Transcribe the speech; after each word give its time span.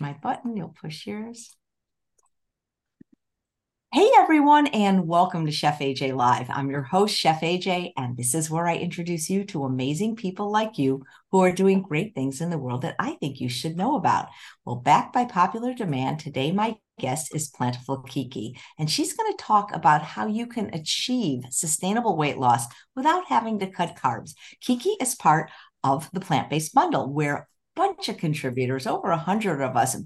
my 0.00 0.14
button, 0.22 0.56
you'll 0.56 0.74
push 0.80 1.06
yours. 1.06 1.56
Hey 3.90 4.10
everyone, 4.18 4.66
and 4.66 5.08
welcome 5.08 5.46
to 5.46 5.52
Chef 5.52 5.78
AJ 5.78 6.14
Live. 6.14 6.50
I'm 6.50 6.70
your 6.70 6.82
host, 6.82 7.16
Chef 7.16 7.40
AJ, 7.40 7.92
and 7.96 8.18
this 8.18 8.34
is 8.34 8.50
where 8.50 8.66
I 8.66 8.76
introduce 8.76 9.30
you 9.30 9.44
to 9.44 9.64
amazing 9.64 10.14
people 10.14 10.52
like 10.52 10.76
you 10.76 11.02
who 11.32 11.40
are 11.42 11.50
doing 11.50 11.80
great 11.80 12.14
things 12.14 12.42
in 12.42 12.50
the 12.50 12.58
world 12.58 12.82
that 12.82 12.96
I 12.98 13.12
think 13.14 13.40
you 13.40 13.48
should 13.48 13.78
know 13.78 13.96
about. 13.96 14.28
Well, 14.66 14.76
backed 14.76 15.14
by 15.14 15.24
popular 15.24 15.72
demand, 15.72 16.20
today 16.20 16.52
my 16.52 16.76
guest 17.00 17.34
is 17.34 17.50
Plantiful 17.50 18.06
Kiki, 18.06 18.58
and 18.78 18.90
she's 18.90 19.14
going 19.14 19.32
to 19.32 19.42
talk 19.42 19.74
about 19.74 20.02
how 20.02 20.26
you 20.26 20.46
can 20.46 20.72
achieve 20.74 21.44
sustainable 21.50 22.14
weight 22.14 22.36
loss 22.36 22.66
without 22.94 23.24
having 23.28 23.58
to 23.60 23.70
cut 23.70 23.96
carbs. 23.96 24.34
Kiki 24.60 24.96
is 25.00 25.14
part 25.14 25.50
of 25.82 26.10
the 26.12 26.20
plant 26.20 26.50
based 26.50 26.74
bundle, 26.74 27.10
where 27.10 27.48
bunch 27.78 28.08
of 28.08 28.18
contributors, 28.18 28.86
over 28.88 29.10
a 29.10 29.16
hundred 29.16 29.62
of 29.62 29.76
us, 29.76 29.96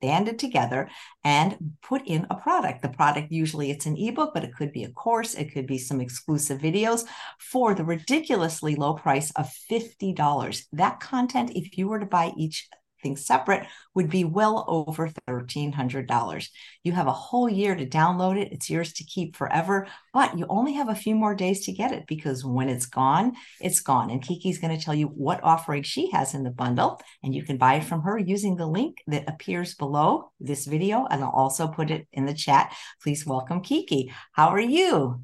banded 0.00 0.38
together 0.38 0.88
and 1.24 1.74
put 1.82 2.06
in 2.06 2.26
a 2.30 2.34
product. 2.34 2.82
The 2.82 2.88
product 2.88 3.30
usually 3.30 3.70
it's 3.70 3.86
an 3.86 3.96
ebook, 3.96 4.32
but 4.32 4.44
it 4.44 4.54
could 4.56 4.72
be 4.72 4.84
a 4.84 4.92
course, 4.92 5.34
it 5.34 5.52
could 5.52 5.66
be 5.66 5.76
some 5.76 6.00
exclusive 6.00 6.60
videos 6.60 7.04
for 7.38 7.74
the 7.74 7.84
ridiculously 7.84 8.74
low 8.74 8.94
price 8.94 9.30
of 9.32 9.52
$50. 9.70 10.64
That 10.72 11.00
content, 11.00 11.50
if 11.54 11.76
you 11.76 11.88
were 11.88 12.00
to 12.00 12.06
buy 12.06 12.32
each 12.36 12.68
things 13.02 13.26
separate 13.26 13.66
would 13.94 14.10
be 14.10 14.24
well 14.24 14.64
over 14.68 15.10
$1,300. 15.28 16.48
You 16.84 16.92
have 16.92 17.06
a 17.06 17.12
whole 17.12 17.48
year 17.48 17.74
to 17.74 17.86
download 17.86 18.40
it. 18.40 18.52
It's 18.52 18.70
yours 18.70 18.92
to 18.94 19.04
keep 19.04 19.36
forever, 19.36 19.86
but 20.12 20.38
you 20.38 20.46
only 20.48 20.74
have 20.74 20.88
a 20.88 20.94
few 20.94 21.14
more 21.14 21.34
days 21.34 21.64
to 21.66 21.72
get 21.72 21.92
it 21.92 22.06
because 22.06 22.44
when 22.44 22.68
it's 22.68 22.86
gone, 22.86 23.34
it's 23.60 23.80
gone. 23.80 24.10
And 24.10 24.22
Kiki's 24.22 24.58
going 24.58 24.76
to 24.76 24.82
tell 24.82 24.94
you 24.94 25.06
what 25.06 25.42
offering 25.42 25.82
she 25.82 26.10
has 26.10 26.34
in 26.34 26.44
the 26.44 26.50
bundle, 26.50 27.00
and 27.22 27.34
you 27.34 27.42
can 27.44 27.56
buy 27.56 27.74
it 27.74 27.84
from 27.84 28.02
her 28.02 28.18
using 28.18 28.56
the 28.56 28.66
link 28.66 28.98
that 29.06 29.28
appears 29.28 29.74
below 29.74 30.30
this 30.40 30.66
video. 30.66 31.06
And 31.10 31.22
I'll 31.22 31.30
also 31.30 31.68
put 31.68 31.90
it 31.90 32.06
in 32.12 32.26
the 32.26 32.34
chat. 32.34 32.74
Please 33.02 33.26
welcome 33.26 33.60
Kiki. 33.60 34.12
How 34.32 34.48
are 34.48 34.60
you? 34.60 35.22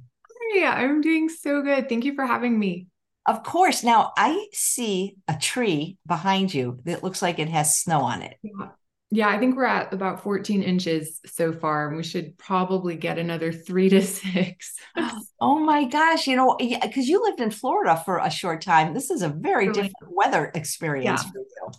Hey, 0.53 0.65
I'm 0.65 1.01
doing 1.01 1.29
so 1.29 1.63
good. 1.63 1.89
Thank 1.89 2.05
you 2.05 2.15
for 2.15 2.27
having 2.27 2.59
me. 2.59 2.87
Of 3.27 3.43
course. 3.43 3.83
Now 3.83 4.13
I 4.17 4.49
see 4.53 5.17
a 5.29 5.37
tree 5.37 5.99
behind 6.07 6.53
you 6.53 6.81
that 6.85 7.03
looks 7.03 7.23
like 7.23 7.39
it 7.39 7.49
has 7.49 7.79
snow 7.79 8.01
on 8.01 8.23
it. 8.23 8.37
Yeah. 8.43 8.69
Yeah, 9.11 9.29
I 9.29 9.39
think 9.39 9.55
we're 9.55 9.65
at 9.65 9.93
about 9.93 10.25
14 10.25 10.65
inches 10.65 11.21
so 11.25 11.53
far, 11.53 11.87
and 11.87 11.97
we 11.97 12.03
should 12.03 12.37
probably 12.37 12.97
get 12.97 13.17
another 13.17 13.53
three 13.53 13.89
to 13.91 14.03
six. 14.03 14.75
oh 15.41 15.61
my 15.61 15.85
gosh. 15.85 16.27
You 16.27 16.35
know, 16.35 16.57
because 16.59 17.09
you 17.09 17.23
lived 17.23 17.41
in 17.41 17.53
Florida 17.53 18.03
for 18.05 18.19
a 18.19 18.29
short 18.29 18.61
time. 18.61 18.93
This 18.93 19.11
is 19.11 19.23
a 19.23 19.29
very 19.29 19.69
really? 19.69 19.83
different 19.83 20.17
weather 20.17 20.51
experience 20.55 21.23
yeah. 21.23 21.31
for 21.31 21.39
you. 21.39 21.71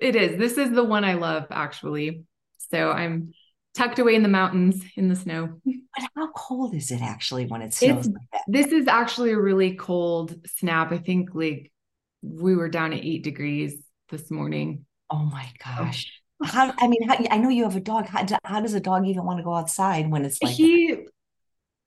It 0.00 0.14
is. 0.14 0.38
This 0.38 0.58
is 0.58 0.70
the 0.70 0.84
one 0.84 1.04
I 1.04 1.14
love, 1.14 1.46
actually. 1.50 2.22
So 2.70 2.92
I'm 2.92 3.32
tucked 3.74 3.98
away 3.98 4.14
in 4.14 4.22
the 4.22 4.28
mountains 4.28 4.80
in 4.94 5.08
the 5.08 5.16
snow. 5.16 5.60
But 5.64 6.08
how 6.14 6.30
cold 6.36 6.74
is 6.74 6.92
it 6.92 7.02
actually 7.02 7.46
when 7.46 7.62
it 7.62 7.74
snows 7.74 8.08
that? 8.08 8.35
This 8.48 8.68
is 8.68 8.86
actually 8.86 9.32
a 9.32 9.38
really 9.38 9.74
cold 9.74 10.34
snap. 10.46 10.92
I 10.92 10.98
think 10.98 11.30
like 11.34 11.72
we 12.22 12.56
were 12.56 12.68
down 12.68 12.92
at 12.92 13.04
eight 13.04 13.22
degrees 13.22 13.76
this 14.10 14.30
morning. 14.30 14.84
Oh 15.10 15.24
my 15.24 15.48
gosh. 15.64 16.12
Oh. 16.42 16.46
How 16.46 16.74
I 16.78 16.88
mean, 16.88 17.08
how, 17.08 17.16
I 17.30 17.38
know 17.38 17.48
you 17.48 17.64
have 17.64 17.76
a 17.76 17.80
dog. 17.80 18.06
How, 18.06 18.24
how 18.44 18.60
does 18.60 18.74
a 18.74 18.80
dog 18.80 19.06
even 19.06 19.24
want 19.24 19.38
to 19.38 19.44
go 19.44 19.54
outside 19.54 20.10
when 20.10 20.24
it's 20.24 20.42
like 20.42 20.54
he? 20.54 20.96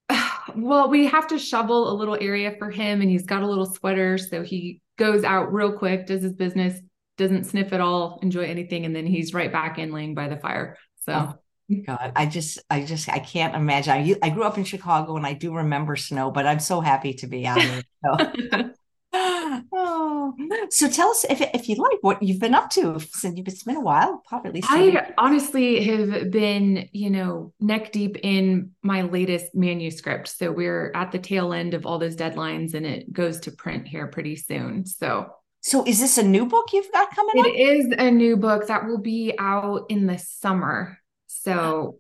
Well, 0.55 0.89
we 0.89 1.05
have 1.05 1.27
to 1.27 1.37
shovel 1.37 1.91
a 1.91 1.93
little 1.93 2.17
area 2.19 2.55
for 2.57 2.71
him, 2.71 3.02
and 3.02 3.09
he's 3.09 3.27
got 3.27 3.43
a 3.43 3.47
little 3.47 3.67
sweater, 3.67 4.17
so 4.17 4.41
he 4.41 4.81
goes 4.97 5.23
out 5.23 5.53
real 5.53 5.71
quick, 5.71 6.07
does 6.07 6.23
his 6.23 6.33
business, 6.33 6.81
doesn't 7.17 7.45
sniff 7.45 7.71
at 7.71 7.80
all, 7.80 8.19
enjoy 8.23 8.45
anything, 8.45 8.83
and 8.83 8.95
then 8.95 9.05
he's 9.05 9.31
right 9.31 9.52
back 9.52 9.77
in 9.77 9.93
laying 9.93 10.15
by 10.15 10.27
the 10.27 10.37
fire. 10.37 10.75
So. 11.05 11.13
Oh. 11.13 11.39
God, 11.85 12.11
I 12.15 12.25
just, 12.25 12.59
I 12.69 12.83
just, 12.83 13.09
I 13.09 13.19
can't 13.19 13.55
imagine. 13.55 13.93
I, 13.93 14.15
I 14.23 14.29
grew 14.29 14.43
up 14.43 14.57
in 14.57 14.63
Chicago 14.63 15.17
and 15.17 15.25
I 15.25 15.33
do 15.33 15.53
remember 15.53 15.95
snow, 15.95 16.31
but 16.31 16.47
I'm 16.47 16.59
so 16.59 16.81
happy 16.81 17.13
to 17.15 17.27
be 17.27 17.45
out 17.45 17.61
here. 17.61 17.83
So. 18.03 18.71
oh, 19.13 20.33
so 20.69 20.87
tell 20.87 21.09
us 21.09 21.25
if 21.29 21.41
if 21.41 21.67
you 21.67 21.75
like 21.75 21.97
what 22.02 22.21
you've 22.21 22.39
been 22.39 22.53
up 22.53 22.69
to 22.69 22.99
since 22.99 23.39
it's 23.39 23.63
been 23.63 23.77
a 23.77 23.81
while, 23.81 24.21
probably. 24.27 24.61
I 24.63 25.13
honestly 25.17 25.83
have 25.83 26.29
been, 26.29 26.87
you 26.91 27.09
know, 27.09 27.52
neck 27.59 27.91
deep 27.91 28.17
in 28.21 28.71
my 28.83 29.02
latest 29.02 29.55
manuscript. 29.55 30.27
So 30.27 30.52
we're 30.52 30.91
at 30.93 31.11
the 31.11 31.17
tail 31.17 31.53
end 31.53 31.73
of 31.73 31.87
all 31.87 31.97
those 31.97 32.15
deadlines, 32.15 32.75
and 32.75 32.85
it 32.85 33.11
goes 33.11 33.39
to 33.41 33.52
print 33.52 33.87
here 33.87 34.05
pretty 34.08 34.35
soon. 34.35 34.85
So 34.85 35.31
so 35.61 35.83
is 35.85 35.99
this 35.99 36.17
a 36.17 36.23
new 36.23 36.45
book 36.45 36.67
you've 36.71 36.91
got 36.91 37.13
coming 37.15 37.33
It 37.37 37.47
up? 37.47 37.53
is 37.55 37.95
a 37.97 38.11
new 38.11 38.37
book 38.37 38.67
that 38.67 38.85
will 38.85 38.99
be 38.99 39.33
out 39.39 39.85
in 39.89 40.05
the 40.05 40.17
summer. 40.17 40.99
So, 41.29 41.99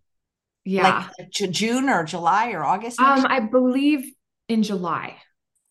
yeah, 0.65 1.07
like 1.17 1.29
June 1.31 1.89
or 1.89 2.03
July 2.03 2.51
or 2.51 2.63
August. 2.63 2.99
Um, 2.99 3.25
I 3.27 3.39
believe 3.39 4.11
in 4.47 4.63
July. 4.63 5.17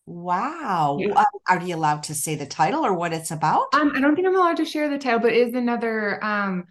Wow. 0.05 0.97
Yeah. 0.99 1.23
Are 1.47 1.61
you 1.61 1.75
allowed 1.75 2.03
to 2.03 2.15
say 2.15 2.35
the 2.35 2.47
title 2.47 2.83
or 2.83 2.93
what 2.93 3.13
it's 3.13 3.29
about? 3.29 3.67
Um, 3.73 3.91
I 3.93 3.99
don't 3.99 4.15
think 4.15 4.27
I'm 4.27 4.35
allowed 4.35 4.57
to 4.57 4.65
share 4.65 4.89
the 4.89 4.97
title, 4.97 5.19
but 5.19 5.33
is 5.33 5.53
another 5.53 6.23
um 6.23 6.65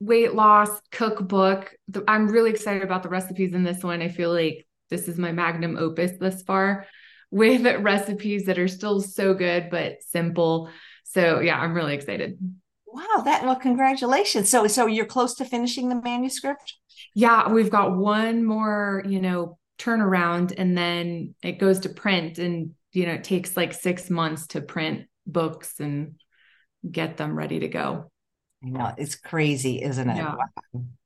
weight 0.00 0.34
loss 0.34 0.70
cookbook. 0.90 1.74
I'm 2.08 2.28
really 2.28 2.50
excited 2.50 2.82
about 2.82 3.02
the 3.02 3.08
recipes 3.08 3.52
in 3.52 3.62
this 3.62 3.82
one. 3.82 4.00
I 4.00 4.08
feel 4.08 4.32
like 4.32 4.66
this 4.88 5.06
is 5.06 5.18
my 5.18 5.32
magnum 5.32 5.76
opus 5.76 6.12
thus 6.18 6.42
far 6.42 6.86
with 7.30 7.64
recipes 7.82 8.44
that 8.46 8.58
are 8.58 8.68
still 8.68 9.00
so 9.00 9.34
good 9.34 9.68
but 9.70 10.02
simple. 10.02 10.70
So 11.04 11.40
yeah, 11.40 11.58
I'm 11.58 11.74
really 11.74 11.94
excited. 11.94 12.38
Wow, 12.92 13.22
that 13.24 13.42
well, 13.44 13.56
congratulations. 13.56 14.50
So 14.50 14.66
so 14.66 14.86
you're 14.86 15.06
close 15.06 15.34
to 15.36 15.44
finishing 15.44 15.88
the 15.88 16.00
manuscript? 16.00 16.74
Yeah, 17.14 17.48
we've 17.48 17.70
got 17.70 17.96
one 17.96 18.44
more, 18.44 19.02
you 19.06 19.20
know, 19.20 19.58
turnaround 19.78 20.54
and 20.56 20.76
then 20.76 21.34
it 21.42 21.58
goes 21.58 21.80
to 21.80 21.88
print 21.88 22.38
and 22.38 22.74
you 22.92 23.06
know, 23.06 23.14
it 23.14 23.24
takes 23.24 23.56
like 23.56 23.72
6 23.72 24.10
months 24.10 24.48
to 24.48 24.60
print 24.60 25.06
books 25.26 25.80
and 25.80 26.16
get 26.88 27.16
them 27.16 27.34
ready 27.34 27.60
to 27.60 27.68
go. 27.68 28.10
I 28.62 28.68
know, 28.68 28.92
it's 28.98 29.14
crazy, 29.14 29.82
isn't 29.82 30.10
it? 30.10 30.16
Yeah. 30.16 30.34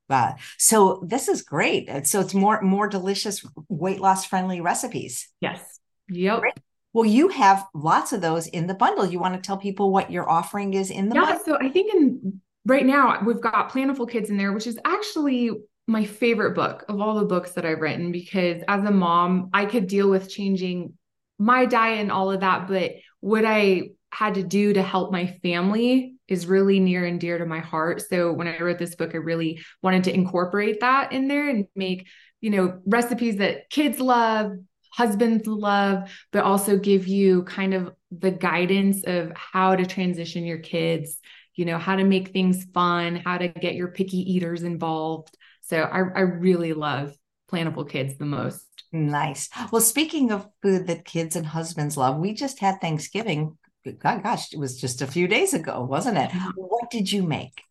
Wow. 0.09 0.35
So 0.57 1.03
this 1.05 1.27
is 1.27 1.41
great. 1.41 1.89
So 2.05 2.19
it's 2.19 2.33
more 2.33 2.61
more 2.61 2.87
delicious 2.87 3.45
weight 3.69 4.01
loss 4.01 4.25
friendly 4.25 4.61
recipes. 4.61 5.29
Yes. 5.39 5.79
Yep. 6.09 6.39
Great. 6.39 6.53
Well, 6.97 7.05
you 7.05 7.27
have 7.27 7.63
lots 7.75 8.11
of 8.11 8.21
those 8.21 8.47
in 8.47 8.65
the 8.65 8.73
bundle. 8.73 9.05
You 9.05 9.19
want 9.19 9.35
to 9.35 9.39
tell 9.39 9.55
people 9.55 9.91
what 9.91 10.09
your 10.09 10.27
offering 10.27 10.73
is 10.73 10.89
in 10.89 11.09
the 11.09 11.13
yeah, 11.13 11.25
bundle? 11.25 11.45
So 11.45 11.57
I 11.61 11.69
think 11.69 11.93
in 11.93 12.41
right 12.65 12.83
now 12.83 13.21
we've 13.23 13.39
got 13.39 13.71
Plantiful 13.71 14.09
Kids 14.09 14.31
in 14.31 14.37
there, 14.37 14.51
which 14.51 14.65
is 14.65 14.79
actually 14.83 15.51
my 15.85 16.05
favorite 16.05 16.55
book 16.55 16.85
of 16.89 16.99
all 16.99 17.13
the 17.19 17.25
books 17.25 17.51
that 17.51 17.67
I've 17.67 17.81
written 17.81 18.11
because 18.11 18.63
as 18.67 18.83
a 18.83 18.89
mom, 18.89 19.51
I 19.53 19.67
could 19.67 19.85
deal 19.85 20.09
with 20.09 20.27
changing 20.27 20.93
my 21.37 21.67
diet 21.67 21.99
and 21.99 22.11
all 22.11 22.31
of 22.31 22.39
that, 22.39 22.67
but 22.67 22.93
what 23.19 23.45
I 23.45 23.89
had 24.11 24.33
to 24.33 24.41
do 24.41 24.73
to 24.73 24.81
help 24.81 25.11
my 25.11 25.27
family 25.43 26.15
is 26.27 26.47
really 26.47 26.79
near 26.79 27.05
and 27.05 27.21
dear 27.21 27.37
to 27.37 27.45
my 27.45 27.59
heart. 27.59 28.01
So 28.09 28.33
when 28.33 28.47
I 28.47 28.57
wrote 28.59 28.79
this 28.79 28.95
book, 28.95 29.13
I 29.13 29.17
really 29.17 29.63
wanted 29.83 30.05
to 30.05 30.15
incorporate 30.15 30.79
that 30.79 31.11
in 31.11 31.27
there 31.27 31.47
and 31.47 31.67
make, 31.75 32.07
you 32.41 32.49
know, 32.49 32.81
recipes 32.87 33.35
that 33.37 33.69
kids 33.69 33.99
love, 33.99 34.53
husbands 34.97 35.45
love, 35.45 36.09
but 36.31 36.43
also 36.43 36.77
give 36.77 37.07
you 37.07 37.43
kind 37.43 37.75
of 37.75 37.93
the 38.09 38.31
guidance 38.31 39.03
of 39.03 39.31
how 39.35 39.75
to 39.75 39.85
transition 39.85 40.43
your 40.43 40.57
kids, 40.57 41.19
you 41.53 41.65
know, 41.65 41.77
how 41.77 41.95
to 41.95 42.03
make 42.03 42.29
things 42.29 42.65
fun, 42.73 43.15
how 43.15 43.37
to 43.37 43.47
get 43.47 43.75
your 43.75 43.89
picky 43.89 44.33
eaters 44.33 44.63
involved. 44.63 45.37
So 45.61 45.81
I, 45.81 45.99
I 45.99 46.21
really 46.21 46.73
love 46.73 47.15
Plantiful 47.51 47.87
Kids 47.87 48.17
the 48.17 48.25
most. 48.25 48.65
Nice. 48.91 49.49
Well, 49.71 49.81
speaking 49.81 50.31
of 50.31 50.47
food 50.63 50.87
that 50.87 51.05
kids 51.05 51.35
and 51.35 51.45
husbands 51.45 51.95
love, 51.95 52.17
we 52.17 52.33
just 52.33 52.59
had 52.59 52.81
Thanksgiving. 52.81 53.57
God, 53.99 54.23
gosh, 54.23 54.51
it 54.51 54.59
was 54.59 54.81
just 54.81 55.01
a 55.01 55.07
few 55.07 55.27
days 55.27 55.53
ago, 55.53 55.83
wasn't 55.83 56.17
it? 56.17 56.31
What 56.55 56.89
did 56.89 57.11
you 57.11 57.23
make? 57.23 57.61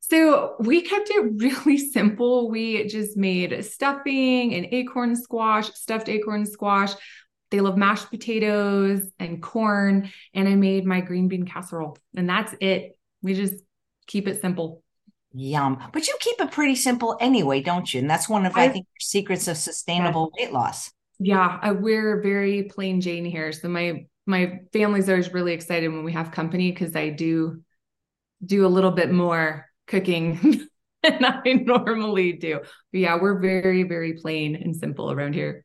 So 0.00 0.56
we 0.60 0.82
kept 0.82 1.10
it 1.10 1.32
really 1.36 1.78
simple. 1.78 2.50
We 2.50 2.86
just 2.86 3.16
made 3.16 3.64
stuffing 3.64 4.54
and 4.54 4.66
acorn 4.72 5.16
squash, 5.16 5.72
stuffed 5.74 6.08
acorn 6.08 6.46
squash. 6.46 6.92
They 7.50 7.60
love 7.60 7.76
mashed 7.76 8.10
potatoes 8.10 9.02
and 9.18 9.42
corn. 9.42 10.10
And 10.34 10.48
I 10.48 10.54
made 10.54 10.84
my 10.84 11.00
green 11.00 11.28
bean 11.28 11.46
casserole. 11.46 11.96
And 12.16 12.28
that's 12.28 12.54
it. 12.60 12.98
We 13.22 13.34
just 13.34 13.54
keep 14.06 14.28
it 14.28 14.40
simple. 14.40 14.82
Yum. 15.34 15.78
But 15.92 16.06
you 16.08 16.16
keep 16.20 16.40
it 16.40 16.50
pretty 16.50 16.74
simple 16.74 17.16
anyway, 17.20 17.60
don't 17.62 17.92
you? 17.92 18.00
And 18.00 18.10
that's 18.10 18.28
one 18.28 18.46
of, 18.46 18.56
I, 18.56 18.64
I 18.64 18.68
think, 18.70 18.86
secrets 18.98 19.48
of 19.48 19.56
sustainable 19.56 20.30
weight 20.38 20.52
loss. 20.52 20.90
Yeah, 21.18 21.58
I, 21.60 21.72
we're 21.72 22.22
very 22.22 22.64
plain 22.64 23.00
Jane 23.00 23.24
here. 23.24 23.52
So 23.52 23.68
my 23.68 24.06
my 24.26 24.60
family's 24.72 25.08
always 25.08 25.32
really 25.32 25.54
excited 25.54 25.88
when 25.88 26.04
we 26.04 26.12
have 26.12 26.30
company 26.30 26.70
because 26.70 26.94
I 26.94 27.08
do 27.08 27.62
do 28.44 28.66
a 28.66 28.68
little 28.68 28.90
bit 28.90 29.10
more 29.10 29.67
cooking 29.88 30.68
than 31.02 31.24
I 31.24 31.52
normally 31.64 32.32
do. 32.32 32.60
But 32.92 33.00
yeah, 33.00 33.18
we're 33.20 33.40
very, 33.40 33.82
very 33.82 34.14
plain 34.14 34.54
and 34.56 34.76
simple 34.76 35.10
around 35.10 35.34
here. 35.34 35.64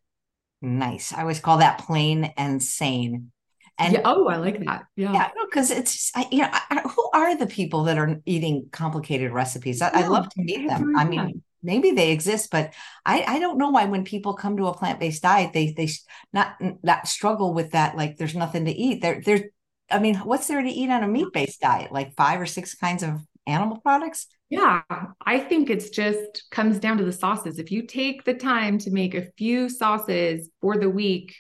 Nice. 0.62 1.14
I 1.14 1.22
always 1.22 1.40
call 1.40 1.58
that 1.58 1.80
plain 1.80 2.34
and 2.38 2.64
sane. 2.64 3.32
And 3.78 3.94
yeah, 3.94 4.02
oh, 4.06 4.28
I 4.28 4.38
like 4.38 4.64
that. 4.66 4.84
Yeah, 4.96 5.14
yeah, 5.14 5.30
because 5.44 5.72
it's 5.72 6.12
I, 6.16 6.28
you 6.32 6.40
know 6.40 6.50
I, 6.52 6.82
who 6.96 7.10
are 7.14 7.36
the 7.36 7.48
people 7.48 7.86
that 7.86 7.98
are 7.98 8.22
eating 8.26 8.70
complicated 8.72 9.32
recipes? 9.32 9.82
I, 9.82 10.02
would 10.02 10.12
love 10.12 10.30
to 10.30 10.42
meet 10.44 10.68
them. 10.68 10.96
I 10.96 11.06
mean, 11.06 11.42
maybe 11.64 11.90
they 11.92 12.12
exist, 12.12 12.52
but 12.52 12.74
I 13.04 13.24
I 13.28 13.40
don't 13.40 13.58
know 13.58 13.72
why 13.72 13.86
when 13.86 14.06
people 14.06 14.36
come 14.36 14.58
to 14.58 14.68
a 14.68 14.78
plant 14.78 15.00
based 15.00 15.24
diet 15.24 15.54
they 15.54 15.74
they 15.76 15.90
not 16.32 16.56
not 16.84 17.08
struggle 17.08 17.56
with 17.56 17.72
that 17.72 17.98
like 17.98 18.18
there's 18.18 18.36
nothing 18.36 18.66
to 18.66 18.72
eat. 18.72 19.02
There 19.02 19.22
there, 19.26 19.46
I 19.90 19.98
mean, 19.98 20.16
what's 20.18 20.48
there 20.48 20.62
to 20.62 20.70
eat 20.70 20.92
on 20.92 21.04
a 21.04 21.08
meat 21.08 21.34
based 21.34 21.62
diet? 21.62 21.92
Like 21.92 22.16
five 22.16 22.40
or 22.40 22.46
six 22.46 22.76
kinds 22.76 23.02
of 23.02 23.22
animal 23.48 23.78
products? 23.78 24.28
Yeah, 24.50 24.82
I 25.26 25.40
think 25.40 25.70
it's 25.70 25.90
just 25.90 26.46
comes 26.52 26.80
down 26.80 26.98
to 27.00 27.06
the 27.06 27.12
sauces. 27.12 27.60
If 27.60 27.72
you 27.72 27.88
take 27.88 28.24
the 28.24 28.34
time 28.34 28.78
to 28.80 28.92
make 28.92 29.16
a 29.16 29.32
few 29.38 29.70
sauces 29.70 30.50
for 30.62 30.78
the 30.78 30.90
week, 30.90 31.36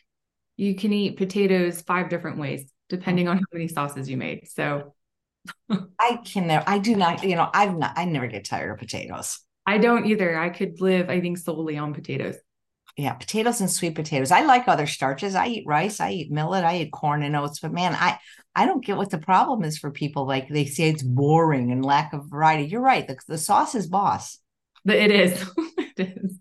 you 0.58 0.76
can 0.76 0.94
eat 0.94 1.18
potatoes 1.18 1.82
five 1.82 2.10
different 2.10 2.40
ways, 2.40 2.72
depending 2.90 3.28
on 3.28 3.38
how 3.38 3.46
many 3.52 3.68
sauces 3.68 4.10
you 4.10 4.18
made. 4.18 4.48
So 4.48 4.94
I 5.70 6.20
can 6.26 6.48
never, 6.48 6.64
I 6.68 6.80
do 6.80 6.96
not, 6.96 7.24
you 7.24 7.36
know, 7.36 7.50
I've 7.54 7.76
not, 7.78 7.94
I 7.98 8.06
never 8.06 8.28
get 8.28 8.46
tired 8.46 8.72
of 8.72 8.80
potatoes. 8.80 9.40
I 9.66 9.78
don't 9.78 10.06
either. 10.06 10.38
I 10.38 10.50
could 10.50 10.82
live, 10.82 11.10
I 11.10 11.22
think, 11.22 11.38
solely 11.38 11.78
on 11.78 11.94
potatoes. 11.94 12.36
Yeah, 12.96 13.14
potatoes 13.14 13.60
and 13.60 13.72
sweet 13.72 13.96
potatoes. 13.96 14.32
I 14.32 14.44
like 14.44 14.68
other 14.68 14.86
starches. 14.86 15.34
I 15.34 15.48
eat 15.48 15.66
rice, 15.66 16.00
I 16.00 16.12
eat 16.12 16.32
millet, 16.32 16.64
I 16.64 16.78
eat 16.82 16.92
corn 16.92 17.24
and 17.24 17.36
oats, 17.36 17.60
but 17.60 17.74
man, 17.74 17.96
I 17.96 18.20
I 18.56 18.66
don't 18.68 18.86
get 18.86 18.98
what 18.98 19.10
the 19.10 19.18
problem 19.18 19.64
is 19.64 19.80
for 19.80 19.90
people. 19.90 20.28
Like 20.28 20.48
they 20.48 20.66
say 20.66 20.90
it's 20.90 21.02
boring 21.02 21.72
and 21.72 21.84
lack 21.84 22.14
of 22.14 22.30
variety. 22.30 22.66
You're 22.66 22.82
right. 22.82 23.08
The, 23.08 23.18
the 23.28 23.38
sauce 23.38 23.74
is 23.74 23.88
boss. 23.88 24.38
It 24.86 25.10
is. 25.12 25.44
it 25.98 26.18
is. 26.24 26.40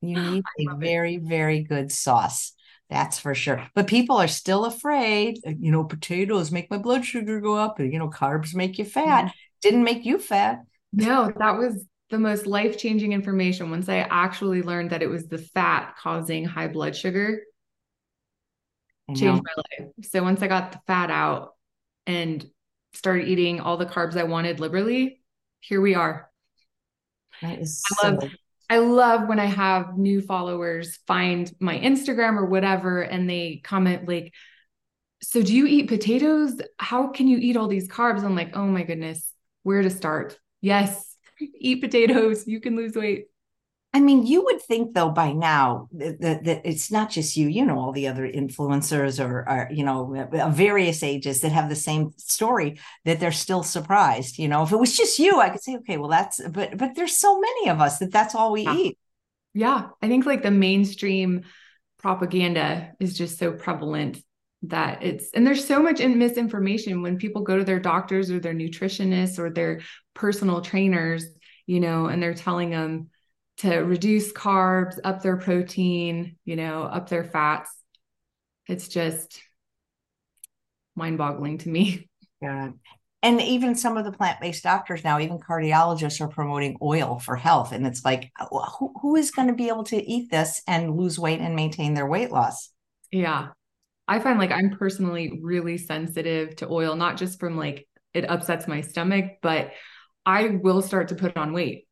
You 0.00 0.18
need 0.18 0.44
a 0.68 0.76
very, 0.76 1.18
very 1.18 1.62
good 1.62 1.92
sauce. 1.92 2.52
That's 2.88 3.18
for 3.18 3.34
sure. 3.34 3.66
But 3.74 3.86
people 3.86 4.16
are 4.16 4.28
still 4.28 4.64
afraid. 4.64 5.40
Uh, 5.46 5.52
you 5.58 5.70
know, 5.70 5.84
potatoes 5.84 6.50
make 6.50 6.70
my 6.70 6.78
blood 6.78 7.04
sugar 7.04 7.40
go 7.40 7.56
up. 7.56 7.78
And, 7.78 7.92
you 7.92 7.98
know, 7.98 8.08
carbs 8.08 8.54
make 8.54 8.78
you 8.78 8.84
fat. 8.84 9.32
Didn't 9.60 9.84
make 9.84 10.06
you 10.06 10.18
fat. 10.18 10.60
No, 10.92 11.30
that 11.36 11.58
was 11.58 11.84
the 12.10 12.18
most 12.18 12.46
life 12.46 12.76
changing 12.76 13.12
information 13.12 13.70
once 13.70 13.88
I 13.88 13.98
actually 13.98 14.62
learned 14.62 14.90
that 14.90 15.02
it 15.02 15.08
was 15.08 15.28
the 15.28 15.38
fat 15.38 15.96
causing 15.98 16.44
high 16.44 16.68
blood 16.68 16.96
sugar 16.96 17.42
oh, 19.08 19.14
changed 19.14 19.42
my 19.44 19.62
life. 19.78 19.92
So 20.02 20.22
once 20.22 20.42
I 20.42 20.48
got 20.48 20.72
the 20.72 20.80
fat 20.86 21.10
out 21.10 21.54
and 22.06 22.44
started 22.92 23.28
eating 23.28 23.60
all 23.60 23.76
the 23.76 23.86
carbs 23.86 24.16
I 24.16 24.24
wanted 24.24 24.58
liberally, 24.58 25.20
here 25.60 25.80
we 25.80 25.94
are. 25.94 26.30
That 27.42 27.60
is 27.60 27.82
I 28.02 28.08
love 28.08 28.30
I 28.68 28.78
love 28.78 29.28
when 29.28 29.40
I 29.40 29.46
have 29.46 29.96
new 29.96 30.20
followers 30.20 30.98
find 31.06 31.52
my 31.58 31.78
Instagram 31.78 32.36
or 32.36 32.46
whatever 32.46 33.02
and 33.02 33.28
they 33.28 33.60
comment 33.64 34.08
like 34.08 34.32
so 35.22 35.42
do 35.42 35.54
you 35.54 35.66
eat 35.66 35.88
potatoes? 35.88 36.60
How 36.78 37.08
can 37.08 37.28
you 37.28 37.38
eat 37.38 37.56
all 37.56 37.68
these 37.68 37.88
carbs? 37.88 38.24
I'm 38.24 38.34
like, 38.34 38.56
"Oh 38.56 38.66
my 38.66 38.84
goodness, 38.84 39.30
where 39.64 39.82
to 39.82 39.90
start?" 39.90 40.38
Yes, 40.62 41.09
eat 41.40 41.80
potatoes, 41.80 42.46
you 42.46 42.60
can 42.60 42.76
lose 42.76 42.94
weight. 42.94 43.26
I 43.92 43.98
mean, 43.98 44.24
you 44.24 44.44
would 44.44 44.62
think 44.62 44.94
though 44.94 45.10
by 45.10 45.32
now 45.32 45.88
that, 45.92 46.20
that, 46.20 46.44
that, 46.44 46.60
it's 46.64 46.92
not 46.92 47.10
just 47.10 47.36
you, 47.36 47.48
you 47.48 47.66
know, 47.66 47.76
all 47.76 47.90
the 47.90 48.06
other 48.06 48.22
influencers 48.30 49.18
or, 49.18 49.48
or, 49.48 49.68
you 49.72 49.84
know, 49.84 50.28
various 50.52 51.02
ages 51.02 51.40
that 51.40 51.50
have 51.50 51.68
the 51.68 51.74
same 51.74 52.12
story 52.16 52.78
that 53.04 53.18
they're 53.18 53.32
still 53.32 53.64
surprised. 53.64 54.38
You 54.38 54.46
know, 54.46 54.62
if 54.62 54.70
it 54.70 54.76
was 54.76 54.96
just 54.96 55.18
you, 55.18 55.40
I 55.40 55.50
could 55.50 55.62
say, 55.62 55.74
okay, 55.78 55.96
well, 55.96 56.08
that's, 56.08 56.40
but, 56.50 56.78
but 56.78 56.94
there's 56.94 57.16
so 57.16 57.40
many 57.40 57.68
of 57.68 57.80
us 57.80 57.98
that 57.98 58.12
that's 58.12 58.36
all 58.36 58.52
we 58.52 58.62
yeah. 58.62 58.76
eat. 58.76 58.98
Yeah. 59.54 59.88
I 60.00 60.06
think 60.06 60.24
like 60.24 60.44
the 60.44 60.52
mainstream 60.52 61.42
propaganda 61.98 62.92
is 63.00 63.18
just 63.18 63.38
so 63.38 63.50
prevalent 63.50 64.22
that 64.62 65.02
it's, 65.02 65.30
and 65.34 65.44
there's 65.44 65.66
so 65.66 65.82
much 65.82 65.98
misinformation 65.98 67.02
when 67.02 67.16
people 67.18 67.42
go 67.42 67.58
to 67.58 67.64
their 67.64 67.80
doctors 67.80 68.30
or 68.30 68.38
their 68.38 68.54
nutritionists 68.54 69.38
or 69.40 69.50
their 69.50 69.80
personal 70.20 70.60
trainers, 70.60 71.24
you 71.66 71.80
know, 71.80 72.06
and 72.06 72.22
they're 72.22 72.34
telling 72.34 72.70
them, 72.70 73.08
to 73.58 73.76
reduce 73.76 74.32
carbs, 74.32 74.98
up 75.04 75.22
their 75.22 75.36
protein, 75.36 76.36
you 76.46 76.56
know, 76.56 76.82
up 76.82 77.10
their 77.10 77.24
fats. 77.24 77.70
It's 78.66 78.88
just 78.88 79.42
mind 80.94 81.18
boggling 81.18 81.58
to 81.58 81.68
me. 81.68 82.06
Yeah. 82.42 82.70
And 83.22 83.38
even 83.42 83.74
some 83.74 83.98
of 83.98 84.06
the 84.06 84.12
plant 84.12 84.40
based 84.40 84.62
doctors 84.62 85.04
now, 85.04 85.20
even 85.20 85.38
cardiologists, 85.38 86.22
are 86.22 86.28
promoting 86.28 86.78
oil 86.80 87.18
for 87.18 87.36
health. 87.36 87.72
And 87.72 87.86
it's 87.86 88.02
like, 88.02 88.32
uh, 88.40 88.46
who, 88.78 88.94
who 89.02 89.16
is 89.16 89.30
going 89.30 89.48
to 89.48 89.54
be 89.54 89.68
able 89.68 89.84
to 89.84 90.02
eat 90.02 90.30
this 90.30 90.62
and 90.66 90.96
lose 90.96 91.18
weight 91.18 91.40
and 91.40 91.54
maintain 91.54 91.92
their 91.92 92.06
weight 92.06 92.30
loss? 92.30 92.70
Yeah. 93.12 93.48
I 94.08 94.20
find 94.20 94.38
like 94.38 94.52
I'm 94.52 94.70
personally 94.70 95.38
really 95.42 95.76
sensitive 95.76 96.56
to 96.56 96.68
oil, 96.70 96.96
not 96.96 97.18
just 97.18 97.38
from 97.38 97.58
like 97.58 97.86
it 98.14 98.24
upsets 98.30 98.66
my 98.66 98.80
stomach, 98.80 99.32
but 99.42 99.72
I 100.26 100.48
will 100.48 100.82
start 100.82 101.08
to 101.08 101.14
put 101.14 101.36
on 101.36 101.52
weight 101.52 101.86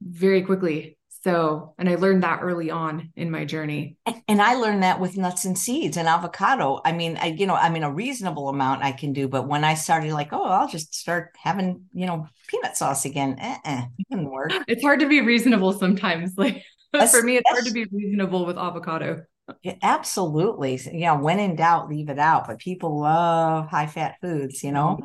very 0.00 0.42
quickly. 0.42 0.98
So, 1.24 1.74
and 1.78 1.88
I 1.88 1.96
learned 1.96 2.22
that 2.22 2.40
early 2.42 2.70
on 2.70 3.12
in 3.16 3.30
my 3.30 3.44
journey. 3.44 3.96
And 4.28 4.40
I 4.40 4.54
learned 4.54 4.84
that 4.84 5.00
with 5.00 5.16
nuts 5.16 5.44
and 5.44 5.58
seeds 5.58 5.96
and 5.96 6.06
avocado. 6.06 6.80
I 6.84 6.92
mean, 6.92 7.18
I, 7.20 7.26
you 7.26 7.46
know, 7.46 7.56
I 7.56 7.70
mean, 7.70 7.82
a 7.82 7.92
reasonable 7.92 8.48
amount 8.48 8.84
I 8.84 8.92
can 8.92 9.12
do, 9.12 9.26
but 9.26 9.48
when 9.48 9.64
I 9.64 9.74
started 9.74 10.12
like, 10.12 10.32
oh, 10.32 10.44
I'll 10.44 10.68
just 10.68 10.94
start 10.94 11.34
having, 11.36 11.86
you 11.92 12.06
know, 12.06 12.28
peanut 12.46 12.76
sauce 12.76 13.04
again, 13.04 13.36
uh-uh, 13.40 13.82
it 13.98 14.06
didn't 14.10 14.30
work. 14.30 14.52
It's 14.68 14.82
hard 14.82 15.00
to 15.00 15.08
be 15.08 15.20
reasonable 15.20 15.72
sometimes. 15.72 16.34
Like 16.36 16.62
for 17.10 17.22
me, 17.22 17.36
it's 17.36 17.50
hard 17.50 17.64
to 17.64 17.72
be 17.72 17.86
reasonable 17.90 18.46
with 18.46 18.56
avocado. 18.56 19.24
Yeah, 19.62 19.74
absolutely. 19.82 20.78
Yeah. 20.92 21.18
When 21.18 21.40
in 21.40 21.56
doubt, 21.56 21.88
leave 21.88 22.10
it 22.10 22.18
out. 22.18 22.46
But 22.46 22.58
people 22.58 23.00
love 23.00 23.68
high 23.68 23.86
fat 23.86 24.16
foods, 24.20 24.62
you 24.62 24.70
know? 24.70 24.98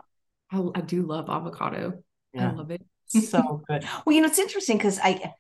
Mm-hmm. 0.54 0.70
I, 0.78 0.80
I 0.80 0.82
do 0.82 1.02
love 1.02 1.30
avocado. 1.30 2.04
Yeah. 2.34 2.52
I 2.52 2.54
love 2.54 2.72
it 2.72 2.82
so 3.22 3.62
good. 3.68 3.86
Well, 4.06 4.16
you 4.16 4.22
know, 4.22 4.28
it's 4.28 4.40
interesting 4.40 4.78
because 4.78 5.00
I 5.00 5.34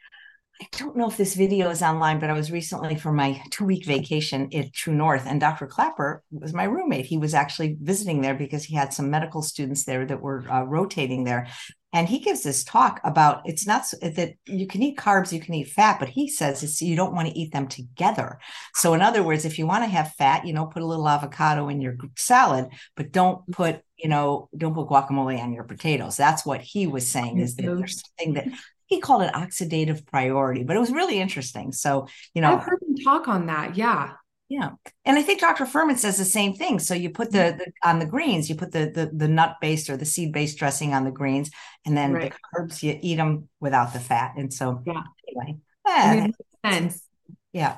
I 0.61 0.67
don't 0.77 0.95
know 0.95 1.09
if 1.09 1.17
this 1.17 1.33
video 1.33 1.71
is 1.71 1.81
online, 1.81 2.19
but 2.19 2.29
I 2.29 2.33
was 2.33 2.51
recently 2.51 2.95
for 2.95 3.11
my 3.11 3.41
two 3.49 3.65
week 3.65 3.85
vacation 3.85 4.49
at 4.53 4.71
True 4.71 4.93
North, 4.93 5.25
and 5.25 5.41
Dr. 5.41 5.65
Klaper 5.65 6.23
was 6.31 6.53
my 6.53 6.65
roommate. 6.65 7.07
He 7.07 7.17
was 7.17 7.33
actually 7.33 7.75
visiting 7.81 8.21
there 8.21 8.35
because 8.35 8.63
he 8.63 8.75
had 8.75 8.93
some 8.93 9.09
medical 9.09 9.41
students 9.41 9.83
there 9.83 10.05
that 10.05 10.21
were 10.21 10.45
uh, 10.49 10.63
rotating 10.63 11.23
there. 11.23 11.47
And 11.91 12.07
he 12.07 12.19
gives 12.19 12.43
this 12.43 12.63
talk 12.63 12.99
about 13.03 13.41
it's 13.45 13.67
not 13.67 13.83
that 14.01 14.33
you 14.45 14.67
can 14.67 14.81
eat 14.81 14.97
carbs, 14.97 15.31
you 15.31 15.39
can 15.39 15.53
eat 15.53 15.69
fat, 15.69 15.99
but 15.99 16.09
he 16.09 16.27
says 16.27 16.63
it's 16.63 16.81
you 16.81 16.95
don't 16.95 17.13
want 17.13 17.27
to 17.27 17.37
eat 17.37 17.51
them 17.51 17.67
together. 17.67 18.39
So, 18.75 18.93
in 18.93 19.01
other 19.01 19.23
words, 19.23 19.45
if 19.45 19.59
you 19.59 19.67
want 19.67 19.83
to 19.83 19.89
have 19.89 20.13
fat, 20.13 20.45
you 20.45 20.53
know, 20.53 20.67
put 20.67 20.81
a 20.83 20.87
little 20.87 21.09
avocado 21.09 21.67
in 21.67 21.81
your 21.81 21.95
salad, 22.15 22.67
but 22.95 23.11
don't 23.11 23.45
put 23.51 23.81
you 24.03 24.09
know, 24.09 24.49
don't 24.55 24.75
put 24.75 24.89
guacamole 24.89 25.41
on 25.41 25.53
your 25.53 25.63
potatoes. 25.63 26.17
That's 26.17 26.45
what 26.45 26.61
he 26.61 26.87
was 26.87 27.07
saying 27.07 27.39
is 27.39 27.55
that 27.55 27.63
there's 27.63 28.01
something 28.01 28.33
that 28.33 28.47
he 28.87 28.99
called 28.99 29.23
it 29.23 29.33
oxidative 29.33 30.05
priority, 30.05 30.63
but 30.63 30.75
it 30.75 30.79
was 30.79 30.91
really 30.91 31.21
interesting. 31.21 31.71
So, 31.71 32.07
you 32.33 32.41
know, 32.41 32.53
I've 32.53 32.63
heard 32.63 32.81
him 32.85 32.97
talk 32.97 33.29
on 33.29 33.45
that. 33.45 33.77
Yeah. 33.77 34.11
Yeah. 34.49 34.71
And 35.05 35.17
I 35.17 35.23
think 35.23 35.39
Dr. 35.39 35.65
Fuhrman 35.65 35.97
says 35.97 36.17
the 36.17 36.25
same 36.25 36.53
thing. 36.53 36.79
So 36.79 36.93
you 36.93 37.11
put 37.11 37.31
the, 37.31 37.55
the 37.57 37.71
on 37.87 37.99
the 37.99 38.05
greens, 38.05 38.49
you 38.49 38.55
put 38.55 38.73
the 38.73 38.91
the, 38.93 39.09
the 39.11 39.29
nut 39.29 39.55
based 39.61 39.89
or 39.89 39.95
the 39.95 40.05
seed 40.05 40.33
based 40.33 40.57
dressing 40.57 40.93
on 40.93 41.05
the 41.05 41.11
greens, 41.11 41.49
and 41.85 41.97
then 41.97 42.11
right. 42.11 42.31
the 42.31 42.59
carbs 42.59 42.83
you 42.83 42.99
eat 43.01 43.15
them 43.15 43.47
without 43.61 43.93
the 43.93 43.99
fat. 43.99 44.33
And 44.37 44.53
so 44.53 44.83
yeah. 44.85 45.01
anyway, 45.27 45.59
eh, 45.87 46.27
sense. 46.69 47.07
Yeah. 47.53 47.77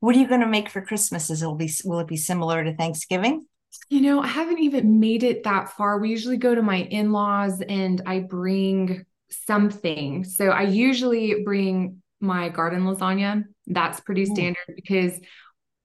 What 0.00 0.14
are 0.14 0.18
you 0.18 0.28
going 0.28 0.42
to 0.42 0.46
make 0.46 0.68
for 0.68 0.82
Christmas? 0.82 1.30
Is 1.30 1.42
it'll 1.42 1.56
be 1.56 1.70
will 1.84 2.00
it 2.00 2.06
be 2.06 2.18
similar 2.18 2.62
to 2.62 2.76
Thanksgiving? 2.76 3.46
You 3.92 4.00
know, 4.00 4.22
I 4.22 4.26
haven't 4.26 4.60
even 4.60 5.00
made 5.00 5.22
it 5.22 5.42
that 5.42 5.68
far. 5.68 5.98
We 5.98 6.08
usually 6.08 6.38
go 6.38 6.54
to 6.54 6.62
my 6.62 6.76
in-laws 6.76 7.60
and 7.60 8.00
I 8.06 8.20
bring 8.20 9.04
something. 9.28 10.24
So 10.24 10.48
I 10.48 10.62
usually 10.62 11.42
bring 11.44 12.00
my 12.18 12.48
garden 12.48 12.84
lasagna. 12.84 13.44
That's 13.66 14.00
pretty 14.00 14.26
oh. 14.30 14.32
standard 14.32 14.56
Ooh. 14.70 14.74
because 14.76 15.20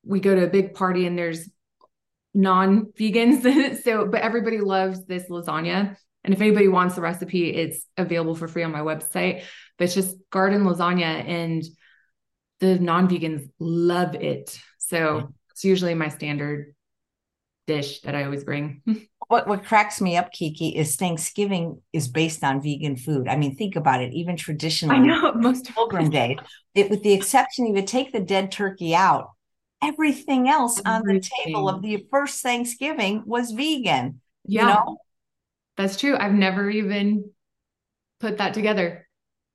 we 0.06 0.22
go 0.22 0.34
to 0.34 0.46
a 0.46 0.50
big 0.50 0.74
party 0.74 1.06
and 1.06 1.18
there's 1.18 1.50
non-vegans. 2.34 3.82
so, 3.84 4.06
but 4.06 4.22
everybody 4.22 4.62
loves 4.62 5.06
this 5.06 5.26
lasagna. 5.30 5.98
And 6.24 6.34
if 6.34 6.40
anybody 6.40 6.70
wants 6.70 6.96
the 6.96 7.02
recipe, 7.02 7.54
it's 7.54 7.86
available 7.98 8.36
for 8.36 8.48
free 8.48 8.64
on 8.64 8.72
my 8.72 8.80
website. 8.80 9.44
But 9.78 9.84
it's 9.84 9.96
just 9.96 10.16
garden 10.32 10.64
lasagna 10.64 11.28
and 11.28 11.62
the 12.62 12.80
non-vegans 12.80 13.50
love 13.60 14.16
it. 14.16 14.58
So 14.78 15.34
it's 15.52 15.66
usually 15.66 15.94
my 15.94 16.08
standard 16.08 16.74
dish 17.68 18.02
that 18.02 18.16
I 18.16 18.24
always 18.24 18.44
bring. 18.44 18.82
what 19.28 19.48
what 19.48 19.64
cracks 19.64 20.02
me 20.02 20.18
up, 20.18 20.32
Kiki, 20.32 20.70
is 20.70 20.96
Thanksgiving 20.96 21.82
is 21.94 22.08
based 22.08 22.44
on 22.44 22.62
vegan 22.62 22.96
food. 22.96 23.28
I 23.28 23.36
mean, 23.36 23.56
think 23.56 23.76
about 23.76 24.02
it. 24.02 24.14
Even 24.14 24.36
traditionally, 24.36 24.96
I 24.96 25.00
know 25.00 25.34
most 25.36 25.66
Pilgrim 25.66 26.10
Day, 26.10 26.38
it, 26.74 26.90
with 26.90 27.04
the 27.04 27.14
exception, 27.14 27.68
you 27.68 27.74
would 27.74 27.88
take 27.88 28.12
the 28.12 28.22
dead 28.22 28.52
turkey 28.52 28.96
out. 28.96 29.32
Everything 29.84 30.50
else 30.50 30.82
Everything. 30.84 30.94
on 30.94 31.16
the 31.16 31.30
table 31.46 31.70
of 31.70 31.84
the 31.84 32.08
first 32.10 32.42
Thanksgiving 32.42 33.22
was 33.26 33.52
vegan. 33.52 34.22
Yeah, 34.46 34.62
you 34.62 34.68
know? 34.68 34.98
that's 35.76 35.98
true. 35.98 36.18
I've 36.18 36.34
never 36.34 36.68
even 36.70 37.30
put 38.20 38.40
that 38.40 38.56
together. 38.56 39.08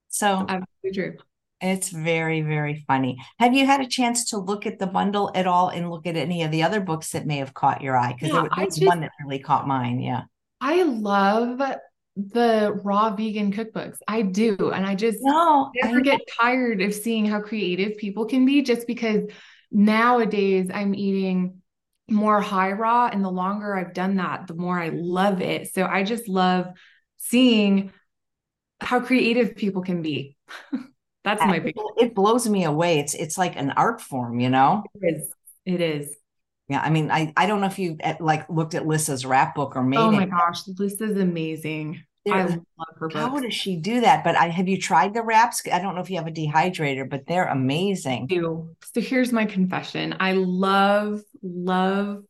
So 0.09 0.47
absolutely 0.49 0.93
true 0.93 1.17
It's 1.63 1.91
very, 1.91 2.43
very 2.43 2.85
funny. 2.89 3.19
Have 3.39 3.55
you 3.55 3.65
had 3.65 3.81
a 3.81 3.87
chance 3.87 4.31
to 4.31 4.39
look 4.39 4.67
at 4.67 4.81
the 4.81 4.87
bundle 4.89 5.31
at 5.35 5.47
all 5.47 5.69
and 5.69 5.91
look 5.91 6.07
at 6.09 6.17
any 6.17 6.43
of 6.43 6.51
the 6.51 6.65
other 6.65 6.81
books 6.81 7.13
that 7.13 7.25
may 7.25 7.37
have 7.37 7.55
caught 7.55 7.83
your 7.83 7.97
eye? 7.97 8.13
Because 8.13 8.35
Yeah, 8.35 8.43
there, 8.43 8.51
I 8.53 8.65
was 8.65 8.75
just 8.75 8.87
one 8.87 9.01
that 9.01 9.13
really 9.25 9.39
caught 9.39 9.69
mine. 9.69 10.01
Yeah. 10.01 10.23
I 10.61 10.83
love 10.83 11.63
the 12.17 12.81
raw 12.83 13.15
vegan 13.15 13.53
cookbooks. 13.53 13.99
I 14.09 14.23
do. 14.23 14.73
And 14.75 14.85
I 14.85 14.97
just 14.97 15.19
No, 15.21 15.71
I 15.83 15.87
never 15.87 16.01
get 16.01 16.21
tired 16.41 16.83
of 16.83 16.95
seeing 16.95 17.27
how 17.27 17.41
creative 17.41 17.97
people 17.97 18.27
can 18.27 18.45
be 18.45 18.63
just 18.63 18.87
because 18.87 19.23
nowadays 19.71 20.69
I'm 20.73 20.95
eating 20.95 21.63
more 22.11 22.41
high 22.41 22.73
raw 22.73 23.07
and 23.07 23.25
the 23.25 23.31
longer 23.31 23.77
I've 23.77 23.95
done 23.95 24.17
that, 24.17 24.49
the 24.49 24.55
more 24.55 24.79
I 24.79 24.91
love 24.93 25.41
it. 25.41 25.73
So 25.73 25.87
I 25.87 26.03
just 26.03 26.29
love 26.29 26.67
seeing 27.19 27.93
how 28.81 29.01
creative 29.01 29.57
people 29.57 29.83
can 29.83 30.03
be. 30.03 30.37
That's 31.25 31.43
my 31.45 31.59
big 31.59 31.75
it 31.99 32.15
blows 32.15 32.49
me 32.49 32.65
away. 32.65 32.99
It's 32.99 33.15
it's 33.15 33.39
like 33.39 33.57
an 33.57 33.71
art 33.73 34.01
form, 34.01 34.41
you 34.41 34.51
know? 34.51 34.83
it 35.01 35.17
is. 35.17 35.29
It 35.65 35.81
is. 35.81 36.17
Yeah. 36.69 36.81
I 36.81 36.91
mean, 36.91 37.11
I, 37.11 37.33
I 37.37 37.47
don't 37.47 37.61
know 37.61 37.67
if 37.67 37.79
you 37.79 37.97
eh, 38.01 38.15
like 38.21 38.49
looked 38.49 38.75
at 38.75 38.87
Lissa's 38.87 39.27
rap 39.27 39.55
book 39.55 39.77
or 39.77 39.83
made 39.83 39.99
Oh 39.99 40.11
my 40.11 40.25
it. 40.25 40.31
gosh, 40.31 40.63
this 40.63 41.01
is 41.01 41.17
amazing. 41.17 42.03
I 42.31 42.43
love 42.45 42.61
her 42.99 43.09
book. 43.09 43.17
How 43.19 43.41
does 43.41 43.53
she 43.53 43.77
do 43.77 44.01
that? 44.01 44.25
But 44.25 44.37
I 44.37 44.49
have 44.49 44.69
you 44.69 44.79
tried 44.81 45.13
the 45.13 45.23
wraps? 45.23 45.63
I 45.71 45.81
don't 45.81 45.95
know 45.95 46.01
if 46.01 46.11
you 46.11 46.17
have 46.17 46.27
a 46.27 46.31
dehydrator, 46.31 47.09
but 47.09 47.27
they're 47.27 47.47
amazing. 47.49 48.27
do. 48.29 48.71
So 48.95 49.01
here's 49.01 49.33
my 49.33 49.45
confession. 49.45 50.17
I 50.21 50.33
love, 50.33 51.21
love 51.43 52.23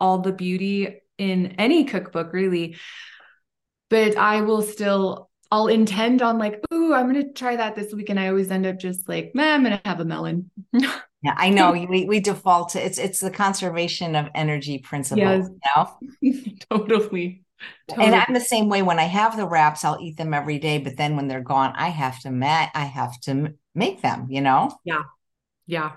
all 0.00 0.18
the 0.18 0.32
beauty 0.32 1.00
in 1.18 1.54
any 1.58 1.84
cookbook, 1.84 2.32
really. 2.32 2.76
But 3.88 4.16
I 4.16 4.40
will 4.40 4.62
still, 4.62 5.25
I'll 5.50 5.68
intend 5.68 6.22
on 6.22 6.38
like, 6.38 6.60
ooh, 6.72 6.92
I'm 6.94 7.06
gonna 7.06 7.32
try 7.32 7.56
that 7.56 7.74
this 7.76 7.92
week. 7.92 8.10
And 8.10 8.18
I 8.18 8.28
always 8.28 8.50
end 8.50 8.66
up 8.66 8.78
just 8.78 9.08
like, 9.08 9.34
man, 9.34 9.54
I'm 9.54 9.62
gonna 9.62 9.80
have 9.84 10.00
a 10.00 10.04
melon. 10.04 10.50
Yeah, 11.22 11.34
I 11.36 11.48
know. 11.50 11.72
We 11.72 12.04
we 12.04 12.20
default 12.20 12.68
to 12.70 12.84
it's 12.84 12.98
it's 12.98 13.18
the 13.18 13.30
conservation 13.30 14.14
of 14.14 14.28
energy 14.34 14.78
principle, 14.78 15.24
Yes. 15.24 15.48
you 15.48 15.58
know? 15.74 16.56
totally. 16.70 17.42
And 17.98 18.14
I'm 18.14 18.32
the 18.34 18.38
same 18.38 18.68
way 18.68 18.82
when 18.82 18.98
I 19.00 19.04
have 19.04 19.36
the 19.36 19.46
wraps, 19.46 19.84
I'll 19.84 19.98
eat 20.00 20.18
them 20.18 20.34
every 20.34 20.58
day, 20.58 20.78
but 20.78 20.96
then 20.96 21.16
when 21.16 21.26
they're 21.26 21.40
gone, 21.40 21.72
I 21.74 21.88
have 21.88 22.20
to 22.20 22.30
ma- 22.30 22.68
I 22.74 22.84
have 22.84 23.18
to 23.22 23.54
make 23.74 24.02
them, 24.02 24.26
you 24.28 24.40
know? 24.42 24.76
Yeah, 24.84 25.02
yeah. 25.66 25.92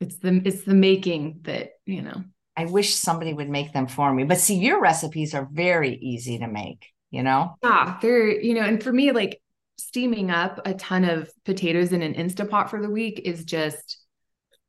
It's 0.00 0.16
the 0.16 0.42
it's 0.44 0.62
the 0.62 0.74
making 0.74 1.40
that, 1.42 1.72
you 1.86 2.02
know. 2.02 2.24
I 2.56 2.64
wish 2.64 2.94
somebody 2.94 3.34
would 3.34 3.50
make 3.50 3.72
them 3.72 3.86
for 3.86 4.12
me. 4.12 4.24
But 4.24 4.38
see, 4.38 4.56
your 4.56 4.80
recipes 4.80 5.34
are 5.34 5.48
very 5.52 5.94
easy 5.96 6.38
to 6.38 6.48
make, 6.48 6.86
you 7.14 7.22
know? 7.22 7.56
Yeah, 7.62 7.98
they're, 8.02 8.40
you 8.40 8.54
know, 8.54 8.62
and 8.62 8.82
for 8.82 8.92
me, 8.92 9.12
like 9.12 9.40
steaming 9.78 10.30
up 10.30 10.60
a 10.64 10.74
ton 10.74 11.04
of 11.04 11.30
potatoes 11.44 11.92
in 11.92 12.02
an 12.02 12.14
Instapot 12.14 12.68
for 12.68 12.80
the 12.80 12.90
week 12.90 13.22
is 13.24 13.44
just, 13.44 13.98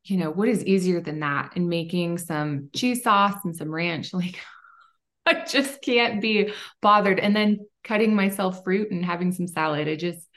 you 0.04 0.18
know, 0.18 0.30
what 0.30 0.48
is 0.48 0.64
easier 0.66 1.02
than 1.02 1.20
that? 1.22 1.54
And 1.56 1.68
making 1.68 2.20
some 2.20 2.70
cheese 2.76 3.04
sauce 3.04 3.40
and 3.44 3.56
some 3.56 3.74
ranch, 3.74 4.14
like 4.14 4.40
I 5.26 5.44
just 5.46 5.82
can't 5.82 6.22
be 6.22 6.54
bothered. 6.82 7.20
And 7.20 7.36
then 7.36 7.66
cutting 7.84 8.16
myself 8.16 8.64
fruit 8.64 8.92
and 8.92 9.04
having 9.04 9.32
some 9.32 9.48
salad. 9.48 9.88
I 9.88 9.96
just 9.96 10.28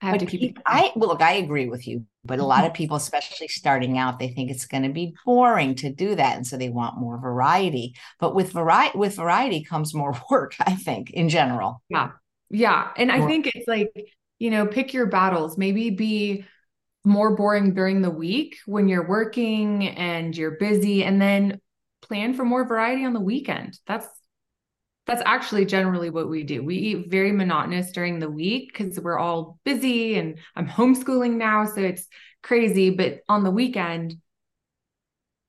I 0.00 0.06
have 0.06 0.14
But 0.14 0.20
to 0.20 0.26
keep 0.26 0.40
peop- 0.40 0.58
it. 0.58 0.62
I 0.66 0.92
well, 0.94 1.08
look, 1.08 1.22
I 1.22 1.34
agree 1.34 1.68
with 1.68 1.86
you. 1.86 2.04
But 2.24 2.38
a 2.38 2.44
lot 2.44 2.58
mm-hmm. 2.58 2.66
of 2.66 2.74
people, 2.74 2.96
especially 2.96 3.48
starting 3.48 3.96
out, 3.96 4.18
they 4.18 4.28
think 4.28 4.50
it's 4.50 4.66
going 4.66 4.82
to 4.82 4.90
be 4.90 5.14
boring 5.24 5.74
to 5.76 5.90
do 5.90 6.14
that, 6.14 6.36
and 6.36 6.46
so 6.46 6.56
they 6.56 6.68
want 6.68 6.98
more 6.98 7.18
variety. 7.18 7.94
But 8.20 8.34
with 8.34 8.52
variety, 8.52 8.98
with 8.98 9.16
variety 9.16 9.64
comes 9.64 9.94
more 9.94 10.14
work. 10.30 10.54
I 10.60 10.74
think, 10.74 11.10
in 11.10 11.28
general. 11.28 11.82
Yeah. 11.88 12.10
Yeah. 12.50 12.90
And 12.96 13.10
I 13.10 13.26
think 13.26 13.48
it's 13.48 13.66
like, 13.66 13.90
you 14.38 14.50
know, 14.50 14.66
pick 14.66 14.92
your 14.92 15.06
battles. 15.06 15.58
Maybe 15.58 15.90
be 15.90 16.44
more 17.04 17.34
boring 17.34 17.74
during 17.74 18.02
the 18.02 18.10
week 18.10 18.58
when 18.66 18.88
you're 18.88 19.08
working 19.08 19.88
and 19.88 20.36
you're 20.36 20.58
busy, 20.58 21.04
and 21.04 21.20
then 21.20 21.60
plan 22.02 22.34
for 22.34 22.44
more 22.44 22.66
variety 22.66 23.04
on 23.04 23.14
the 23.14 23.20
weekend. 23.20 23.78
That's 23.86 24.06
that's 25.06 25.22
actually 25.24 25.64
generally 25.64 26.10
what 26.10 26.28
we 26.28 26.42
do. 26.42 26.62
We 26.62 26.76
eat 26.76 27.10
very 27.10 27.32
monotonous 27.32 27.92
during 27.92 28.18
the 28.18 28.30
week 28.30 28.72
because 28.72 28.98
we're 28.98 29.18
all 29.18 29.58
busy 29.64 30.18
and 30.18 30.38
I'm 30.56 30.68
homeschooling 30.68 31.36
now, 31.36 31.64
so 31.64 31.80
it's 31.80 32.06
crazy. 32.42 32.90
But 32.90 33.20
on 33.28 33.44
the 33.44 33.50
weekend, 33.50 34.16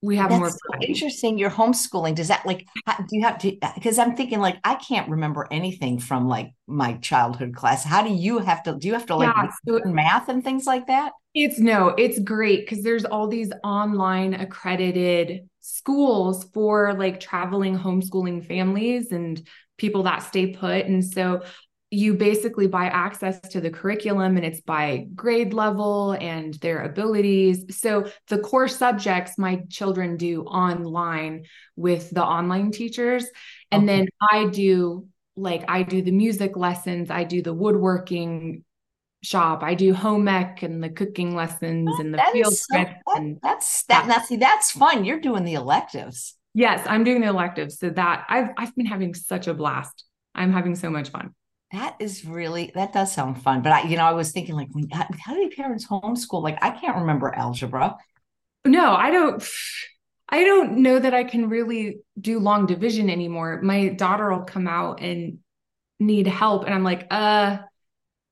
we 0.02 0.16
have 0.18 0.30
more 0.30 0.50
so 0.50 0.58
interesting. 0.82 1.40
You're 1.40 1.50
homeschooling. 1.50 2.14
Does 2.16 2.28
that 2.28 2.46
like 2.46 2.68
do 2.86 3.18
you 3.18 3.24
have 3.24 3.40
to? 3.40 3.58
Because 3.76 3.98
I'm 3.98 4.16
thinking 4.16 4.40
like 4.40 4.58
I 4.64 4.76
can't 4.76 5.10
remember 5.10 5.48
anything 5.50 6.00
from 6.00 6.28
like 6.28 6.52
my 6.68 6.94
childhood 6.98 7.56
class. 7.56 7.84
How 7.84 8.04
do 8.04 8.14
you 8.14 8.38
have 8.40 8.62
to? 8.64 8.76
Do 8.76 8.88
you 8.88 8.94
have 8.94 9.08
to 9.08 9.16
like 9.16 9.36
Yeah, 9.36 9.50
so 9.68 9.82
math 9.86 10.30
and 10.30 10.44
things 10.44 10.66
like 10.66 10.88
that? 10.88 11.14
It's 11.34 11.58
no, 11.58 11.90
it's 11.90 12.20
great 12.20 12.62
because 12.62 12.84
there's 12.84 13.06
all 13.06 13.28
these 13.28 13.52
online 13.64 14.36
accredited 14.36 15.50
schools 15.68 16.46
for 16.54 16.94
like 16.94 17.20
traveling 17.20 17.78
homeschooling 17.78 18.46
families 18.46 19.12
and 19.12 19.46
people 19.78 20.04
that 20.04 20.20
stay 20.20 20.54
put. 20.54 20.86
And 20.86 21.04
so 21.04 21.44
you 21.90 22.14
basically 22.16 22.68
buy 22.68 22.86
access 22.86 23.40
to 23.40 23.62
the 23.62 23.70
curriculum 23.70 24.38
and 24.38 24.46
it's 24.46 24.62
by 24.62 25.08
grade 25.16 25.54
level 25.54 26.14
and 26.14 26.54
their 26.56 26.84
abilities. 26.84 27.78
So 27.80 28.10
the 28.28 28.40
core 28.40 28.68
subjects 28.68 29.38
my 29.38 29.62
children 29.70 30.18
do 30.18 30.44
online 30.44 31.46
with 31.76 32.10
the 32.12 32.24
online 32.24 32.72
teachers. 32.72 33.26
And 33.72 33.84
Okay. 33.84 34.00
then 34.00 34.08
I 34.32 34.46
do 34.48 35.08
like 35.36 35.66
I 35.68 35.84
do 35.84 36.02
the 36.02 36.12
music 36.12 36.56
lessons, 36.58 37.10
I 37.12 37.24
do 37.24 37.42
the 37.42 37.54
woodworking 37.54 38.64
shop. 39.28 39.62
I 39.64 39.74
do 39.74 39.94
home 39.94 40.28
ec 40.28 40.64
and 40.64 40.84
the 40.84 40.90
cooking 40.90 41.36
lessons 41.36 41.90
and 42.00 42.14
the 42.14 42.24
field 42.32 42.56
so, 42.56 42.76
trips 42.76 42.92
that, 43.06 43.18
and 43.18 43.40
that's 43.44 43.84
that. 43.84 44.08
Now 44.08 44.20
see, 44.20 44.38
that's 44.38 44.72
fun. 44.72 45.06
You're 45.06 45.20
doing 45.20 45.44
the 45.44 45.56
electives. 45.56 46.36
yes, 46.54 46.86
I'm 46.88 47.04
doing 47.04 47.22
the 47.22 47.28
electives. 47.28 47.80
So 47.80 47.90
that 47.90 48.26
I've 48.30 48.50
I've 48.58 48.76
been 48.76 48.86
having 48.86 49.14
such 49.14 49.48
a 49.48 49.54
blast. 49.54 50.06
I'm 50.34 50.54
having 50.54 50.76
so 50.76 50.90
much 50.90 51.10
fun. 51.10 51.34
That 51.72 51.98
is 52.00 52.24
really 52.26 52.72
that 52.76 52.94
does 52.94 53.12
sound 53.12 53.42
fun. 53.42 53.62
But 53.62 53.74
I, 53.74 53.82
you 53.84 53.98
know, 53.98 54.06
I 54.06 54.14
was 54.14 54.32
thinking 54.32 54.56
like, 54.56 54.70
when, 54.72 54.88
how 54.90 55.34
do 55.34 55.50
parents 55.56 55.86
homeschool? 55.86 56.42
Like, 56.42 56.58
I 56.62 56.72
can't 56.72 56.98
remember 56.98 57.34
algebra. 57.34 57.98
No, 58.66 58.94
I 58.94 59.12
don't 59.12 59.44
I 60.30 60.44
don't 60.44 60.78
know 60.80 61.00
that 61.00 61.14
I 61.14 61.24
can 61.24 61.50
really 61.50 62.00
do 62.20 62.40
long 62.40 62.66
division 62.66 63.10
anymore. 63.10 63.62
My 63.62 63.90
daughter 63.90 64.30
will 64.32 64.44
come 64.46 64.68
out 64.68 65.02
and 65.02 65.40
need 66.00 66.28
help 66.28 66.66
and 66.66 66.74
I'm 66.74 66.84
like, 66.84 67.08
"Uh, 67.12 67.58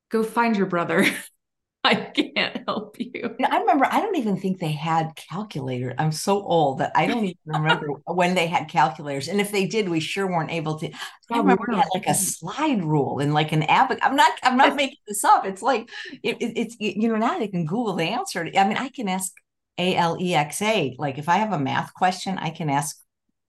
go 0.09 0.23
find 0.23 0.55
your 0.57 0.67
brother. 0.67 1.05
I 1.83 1.95
can't 1.95 2.63
help 2.67 2.97
you." 2.99 3.37
I 3.43 3.59
remember. 3.59 3.85
I 3.91 4.01
don't 4.01 4.15
even 4.15 4.37
think 4.37 4.59
they 4.59 4.71
had 4.71 5.15
calculators. 5.15 5.93
I'm 5.99 6.11
so 6.11 6.41
old 6.41 6.79
that 6.79 6.91
I 6.95 7.05
don't 7.05 7.25
even 7.25 7.37
remember 7.45 7.87
when 8.05 8.33
they 8.33 8.47
had 8.47 8.69
calculators. 8.69 9.27
And 9.27 9.39
if 9.39 9.51
they 9.51 9.67
did, 9.67 9.87
we 9.87 9.99
sure 9.99 10.25
weren't 10.25 10.51
able 10.51 10.79
to. 10.79 10.89
I 11.31 11.37
Oh, 11.37 11.41
remember 11.41 11.65
we 11.69 11.75
had 11.75 11.85
like 11.93 12.07
a 12.07 12.15
slide 12.15 12.83
rule 12.83 13.19
and 13.19 13.33
like 13.33 13.51
an 13.51 13.61
abac. 13.63 13.99
I'm 14.01 14.15
not. 14.15 14.31
I'm 14.41 14.57
not 14.57 14.75
making 14.75 14.97
this 15.07 15.23
up. 15.23 15.45
It's 15.45 15.61
like 15.61 15.89
it, 16.23 16.37
it- 16.41 16.57
it's 16.57 16.75
you 16.79 17.07
know 17.09 17.17
now 17.17 17.37
they 17.37 17.47
can 17.49 17.65
Google 17.65 17.93
the 17.93 18.03
answer. 18.05 18.49
I 18.57 18.67
mean, 18.67 18.77
I 18.77 18.89
can 18.89 19.07
ask 19.07 19.31
A 19.77 19.95
L 19.95 20.17
E 20.19 20.33
X 20.33 20.61
A. 20.61 20.95
Like 20.97 21.17
if 21.19 21.29
I 21.29 21.37
have 21.37 21.53
a 21.53 21.59
math 21.59 21.93
question, 21.93 22.37
I 22.39 22.49
can 22.49 22.69
ask 22.69 22.97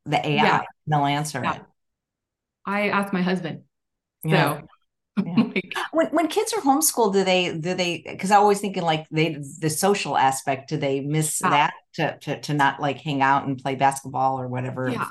the 0.05 0.19
AI. 0.27 0.45
Yeah. 0.45 0.59
and 0.59 0.67
They'll 0.87 1.05
answer 1.07 1.43
Yeah. 1.43 1.55
it. 1.55 1.63
I 2.67 2.89
asked 2.89 3.13
my 3.13 3.23
husband. 3.23 3.65
So 4.29 4.59
Yeah. 4.59 4.61
Yeah. 5.25 5.45
like, 5.55 5.75
When 5.93 6.07
when 6.09 6.29
kids 6.29 6.53
are 6.53 6.61
homeschooled, 6.61 7.13
do 7.15 7.25
they 7.25 7.57
do 7.57 7.75
they? 7.75 8.03
Because 8.07 8.31
I 8.31 8.37
always 8.37 8.61
thinking 8.61 8.83
like 8.83 9.07
they 9.11 9.39
the 9.61 9.71
social 9.71 10.17
aspect. 10.17 10.69
Do 10.69 10.77
they 10.77 11.01
miss 11.01 11.41
Yeah. 11.41 11.51
that 11.51 11.73
to, 11.95 12.19
to 12.23 12.41
to 12.43 12.55
not 12.55 12.81
like 12.81 12.99
hang 12.99 13.23
out 13.23 13.47
and 13.47 13.59
play 13.59 13.75
basketball 13.77 14.39
or 14.41 14.49
whatever? 14.49 14.91
Yeah. 14.91 15.09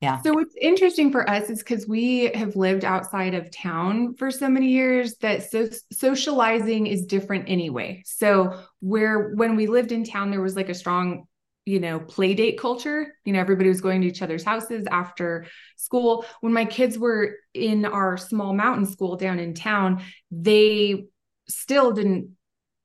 Yeah. 0.00 0.22
So 0.22 0.32
what's 0.32 0.54
interesting 0.60 1.12
for 1.12 1.28
us 1.28 1.50
is 1.50 1.58
because 1.58 1.86
we 1.86 2.30
have 2.34 2.56
lived 2.56 2.84
outside 2.84 3.34
of 3.34 3.50
town 3.50 4.14
for 4.14 4.30
so 4.30 4.48
many 4.48 4.68
years 4.68 5.14
that 5.16 5.50
so 5.50 5.68
socializing 5.92 6.86
is 6.86 7.04
different 7.06 7.44
anyway. 7.48 8.02
So 8.06 8.58
where 8.80 9.34
when 9.34 9.56
we 9.56 9.66
lived 9.66 9.92
in 9.92 10.04
town, 10.04 10.30
there 10.30 10.40
was 10.40 10.56
like 10.56 10.70
a 10.70 10.74
strong, 10.74 11.26
you 11.70 11.78
know, 11.78 12.00
play 12.00 12.34
date 12.34 12.58
culture. 12.58 13.14
You 13.24 13.32
know, 13.32 13.38
everybody 13.38 13.68
was 13.68 13.80
going 13.80 14.00
to 14.00 14.08
each 14.08 14.22
other's 14.22 14.42
houses 14.42 14.88
after 14.90 15.46
school. 15.76 16.24
When 16.40 16.52
my 16.52 16.64
kids 16.64 16.98
were 16.98 17.36
in 17.54 17.84
our 17.84 18.16
small 18.16 18.52
mountain 18.52 18.86
school 18.86 19.14
down 19.14 19.38
in 19.38 19.54
town, 19.54 20.02
they 20.32 21.04
still 21.48 21.92
didn't 21.92 22.32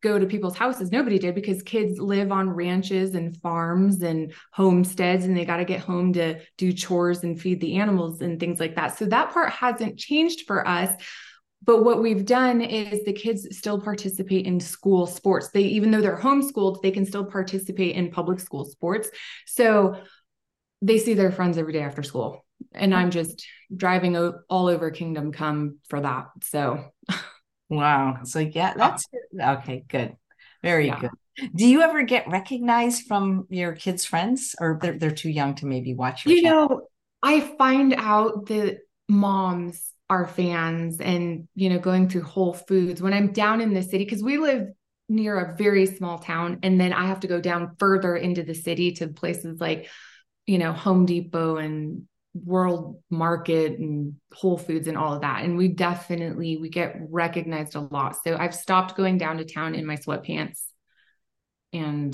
go 0.04 0.20
to 0.20 0.28
people's 0.28 0.56
houses. 0.56 0.92
Nobody 0.92 1.18
did 1.18 1.34
because 1.34 1.64
kids 1.64 2.00
live 2.00 2.32
on 2.32 2.48
ranches 2.52 3.16
and 3.16 3.36
farms 3.38 4.04
and 4.04 4.34
homesteads 4.54 5.26
and 5.26 5.36
they 5.36 5.46
got 5.46 5.58
to 5.58 5.66
get 5.66 5.80
home 5.80 6.14
to 6.14 6.40
do 6.60 6.72
chores 6.72 7.24
and 7.24 7.42
feed 7.42 7.60
the 7.60 7.78
animals 7.78 8.22
and 8.22 8.40
things 8.40 8.60
like 8.60 8.76
that. 8.76 9.00
So 9.00 9.06
that 9.06 9.32
part 9.32 9.50
hasn't 9.50 9.98
changed 9.98 10.46
for 10.46 10.68
us. 10.68 10.94
But 11.66 11.84
what 11.84 12.02
we've 12.02 12.26
done 12.26 12.62
is 12.62 13.04
the 13.04 13.14
kids 13.14 13.48
still 13.58 13.80
participate 13.82 14.46
in 14.46 14.60
school 14.60 15.08
sports. 15.08 15.50
They 15.50 15.64
even 15.64 15.92
though 15.92 16.02
they're 16.02 16.18
homeschooled, 16.18 16.82
they 16.82 16.92
can 16.92 17.06
still 17.06 17.26
participate 17.26 17.96
in 17.96 18.12
public 18.12 18.40
school 18.40 18.66
sports. 18.66 19.10
So 19.48 19.98
they 20.82 20.98
see 21.00 21.14
their 21.14 21.32
friends 21.32 21.58
every 21.58 21.74
day 21.74 21.82
after 21.82 22.04
school. 22.04 22.46
And 22.74 22.94
I'm 22.94 23.12
just 23.12 23.46
driving 23.76 24.16
all 24.50 24.68
over 24.68 24.92
Kingdom 24.92 25.32
Come 25.32 25.80
for 25.90 26.00
that. 26.02 26.28
So 26.44 26.86
Wow. 27.70 28.20
So 28.24 28.40
yeah, 28.40 28.74
that's 28.76 29.06
okay, 29.40 29.84
good. 29.88 30.16
Very 30.64 30.88
yeah. 30.88 31.00
good. 31.00 31.12
Do 31.54 31.68
you 31.68 31.82
ever 31.82 32.04
get 32.04 32.28
recognized 32.30 33.08
from 33.08 33.48
your 33.50 33.74
kids' 33.74 34.06
friends 34.06 34.56
or 34.60 34.80
they're 34.82 34.98
they're 34.98 35.12
too 35.12 35.30
young 35.30 35.56
to 35.56 35.66
maybe 35.66 35.94
watch 35.94 36.26
your 36.26 36.32
You 36.32 36.42
channel? 36.42 36.70
know, 36.70 36.88
I 37.24 37.40
find 37.58 37.94
out 37.94 38.48
that 38.48 38.80
moms 39.08 39.82
are 40.10 40.28
fans 40.28 41.00
and 41.00 41.48
you 41.56 41.70
know 41.70 41.80
going 41.80 42.10
through 42.10 42.24
Whole 42.24 42.54
Foods. 42.54 43.02
When 43.02 43.14
I'm 43.14 43.32
down 43.32 43.62
in 43.62 43.74
the 43.74 43.82
city 43.82 44.04
because 44.06 44.24
we 44.24 44.38
live 44.38 44.68
near 45.08 45.38
a 45.40 45.56
very 45.56 45.86
small 45.86 46.18
town 46.20 46.60
and 46.64 46.80
then 46.82 46.92
I 46.92 47.06
have 47.08 47.20
to 47.22 47.28
go 47.28 47.40
down 47.40 47.76
further 47.78 48.16
into 48.16 48.42
the 48.44 48.56
city 48.56 48.94
to 48.94 49.08
places 49.08 49.60
like 49.60 49.90
you 50.46 50.58
know 50.58 50.74
Home 50.74 51.06
Depot 51.06 51.58
and 51.58 52.08
World 52.34 53.02
Market 53.10 53.80
and 53.80 54.16
Whole 54.34 54.58
Foods 54.58 54.88
and 54.88 54.98
all 54.98 55.14
of 55.14 55.22
that. 55.22 55.44
And 55.44 55.58
we 55.58 55.70
definitely 55.70 56.58
we 56.58 56.70
get 56.70 56.98
recognized 57.10 57.76
a 57.76 57.82
lot. 57.82 58.18
So 58.24 58.36
I've 58.38 58.54
stopped 58.56 58.98
going 58.98 59.18
down 59.18 59.38
to 59.38 59.46
town 59.46 59.74
in 59.74 59.86
my 59.86 59.96
sweatpants 59.96 60.62
and 61.74 62.14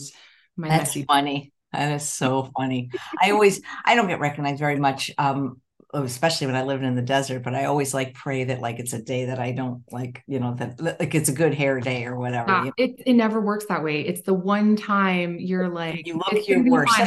my 0.55 0.67
That's 0.67 0.95
messy- 0.95 1.05
funny. 1.05 1.53
That 1.73 1.93
is 1.93 2.07
so 2.07 2.51
funny. 2.57 2.89
I 3.21 3.31
always 3.31 3.61
I 3.85 3.95
don't 3.95 4.07
get 4.07 4.19
recognized 4.19 4.59
very 4.59 4.77
much 4.77 5.11
um 5.17 5.61
especially 5.93 6.47
when 6.47 6.55
I 6.55 6.63
lived 6.63 6.83
in 6.83 6.95
the 6.95 7.01
desert, 7.01 7.43
but 7.43 7.53
I 7.53 7.65
always 7.65 7.93
like 7.93 8.13
pray 8.13 8.45
that 8.45 8.61
like 8.61 8.79
it's 8.79 8.93
a 8.93 9.01
day 9.01 9.25
that 9.25 9.39
I 9.39 9.51
don't 9.51 9.83
like, 9.91 10.23
you 10.27 10.39
know, 10.39 10.55
that 10.55 10.81
like 10.81 11.13
it's 11.15 11.29
a 11.29 11.33
good 11.33 11.53
hair 11.53 11.79
day 11.79 12.05
or 12.05 12.17
whatever. 12.17 12.49
Yeah, 12.49 12.59
you 12.59 12.65
know? 12.65 12.73
it, 12.77 13.03
it 13.05 13.13
never 13.13 13.41
works 13.41 13.65
that 13.67 13.83
way. 13.83 14.01
It's 14.01 14.21
the 14.21 14.33
one 14.33 14.75
time 14.75 15.37
you're 15.39 15.69
like, 15.69 16.05
you 16.07 16.15
look 16.15 16.47
your 16.47 16.63
worst. 16.69 16.97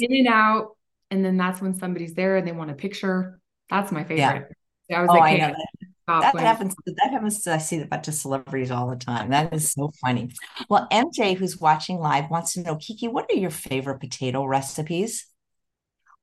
In 0.00 0.16
and 0.16 0.28
out. 0.28 0.76
And 1.10 1.24
then 1.24 1.36
that's 1.36 1.60
when 1.60 1.74
somebody's 1.74 2.14
there 2.14 2.36
and 2.36 2.46
they 2.46 2.52
want 2.52 2.70
a 2.70 2.74
picture. 2.74 3.40
That's 3.70 3.92
my 3.92 4.04
favorite. 4.04 4.50
Yeah. 4.88 4.98
I 4.98 5.00
was 5.00 5.10
oh, 5.10 5.14
like, 5.14 5.34
I 5.34 5.36
know 5.36 5.54
that. 6.06 6.32
that 6.34 6.40
happens. 6.40 6.74
That 6.86 7.10
happens. 7.10 7.42
To, 7.44 7.54
I 7.54 7.58
see 7.58 7.78
that 7.78 8.08
of 8.08 8.14
celebrities 8.14 8.70
all 8.70 8.90
the 8.90 8.96
time. 8.96 9.30
That 9.30 9.54
is 9.54 9.72
so 9.72 9.92
funny. 10.00 10.30
Well, 10.68 10.86
MJ, 10.92 11.36
who's 11.36 11.58
watching 11.58 11.98
live, 11.98 12.30
wants 12.30 12.54
to 12.54 12.62
know, 12.62 12.76
Kiki, 12.76 13.08
what 13.08 13.30
are 13.30 13.36
your 13.36 13.50
favorite 13.50 14.00
potato 14.00 14.44
recipes? 14.44 15.26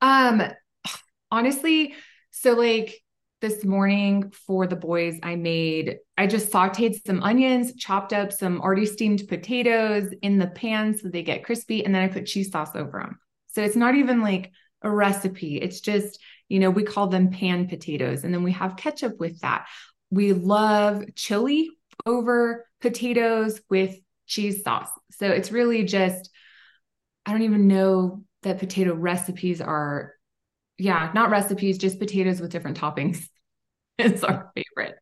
Um, 0.02 0.44
honestly, 1.32 1.96
so, 2.32 2.54
like 2.54 3.02
this 3.42 3.66
morning 3.66 4.32
for 4.32 4.68
the 4.68 4.76
boys, 4.76 5.20
I 5.24 5.36
made, 5.36 5.98
I 6.18 6.28
just 6.28 6.52
sauteed 6.52 7.06
some 7.06 7.24
onions, 7.24 7.74
chopped 7.76 8.14
up 8.14 8.32
some 8.32 8.62
already 8.62 8.86
steamed 8.86 9.28
potatoes 9.28 10.14
in 10.22 10.38
the 10.38 10.48
pan 10.48 10.98
so 10.98 11.10
they 11.10 11.24
get 11.24 11.44
crispy, 11.44 11.84
and 11.84 11.94
then 11.94 12.04
I 12.04 12.08
put 12.08 12.26
cheese 12.26 12.52
sauce 12.52 12.76
over 12.76 13.00
them. 13.00 13.20
So, 13.48 13.62
it's 13.62 13.76
not 13.76 13.96
even 13.96 14.22
like 14.22 14.52
a 14.82 14.90
recipe. 14.90 15.58
It's 15.58 15.82
just, 15.82 16.20
you 16.50 16.60
know, 16.60 16.70
we 16.70 16.84
call 16.84 17.08
them 17.08 17.32
pan 17.32 17.68
potatoes. 17.68 18.24
And 18.24 18.34
then 18.34 18.44
we 18.44 18.52
have 18.54 18.78
ketchup 18.78 19.20
with 19.20 19.40
that. 19.42 19.68
We 20.10 20.34
love 20.34 21.04
chili 21.16 21.70
over 22.06 22.68
potatoes 22.80 23.62
with 23.70 23.96
cheese 24.26 24.64
sauce. 24.64 24.90
So, 25.12 25.28
it's 25.28 25.52
really 25.52 25.84
just, 25.84 26.30
I 27.26 27.32
don't 27.32 27.44
even 27.44 27.68
know 27.68 28.24
that 28.44 28.60
potato 28.60 28.96
recipes 28.96 29.62
are 29.62 30.14
yeah, 30.82 31.12
not 31.14 31.30
recipes, 31.30 31.78
just 31.78 32.00
potatoes 32.00 32.42
with 32.42 32.52
different 32.52 32.80
toppings. 32.80 33.28
it's 33.98 34.24
our 34.24 34.52
favorite. 34.56 34.96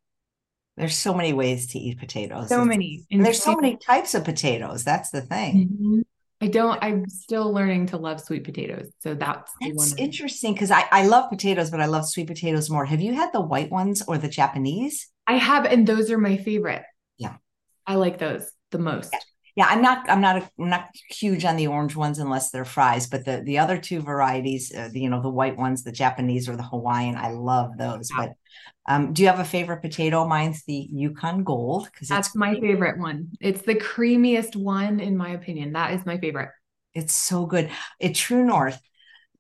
There's 0.77 0.97
so 0.97 1.13
many 1.13 1.33
ways 1.33 1.67
to 1.71 1.79
eat 1.79 1.99
potatoes. 1.99 2.49
So 2.49 2.63
many. 2.63 3.05
And 3.11 3.25
there's 3.25 3.41
so 3.41 3.55
many 3.55 3.77
types 3.77 4.13
of 4.13 4.23
potatoes. 4.23 4.83
That's 4.83 5.09
the 5.09 5.21
thing. 5.21 5.69
Mm-hmm. 5.69 5.99
I 6.41 6.47
don't, 6.47 6.79
I'm 6.81 7.09
still 7.09 7.51
learning 7.51 7.87
to 7.87 7.97
love 7.97 8.21
sweet 8.21 8.45
potatoes. 8.45 8.89
So 8.99 9.13
that's, 9.13 9.51
that's 9.59 9.93
interesting 9.95 10.53
because 10.53 10.71
I, 10.71 10.85
I 10.89 11.05
love 11.05 11.29
potatoes, 11.29 11.69
but 11.69 11.81
I 11.81 11.85
love 11.85 12.07
sweet 12.07 12.27
potatoes 12.27 12.69
more. 12.69 12.85
Have 12.85 13.01
you 13.01 13.13
had 13.13 13.33
the 13.33 13.41
white 13.41 13.69
ones 13.69 14.01
or 14.07 14.17
the 14.17 14.29
Japanese? 14.29 15.09
I 15.27 15.33
have, 15.33 15.65
and 15.65 15.85
those 15.85 16.11
are 16.11 16.17
my 16.17 16.37
favorite. 16.37 16.83
Yeah. 17.17 17.35
I 17.85 17.95
like 17.95 18.19
those 18.19 18.49
the 18.71 18.79
most. 18.79 19.13
Yeah 19.59 19.67
I'm 19.67 19.81
not 19.81 20.09
I'm 20.09 20.21
not 20.21 20.37
a, 20.37 20.49
I'm 20.57 20.69
not 20.69 20.87
huge 21.09 21.43
on 21.43 21.57
the 21.57 21.67
orange 21.67 21.93
ones 21.93 22.17
unless 22.17 22.49
they're 22.49 22.63
fries, 22.63 23.07
but 23.07 23.25
the 23.25 23.41
the 23.41 23.57
other 23.57 23.77
two 23.77 24.01
varieties, 24.01 24.73
uh, 24.73 24.87
the, 24.89 25.01
you 25.01 25.09
know, 25.09 25.21
the 25.21 25.29
white 25.29 25.57
ones, 25.57 25.83
the 25.83 25.91
Japanese 25.91 26.47
or 26.47 26.55
the 26.55 26.63
Hawaiian, 26.63 27.17
I 27.17 27.31
love 27.31 27.77
those. 27.77 28.09
But 28.15 28.31
um, 28.87 29.11
do 29.11 29.21
you 29.21 29.27
have 29.27 29.41
a 29.41 29.43
favorite 29.43 29.81
potato? 29.81 30.25
Mine's 30.25 30.63
the 30.63 30.87
Yukon 30.89 31.43
Gold 31.43 31.89
because 31.91 32.07
that's 32.07 32.33
my 32.37 32.57
favorite 32.57 32.99
one. 32.99 33.31
It's 33.41 33.63
the 33.63 33.75
creamiest 33.75 34.55
one 34.55 35.01
in 35.01 35.17
my 35.17 35.31
opinion. 35.31 35.73
That 35.73 35.93
is 35.93 36.05
my 36.05 36.17
favorite. 36.19 36.51
It's 36.93 37.13
so 37.13 37.45
good. 37.45 37.69
At 38.01 38.15
True 38.15 38.45
North, 38.45 38.79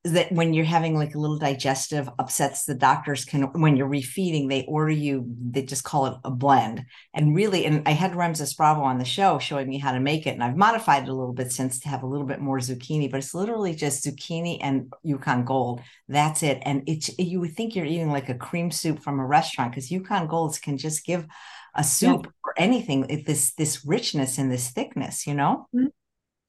that 0.05 0.31
when 0.31 0.53
you're 0.53 0.63
having 0.63 0.95
like 0.95 1.13
a 1.13 1.17
little 1.17 1.37
digestive 1.37 2.09
upsets 2.19 2.63
the 2.63 2.73
doctors 2.73 3.25
can 3.25 3.43
when 3.59 3.75
you're 3.75 3.89
refeeding 3.89 4.47
they 4.47 4.63
order 4.65 4.91
you 4.91 5.25
they 5.51 5.61
just 5.61 5.83
call 5.83 6.05
it 6.05 6.13
a 6.23 6.31
blend 6.31 6.85
and 7.13 7.35
really 7.35 7.65
and 7.65 7.85
i 7.85 7.91
had 7.91 8.15
ramses 8.15 8.53
bravo 8.53 8.81
on 8.81 8.97
the 8.97 9.03
show 9.03 9.37
showing 9.39 9.67
me 9.67 9.77
how 9.77 9.91
to 9.91 9.99
make 9.99 10.25
it 10.25 10.31
and 10.31 10.43
i've 10.43 10.55
modified 10.55 11.03
it 11.03 11.09
a 11.09 11.13
little 11.13 11.33
bit 11.33 11.51
since 11.51 11.79
to 11.79 11.89
have 11.89 12.03
a 12.03 12.07
little 12.07 12.25
bit 12.25 12.39
more 12.39 12.59
zucchini 12.59 13.11
but 13.11 13.17
it's 13.17 13.33
literally 13.33 13.75
just 13.75 14.05
zucchini 14.05 14.57
and 14.61 14.91
yukon 15.03 15.43
gold 15.43 15.81
that's 16.07 16.43
it 16.43 16.59
and 16.61 16.81
it's 16.87 17.09
you 17.19 17.41
would 17.41 17.53
think 17.53 17.75
you're 17.75 17.85
eating 17.85 18.11
like 18.11 18.29
a 18.29 18.35
cream 18.35 18.71
soup 18.71 19.03
from 19.03 19.19
a 19.19 19.25
restaurant 19.25 19.71
because 19.71 19.91
yukon 19.91 20.27
golds 20.27 20.59
can 20.59 20.77
just 20.77 21.05
give 21.05 21.27
a 21.75 21.83
soup 21.83 22.21
yeah. 22.23 22.31
or 22.45 22.53
anything 22.57 23.23
this 23.25 23.53
this 23.55 23.85
richness 23.85 24.37
and 24.37 24.49
this 24.49 24.69
thickness 24.69 25.27
you 25.27 25.33
know 25.33 25.67
mm-hmm. 25.75 25.87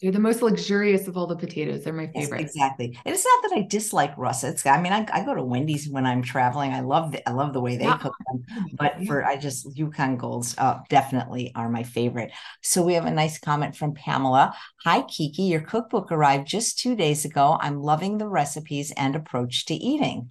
They're 0.01 0.13
the 0.13 0.19
most 0.19 0.41
luxurious 0.41 1.09
of 1.09 1.17
all 1.19 1.27
the 1.27 1.37
potatoes. 1.37 1.85
They're 1.85 1.93
my 1.93 2.07
favorite. 2.07 2.41
Yes, 2.41 2.51
exactly. 2.51 2.99
And 3.05 3.15
it's 3.15 3.25
not 3.25 3.51
that 3.51 3.59
I 3.59 3.67
dislike 3.69 4.17
russets. 4.17 4.65
I 4.65 4.81
mean, 4.81 4.95
I, 4.95 5.07
I, 5.13 5.23
go 5.25 5.35
to 5.35 5.45
Wendy's 5.45 5.89
when 5.89 6.07
I'm 6.07 6.23
traveling. 6.23 6.73
I 6.73 6.81
love 6.81 7.13
the 7.13 7.29
I 7.29 7.33
love 7.33 7.53
the 7.53 7.61
way 7.61 7.77
they 7.77 7.85
yeah. 7.85 7.99
cook 7.99 8.15
them. 8.27 8.45
But 8.79 9.05
for 9.07 9.25
I 9.25 9.37
just 9.37 9.77
Yukon 9.77 10.17
Golds 10.17 10.57
uh, 10.57 10.79
definitely 10.89 11.53
are 11.55 11.69
my 11.69 11.83
favorite. 11.83 12.33
So 12.63 12.83
we 12.83 12.95
have 12.95 13.05
a 13.05 13.11
nice 13.11 13.39
comment 13.39 13.77
from 13.77 13.93
Pamela. 13.93 14.55
Hi 14.85 15.03
Kiki, 15.03 15.43
your 15.43 15.61
cookbook 15.61 16.11
arrived 16.11 16.49
just 16.49 16.79
two 16.79 16.97
days 16.97 17.27
ago. 17.27 17.59
I'm 17.61 17.83
loving 17.83 18.17
the 18.17 18.29
recipes 18.29 18.93
and 18.97 19.15
approach 19.15 19.67
to 19.67 19.75
eating. 19.75 20.31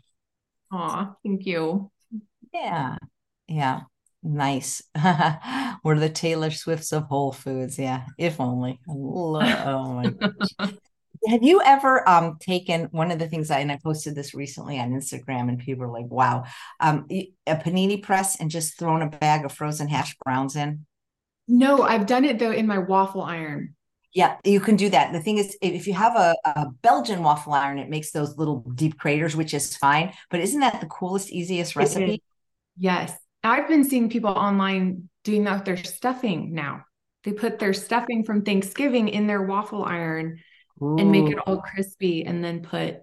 Aw, 0.72 1.14
thank 1.24 1.46
you. 1.46 1.92
Yeah. 2.54 2.98
Yeah. 3.48 3.82
Nice. 4.22 4.82
We're 5.84 5.98
the 5.98 6.10
Taylor 6.10 6.52
Swifts 6.52 6.92
of 6.92 7.04
Whole 7.04 7.32
Foods. 7.32 7.80
Yeah, 7.80 8.06
if 8.18 8.40
only. 8.40 8.80
oh 8.88 9.94
my 9.94 10.10
gosh. 10.60 10.74
Have 11.28 11.44
you 11.44 11.62
ever 11.66 12.08
um, 12.08 12.38
taken 12.40 12.86
one 12.92 13.12
of 13.12 13.20
the 13.20 13.28
things 13.28 13.52
I 13.52 13.60
and 13.60 13.72
I 13.72 13.80
posted 13.84 14.16
this 14.16 14.34
recently 14.34 14.80
on 14.80 14.92
Instagram 14.92 15.50
and 15.50 15.60
people 15.60 15.86
were 15.86 15.92
like, 15.92 16.10
wow, 16.10 16.46
um, 16.80 17.08
a 17.10 17.30
panini 17.48 18.02
press 18.02 18.40
and 18.40 18.50
just 18.50 18.80
thrown 18.80 19.02
a 19.02 19.10
bag 19.10 19.44
of 19.44 19.52
frozen 19.52 19.90
hash 19.90 20.16
browns 20.24 20.56
in? 20.56 20.86
No, 21.48 21.82
I've 21.82 22.06
done 22.06 22.26
it 22.26 22.40
though 22.40 22.52
in 22.52 22.68
my 22.68 22.78
waffle 22.78 23.22
iron. 23.22 23.76
Yeah, 24.14 24.38
you 24.44 24.60
can 24.60 24.76
do 24.76 24.90
that. 24.90 25.14
The 25.14 25.20
thing 25.20 25.38
is, 25.38 25.58
if 25.62 25.86
you 25.88 25.94
have 25.94 26.16
a, 26.16 26.36
a 26.46 26.68
Belgian 26.82 27.22
waffle 27.22 27.54
iron, 27.54 27.78
it 27.78 27.90
makes 27.90 28.12
those 28.12 28.38
little 28.38 28.66
deep 28.74 28.98
craters, 28.98 29.36
which 29.36 29.54
is 29.54 29.76
fine. 29.76 30.14
But 30.32 30.40
isn't 30.40 30.62
that 30.62 30.82
the 30.82 30.88
coolest, 30.88 31.32
easiest 31.32 31.76
recipe? 31.76 32.24
Yes. 32.78 33.16
I've 33.50 33.68
been 33.68 33.84
seeing 33.84 34.10
people 34.10 34.32
online 34.32 35.10
doing 35.24 35.44
that 35.44 35.56
with 35.56 35.66
their 35.66 35.78
stuffing 35.78 36.54
now. 36.54 36.86
They 37.24 37.34
put 37.34 37.60
their 37.60 37.74
stuffing 37.74 38.24
from 38.24 38.44
Thanksgiving 38.44 39.10
in 39.10 39.28
their 39.28 39.42
waffle 39.42 39.84
iron 39.84 40.40
Ooh. 40.82 40.98
and 40.98 41.12
make 41.12 41.30
it 41.30 41.38
all 41.46 41.62
crispy 41.62 42.26
and 42.26 42.44
then 42.44 42.62
put, 42.62 42.98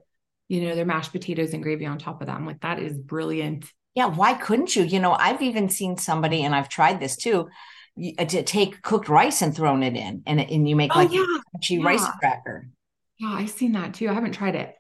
you 0.49 0.63
know, 0.63 0.75
their 0.75 0.87
mashed 0.87 1.13
potatoes 1.13 1.53
and 1.53 1.63
gravy 1.63 1.87
on 1.87 1.99
top 1.99 2.21
of 2.21 2.29
that. 2.29 2.37
I'm 2.37 2.47
like, 2.47 2.61
that 2.63 2.79
is 2.79 2.97
brilliant. 2.97 3.71
Yeah, 3.95 4.07
why 4.07 4.35
couldn't 4.35 4.75
you? 4.77 4.85
You 4.85 5.01
know, 5.01 5.13
I've 5.13 5.43
even 5.43 5.69
seen 5.69 5.97
somebody, 5.97 6.45
and 6.45 6.55
I've 6.55 6.69
tried 6.69 7.01
this 7.01 7.17
too, 7.17 7.49
uh, 8.19 8.25
to 8.27 8.43
take 8.43 8.83
cooked 8.83 9.09
rice 9.09 9.41
and 9.43 9.55
thrown 9.55 9.83
it 9.83 9.97
in, 9.97 10.23
and 10.27 10.39
and 10.39 10.69
you 10.69 10.77
make 10.77 10.95
oh, 10.95 11.01
like 11.01 11.13
yeah. 11.13 11.23
a 11.23 11.59
crunchy 11.59 11.79
yeah. 11.79 11.87
rice 11.87 12.07
cracker. 12.19 12.69
Yeah, 13.19 13.33
I've 13.33 13.51
seen 13.51 13.73
that 13.73 13.95
too. 13.95 14.09
I 14.09 14.13
haven't 14.13 14.33
tried 14.33 14.55
it. 14.55 14.75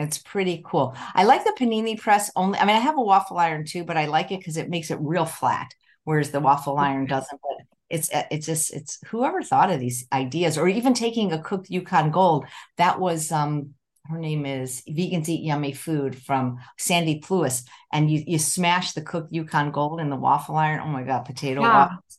It's 0.00 0.18
pretty 0.18 0.62
cool. 0.64 0.94
I 1.14 1.24
like 1.24 1.44
the 1.44 1.54
panini 1.58 1.98
press 1.98 2.30
only. 2.36 2.58
I 2.58 2.64
mean, 2.64 2.76
I 2.76 2.80
have 2.80 2.98
a 2.98 3.02
waffle 3.02 3.38
iron 3.38 3.64
too, 3.64 3.84
but 3.84 3.96
I 3.96 4.06
like 4.06 4.32
it 4.32 4.38
because 4.38 4.56
it 4.56 4.70
makes 4.70 4.90
it 4.90 4.98
real 5.00 5.26
flat, 5.26 5.68
whereas 6.04 6.30
the 6.30 6.40
waffle 6.40 6.78
iron 6.78 7.06
doesn't. 7.06 7.40
But 7.42 7.66
it's 7.88 8.12
uh, 8.12 8.24
it's 8.30 8.46
just 8.46 8.72
it's 8.72 8.98
whoever 9.06 9.42
thought 9.42 9.70
of 9.70 9.80
these 9.80 10.06
ideas, 10.12 10.56
or 10.56 10.68
even 10.68 10.94
taking 10.94 11.32
a 11.32 11.42
cooked 11.42 11.70
Yukon 11.70 12.10
Gold. 12.10 12.46
That 12.76 13.00
was 13.00 13.30
um 13.30 13.74
her 14.06 14.18
name 14.18 14.46
is 14.46 14.82
Vegans 14.88 15.28
Eat 15.28 15.44
Yummy 15.44 15.72
Food 15.72 16.16
from 16.16 16.58
Sandy 16.78 17.20
Plewis, 17.20 17.64
and 17.92 18.10
you 18.10 18.24
you 18.26 18.38
smash 18.38 18.92
the 18.92 19.02
cooked 19.02 19.32
Yukon 19.32 19.70
Gold 19.70 20.00
in 20.00 20.10
the 20.10 20.16
waffle 20.16 20.56
iron. 20.56 20.80
Oh 20.80 20.88
my 20.88 21.02
god, 21.02 21.24
potato 21.24 21.60
yeah. 21.60 21.68
waffles. 21.68 22.18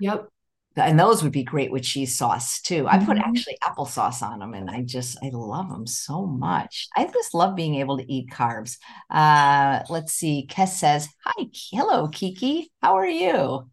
Yep 0.00 0.31
and 0.76 0.98
those 0.98 1.22
would 1.22 1.32
be 1.32 1.44
great 1.44 1.70
with 1.70 1.82
cheese 1.82 2.16
sauce 2.16 2.60
too. 2.60 2.86
I 2.88 2.98
put 2.98 3.16
mm-hmm. 3.16 3.28
actually 3.28 3.58
applesauce 3.62 4.22
on 4.22 4.38
them, 4.38 4.54
and 4.54 4.70
I 4.70 4.82
just 4.82 5.18
I 5.22 5.30
love 5.32 5.68
them 5.68 5.86
so 5.86 6.26
much. 6.26 6.88
I 6.96 7.04
just 7.04 7.34
love 7.34 7.56
being 7.56 7.76
able 7.76 7.98
to 7.98 8.12
eat 8.12 8.30
carbs. 8.30 8.78
Uh, 9.10 9.80
let's 9.90 10.12
see. 10.12 10.46
Kes 10.50 10.68
says, 10.68 11.08
"Hi, 11.24 11.46
hello, 11.72 12.08
Kiki. 12.08 12.70
How 12.80 12.96
are 12.96 13.08
you?" 13.08 13.70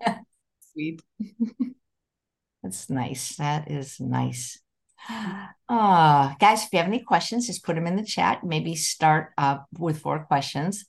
Sweet. 0.72 1.02
That's 2.62 2.90
nice. 2.90 3.36
That 3.36 3.70
is 3.70 4.00
nice. 4.00 4.60
Uh, 5.68 6.34
guys, 6.38 6.64
if 6.64 6.72
you 6.72 6.78
have 6.78 6.88
any 6.88 7.02
questions, 7.02 7.46
just 7.46 7.64
put 7.64 7.76
them 7.76 7.86
in 7.86 7.96
the 7.96 8.04
chat. 8.04 8.44
Maybe 8.44 8.74
start 8.74 9.30
uh, 9.38 9.58
with 9.78 10.00
four 10.00 10.24
questions. 10.24 10.84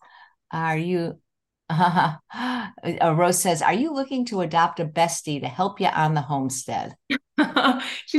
Are 0.52 0.78
you 0.78 1.20
Uh, 2.82 3.14
Rose 3.14 3.42
says, 3.42 3.62
Are 3.62 3.74
you 3.74 3.94
looking 3.94 4.26
to 4.28 4.40
adopt 4.42 4.80
a 4.80 4.86
bestie 4.86 5.42
to 5.42 5.48
help 5.48 5.82
you 5.82 5.88
on 5.88 6.14
the 6.14 6.22
homestead? 6.22 6.96
you 7.10 7.18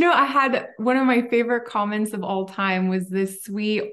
know, 0.00 0.12
I 0.12 0.26
had 0.26 0.68
one 0.76 0.98
of 0.98 1.06
my 1.06 1.22
favorite 1.28 1.66
comments 1.66 2.12
of 2.12 2.22
all 2.22 2.46
time 2.46 2.88
was 2.88 3.08
this 3.08 3.42
sweet 3.44 3.92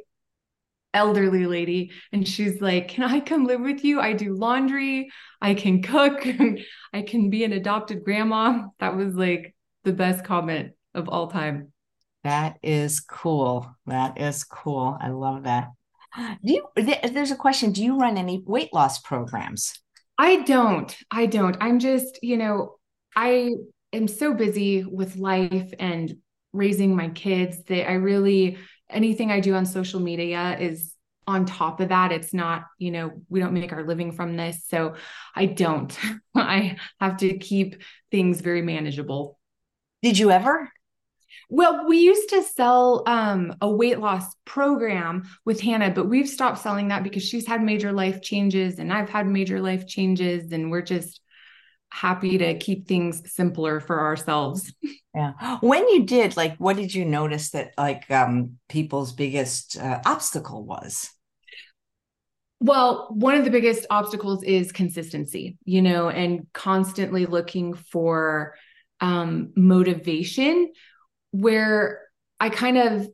elderly 0.94 1.46
lady 1.46 1.92
and 2.12 2.28
she's 2.28 2.60
like 2.60 2.88
can 2.88 3.04
i 3.04 3.20
come 3.20 3.46
live 3.46 3.62
with 3.62 3.84
you? 3.84 4.00
I 4.00 4.14
do 4.14 4.34
laundry. 4.34 5.10
I 5.42 5.54
can 5.54 5.82
cook. 5.82 6.26
I 6.94 7.02
can 7.04 7.30
be 7.30 7.44
an 7.44 7.54
adopted 7.54 8.04
grandma. 8.04 8.64
That 8.80 8.98
was 8.98 9.14
like 9.16 9.56
the 9.84 9.94
best 9.94 10.26
comment 10.26 10.72
of 10.94 11.08
all 11.08 11.28
time. 11.28 11.72
That 12.24 12.58
is 12.62 13.00
cool. 13.00 13.74
That 13.86 14.20
is 14.20 14.44
cool. 14.44 14.98
I 15.00 15.10
love 15.10 15.44
that 15.44 15.70
do 16.44 16.54
you 16.54 16.68
there's 16.76 17.32
a 17.32 17.36
question 17.36 17.72
do 17.72 17.84
you 17.84 17.98
run 17.98 18.18
any 18.18 18.44
weight 18.46 18.74
loss 18.74 19.00
programs 19.00 19.74
i 20.18 20.42
don't 20.44 20.98
i 21.12 21.26
don't 21.26 21.58
i'm 21.62 21.80
just 21.80 22.20
you 22.22 22.38
know 22.38 22.76
i 23.16 23.54
am 23.94 24.08
so 24.08 24.34
busy 24.34 24.84
with 24.84 25.16
life 25.16 25.74
and 25.80 26.16
raising 26.54 26.96
my 26.96 27.10
kids 27.10 27.64
that 27.66 27.88
i 27.90 27.94
really 27.94 28.58
anything 28.90 29.32
I 29.32 29.40
do 29.40 29.54
on 29.56 29.66
social 29.66 30.00
media 30.00 30.58
is 30.60 30.94
on 31.26 31.46
top 31.46 31.82
of 31.82 31.90
that. 31.90 32.12
It's 32.12 32.34
not, 32.34 32.64
you 32.80 32.92
know, 32.92 33.12
we 33.30 33.40
don't 33.40 33.54
make 33.54 33.74
our 33.74 33.86
living 33.86 34.14
from 34.14 34.38
this. 34.38 34.64
So 34.68 34.96
I 35.36 35.46
don't. 35.46 35.98
I 36.36 36.78
have 37.00 37.18
to 37.18 37.38
keep 37.38 37.82
things 38.12 38.42
very 38.42 38.62
manageable. 38.62 39.38
Did 40.02 40.18
you 40.18 40.32
ever? 40.32 40.72
Well, 41.50 41.88
we 41.88 42.00
used 42.00 42.30
to 42.30 42.44
sell 42.44 43.04
um, 43.08 43.56
a 43.62 43.70
weight 43.70 44.00
loss 44.00 44.26
program 44.46 45.24
with 45.46 45.62
Hannah, 45.62 45.92
but 45.92 46.10
we've 46.10 46.28
stopped 46.28 46.60
selling 46.60 46.90
that 46.90 47.04
because 47.04 47.24
she's 47.24 47.48
had 47.48 47.62
major 47.64 47.92
life 47.92 48.22
changes 48.22 48.80
and 48.80 48.92
I've 48.92 49.10
had 49.10 49.28
major 49.28 49.62
life 49.62 49.88
changes, 49.88 50.52
and 50.52 50.72
we're 50.72 50.82
just 50.82 51.22
happy 51.90 52.38
to 52.38 52.58
keep 52.58 52.88
things 52.88 53.32
simpler 53.32 53.80
for 53.80 54.00
ourselves. 54.02 54.74
Yeah. 55.16 55.58
When 55.62 55.88
you 55.88 56.04
did, 56.06 56.38
like, 56.38 56.58
what 56.58 56.76
did 56.76 56.94
you 56.94 57.06
notice 57.06 57.52
that 57.52 57.72
like 57.78 58.10
um, 58.12 58.60
people's 58.70 59.14
biggest 59.14 59.78
uh, 59.78 60.02
obstacle 60.06 60.64
was? 60.64 61.10
Well, 62.60 63.08
one 63.12 63.36
of 63.36 63.46
the 63.46 63.52
biggest 63.52 63.86
obstacles 63.90 64.44
is 64.44 64.72
consistency, 64.72 65.58
you 65.64 65.82
know, 65.82 66.10
and 66.10 66.48
constantly 66.54 67.26
looking 67.26 67.74
for 67.74 68.56
um, 69.00 69.54
motivation 69.56 70.72
where 71.32 72.02
I 72.40 72.50
kind 72.50 72.78
of 72.78 73.08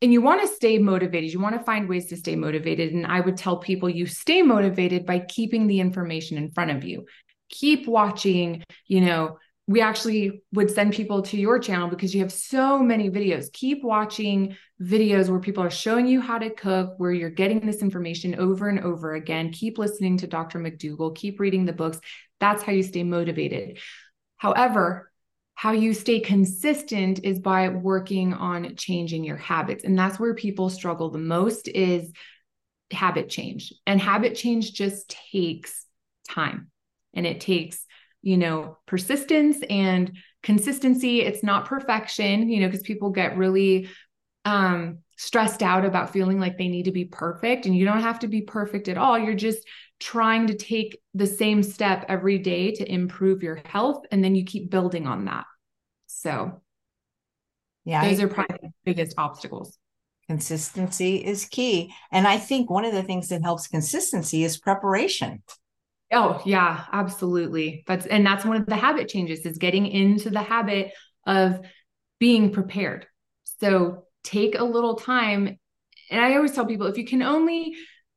and 0.00 0.12
you 0.12 0.20
want 0.20 0.40
to 0.40 0.48
stay 0.48 0.78
motivated. 0.78 1.32
You 1.32 1.38
want 1.38 1.56
to 1.56 1.62
find 1.62 1.88
ways 1.88 2.06
to 2.06 2.16
stay 2.16 2.34
motivated. 2.34 2.92
And 2.92 3.06
I 3.06 3.20
would 3.20 3.36
tell 3.36 3.58
people 3.58 3.88
you 3.88 4.06
stay 4.06 4.42
motivated 4.42 5.06
by 5.06 5.20
keeping 5.20 5.68
the 5.68 5.78
information 5.78 6.36
in 6.38 6.50
front 6.50 6.72
of 6.72 6.82
you 6.82 7.06
keep 7.52 7.86
watching, 7.86 8.64
you 8.88 9.00
know, 9.00 9.38
we 9.68 9.80
actually 9.80 10.42
would 10.52 10.70
send 10.70 10.92
people 10.92 11.22
to 11.22 11.36
your 11.36 11.60
channel 11.60 11.88
because 11.88 12.12
you 12.12 12.20
have 12.20 12.32
so 12.32 12.80
many 12.80 13.08
videos. 13.10 13.52
Keep 13.52 13.84
watching 13.84 14.56
videos 14.82 15.28
where 15.28 15.38
people 15.38 15.62
are 15.62 15.70
showing 15.70 16.06
you 16.06 16.20
how 16.20 16.38
to 16.38 16.50
cook, 16.50 16.94
where 16.96 17.12
you're 17.12 17.30
getting 17.30 17.60
this 17.60 17.80
information 17.80 18.34
over 18.34 18.68
and 18.68 18.80
over 18.80 19.14
again. 19.14 19.52
Keep 19.52 19.78
listening 19.78 20.16
to 20.18 20.26
Dr. 20.26 20.58
McDougall, 20.58 21.14
keep 21.14 21.38
reading 21.38 21.64
the 21.64 21.72
books. 21.72 22.00
That's 22.40 22.62
how 22.64 22.72
you 22.72 22.82
stay 22.82 23.04
motivated. 23.04 23.78
However, 24.36 25.11
how 25.54 25.72
you 25.72 25.94
stay 25.94 26.20
consistent 26.20 27.20
is 27.24 27.38
by 27.38 27.68
working 27.68 28.34
on 28.34 28.74
changing 28.76 29.24
your 29.24 29.36
habits. 29.36 29.84
And 29.84 29.98
that's 29.98 30.18
where 30.18 30.34
people 30.34 30.70
struggle 30.70 31.10
the 31.10 31.18
most 31.18 31.68
is 31.68 32.10
habit 32.90 33.28
change. 33.28 33.72
And 33.86 34.00
habit 34.00 34.34
change 34.34 34.72
just 34.72 35.08
takes 35.32 35.86
time 36.28 36.70
and 37.14 37.26
it 37.26 37.40
takes 37.40 37.84
you 38.22 38.36
know 38.36 38.78
persistence 38.86 39.58
and 39.68 40.16
consistency 40.42 41.20
it's 41.20 41.42
not 41.42 41.66
perfection 41.66 42.48
you 42.48 42.60
know 42.60 42.68
because 42.68 42.82
people 42.82 43.10
get 43.10 43.36
really 43.36 43.88
um 44.44 44.98
stressed 45.16 45.62
out 45.62 45.84
about 45.84 46.12
feeling 46.12 46.40
like 46.40 46.56
they 46.56 46.68
need 46.68 46.84
to 46.84 46.92
be 46.92 47.04
perfect 47.04 47.66
and 47.66 47.76
you 47.76 47.84
don't 47.84 48.00
have 48.02 48.20
to 48.20 48.28
be 48.28 48.42
perfect 48.42 48.88
at 48.88 48.98
all 48.98 49.18
you're 49.18 49.34
just 49.34 49.66
trying 50.02 50.46
to 50.48 50.54
take 50.54 50.98
the 51.14 51.26
same 51.26 51.62
step 51.62 52.04
every 52.08 52.38
day 52.38 52.72
to 52.72 52.90
improve 52.90 53.42
your 53.42 53.60
health 53.64 54.04
and 54.10 54.22
then 54.22 54.34
you 54.34 54.44
keep 54.44 54.70
building 54.70 55.06
on 55.06 55.26
that 55.26 55.44
so 56.06 56.60
yeah 57.84 58.08
those 58.08 58.20
I, 58.20 58.24
are 58.24 58.28
probably 58.28 58.58
the 58.62 58.72
biggest 58.84 59.14
obstacles 59.16 59.78
consistency 60.28 61.16
is 61.16 61.44
key 61.44 61.92
and 62.10 62.26
i 62.26 62.36
think 62.36 62.68
one 62.68 62.84
of 62.84 62.92
the 62.92 63.02
things 63.02 63.28
that 63.28 63.42
helps 63.42 63.68
consistency 63.68 64.44
is 64.44 64.58
preparation 64.58 65.42
Oh, 66.14 66.42
yeah, 66.44 66.84
absolutely. 66.92 67.84
That's 67.86 68.04
and 68.04 68.26
that's 68.26 68.44
one 68.44 68.58
of 68.58 68.66
the 68.66 68.76
habit 68.76 69.08
changes 69.08 69.46
is 69.46 69.56
getting 69.56 69.86
into 69.86 70.28
the 70.28 70.42
habit 70.42 70.92
of 71.26 71.60
being 72.18 72.52
prepared. 72.52 73.06
So 73.60 74.04
take 74.22 74.58
a 74.58 74.64
little 74.64 74.96
time. 74.96 75.58
And 76.10 76.20
I 76.20 76.34
always 76.34 76.52
tell 76.52 76.66
people 76.66 76.86
if 76.86 76.98
you 76.98 77.06
can 77.06 77.22
only 77.22 77.74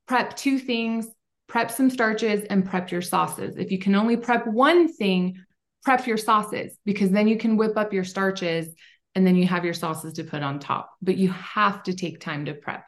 prep 0.07 0.35
two 0.35 0.59
things, 0.59 1.07
prep 1.47 1.71
some 1.71 1.89
starches 1.89 2.43
and 2.49 2.65
prep 2.65 2.91
your 2.91 3.01
sauces. 3.01 3.55
If 3.57 3.71
you 3.71 3.79
can 3.79 3.95
only 3.95 4.17
prep 4.17 4.47
one 4.47 4.91
thing, 4.91 5.35
prep 5.83 6.07
your 6.07 6.17
sauces 6.17 6.77
because 6.85 7.11
then 7.11 7.27
you 7.27 7.37
can 7.37 7.57
whip 7.57 7.77
up 7.77 7.93
your 7.93 8.03
starches 8.03 8.73
and 9.13 9.25
then 9.25 9.35
you 9.35 9.47
have 9.47 9.63
your 9.63 9.73
sauces 9.73 10.13
to 10.13 10.23
put 10.23 10.43
on 10.43 10.59
top. 10.59 10.91
But 11.01 11.17
you 11.17 11.31
have 11.31 11.83
to 11.83 11.93
take 11.93 12.19
time 12.19 12.45
to 12.45 12.53
prep. 12.53 12.83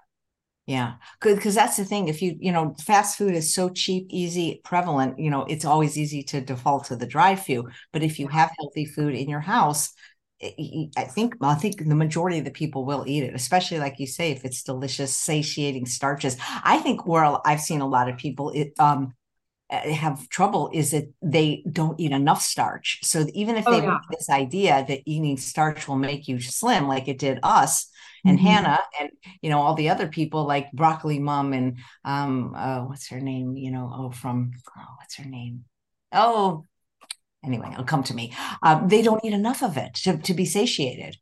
Yeah, 0.66 0.96
because 1.22 1.56
that's 1.56 1.78
the 1.78 1.86
thing. 1.86 2.10
If 2.10 2.22
you, 2.22 2.36
you 2.42 2.52
know, 2.52 2.76
fast 2.84 3.18
food 3.18 3.34
is 3.34 3.56
so 3.56 3.70
cheap, 3.70 4.08
easy, 4.10 4.60
prevalent, 4.66 5.18
you 5.18 5.30
know, 5.30 5.46
it's 5.46 5.64
always 5.64 5.98
easy 5.98 6.24
to 6.24 6.42
default 6.42 6.86
to 6.86 6.98
the 6.98 7.08
drive 7.08 7.46
through. 7.46 7.70
But 7.94 8.04
if 8.04 8.20
you 8.20 8.28
have 8.28 8.52
healthy 8.60 8.84
food 8.84 9.16
in 9.16 9.30
your 9.30 9.40
house, 9.40 9.94
I 10.40 11.04
think 11.10 11.36
I 11.42 11.56
think 11.56 11.80
the 11.80 11.96
majority 11.96 12.38
of 12.38 12.46
the 12.46 12.52
people 12.52 12.86
will 12.86 13.04
eat 13.08 13.24
it, 13.24 13.34
especially 13.34 13.80
like 13.80 14.00
you 14.00 14.06
say, 14.06 14.32
if 14.32 14.46
it's 14.46 14.62
delicious, 14.62 15.16
satiating 15.16 15.88
starches. 15.88 16.38
I 16.64 16.78
think 16.78 17.08
where 17.08 17.38
I've 17.46 17.62
seen 17.62 17.82
a 17.82 17.88
lot 17.88 18.08
of 18.08 18.18
people 18.18 18.52
it, 18.52 18.74
um, 18.78 19.14
eh, 19.72 19.94
have 19.94 20.30
trouble 20.30 20.70
is 20.72 20.92
that 20.92 21.12
they 21.24 21.64
don't 21.72 22.00
eat 22.00 22.12
enough 22.12 22.44
starch. 22.44 23.00
So 23.02 23.26
even 23.34 23.56
if 23.56 23.66
they 23.66 23.82
oh, 23.82 23.84
yeah. 23.84 23.98
this 24.12 24.30
idea 24.30 24.86
that 24.88 25.02
eating 25.08 25.38
starch 25.38 25.88
will 25.88 25.96
make 25.96 26.28
you 26.28 26.40
slim, 26.40 26.88
like 26.88 27.08
it 27.08 27.18
did 27.18 27.40
us, 27.42 27.90
and 28.24 28.38
mm-hmm. 28.38 28.48
Hannah 28.48 28.80
and 29.00 29.10
you 29.42 29.50
know 29.50 29.62
all 29.62 29.74
the 29.74 29.90
other 29.90 30.08
people 30.08 30.46
like 30.46 30.72
Broccoli 30.72 31.18
Mom 31.18 31.54
and 31.54 31.80
um 32.06 32.54
uh, 32.56 32.82
what's 32.82 33.08
her 33.10 33.20
name? 33.20 33.58
You 33.58 33.72
know, 33.72 33.92
oh 33.92 34.12
from 34.12 34.52
oh, 34.78 34.96
what's 35.00 35.16
her 35.16 35.26
name? 35.26 35.66
Oh, 36.12 36.64
anyway, 37.44 37.70
it'll 37.72 37.84
come 37.84 38.04
to 38.04 38.14
me. 38.14 38.34
Um, 38.64 38.88
they 38.88 39.02
don't 39.02 39.24
eat 39.24 39.34
enough 39.34 39.64
of 39.64 39.78
it 39.78 39.96
to 40.04 40.18
to 40.18 40.34
be 40.34 40.46
satiated. 40.46 41.18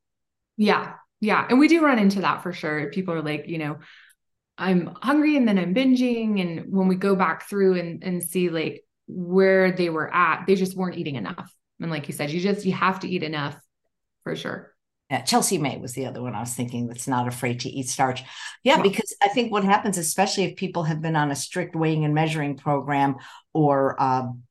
Yeah, 0.58 0.94
yeah, 1.22 1.46
and 1.50 1.60
we 1.60 1.68
do 1.68 1.84
run 1.84 2.00
into 2.00 2.22
that 2.22 2.44
for 2.44 2.54
sure. 2.54 2.90
People 2.92 3.14
are 3.14 3.22
like, 3.22 3.48
you 3.48 3.58
know, 3.58 3.78
I'm 4.58 4.96
hungry 5.02 5.36
and 5.38 5.48
then 5.48 5.58
I'm 5.58 5.74
binging, 5.74 6.42
and 6.42 6.72
when 6.74 6.88
we 6.88 6.96
go 6.96 7.16
back 7.16 7.50
through 7.50 7.80
and 7.80 8.04
and 8.04 8.24
see 8.24 8.50
like 8.50 8.84
where 9.08 9.72
they 9.72 9.90
were 9.90 10.14
at, 10.14 10.46
they 10.48 10.56
just 10.56 10.76
weren't 10.76 10.98
eating 10.98 11.16
enough. 11.16 11.54
And 11.80 11.92
like 11.92 12.08
you 12.08 12.14
said, 12.14 12.32
you 12.32 12.40
just 12.40 12.66
you 12.66 12.74
have 12.74 13.02
to 13.02 13.10
eat 13.10 13.24
enough 13.24 13.60
for 14.24 14.36
sure. 14.36 14.72
Yeah, 15.10 15.22
Chelsea 15.22 15.60
May 15.60 15.78
was 15.78 15.94
the 15.94 16.08
other 16.08 16.22
one 16.22 16.34
I 16.34 16.40
was 16.40 16.56
thinking 16.56 16.88
that's 16.88 17.08
not 17.08 17.28
afraid 17.28 17.60
to 17.60 17.70
eat 17.70 17.88
starch. 17.88 18.24
Yeah, 18.64 18.82
because 18.82 19.16
I 19.22 19.28
think 19.28 19.52
what 19.52 19.64
happens, 19.64 20.00
especially 20.00 20.46
if 20.46 20.56
people 20.56 20.84
have 20.84 21.00
been 21.00 21.16
on 21.16 21.30
a 21.30 21.36
strict 21.36 21.76
weighing 21.76 22.06
and 22.06 22.16
measuring 22.16 22.58
program 22.58 23.18
or, 23.54 24.02
um, 24.02 24.42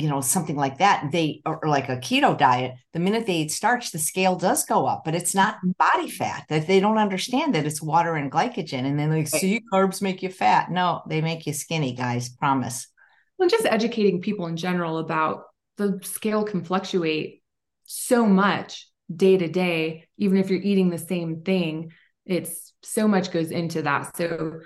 you 0.00 0.08
know, 0.08 0.20
something 0.20 0.56
like 0.56 0.78
that, 0.78 1.10
they 1.12 1.42
or, 1.44 1.60
like 1.66 1.88
a 1.88 1.96
keto 1.96 2.36
diet, 2.36 2.74
the 2.92 2.98
minute 2.98 3.26
they 3.26 3.34
eat 3.34 3.52
starch, 3.52 3.92
the 3.92 3.98
scale 3.98 4.36
does 4.36 4.64
go 4.64 4.86
up, 4.86 5.02
but 5.04 5.14
it's 5.14 5.34
not 5.34 5.56
mm-hmm. 5.56 5.70
body 5.78 6.10
fat. 6.10 6.44
That 6.48 6.66
they 6.66 6.80
don't 6.80 6.98
understand 6.98 7.54
that 7.54 7.66
it's 7.66 7.82
water 7.82 8.14
and 8.14 8.32
glycogen. 8.32 8.84
And 8.84 8.98
then 8.98 9.10
they 9.10 9.24
see 9.24 9.62
carbs 9.72 10.02
make 10.02 10.22
you 10.22 10.30
fat. 10.30 10.70
No, 10.70 11.02
they 11.08 11.20
make 11.20 11.46
you 11.46 11.52
skinny, 11.52 11.94
guys. 11.94 12.28
Promise. 12.28 12.88
Well, 13.38 13.48
just 13.48 13.66
educating 13.66 14.20
people 14.20 14.46
in 14.46 14.56
general 14.56 14.98
about 14.98 15.44
the 15.76 16.00
scale 16.02 16.44
can 16.44 16.64
fluctuate 16.64 17.42
so 17.84 18.26
much 18.26 18.88
day 19.14 19.36
to 19.36 19.48
day, 19.48 20.06
even 20.16 20.38
if 20.38 20.50
you're 20.50 20.60
eating 20.60 20.90
the 20.90 20.98
same 20.98 21.42
thing, 21.42 21.92
it's 22.24 22.72
so 22.82 23.08
much 23.08 23.32
goes 23.32 23.50
into 23.50 23.82
that. 23.82 24.16
So, 24.16 24.60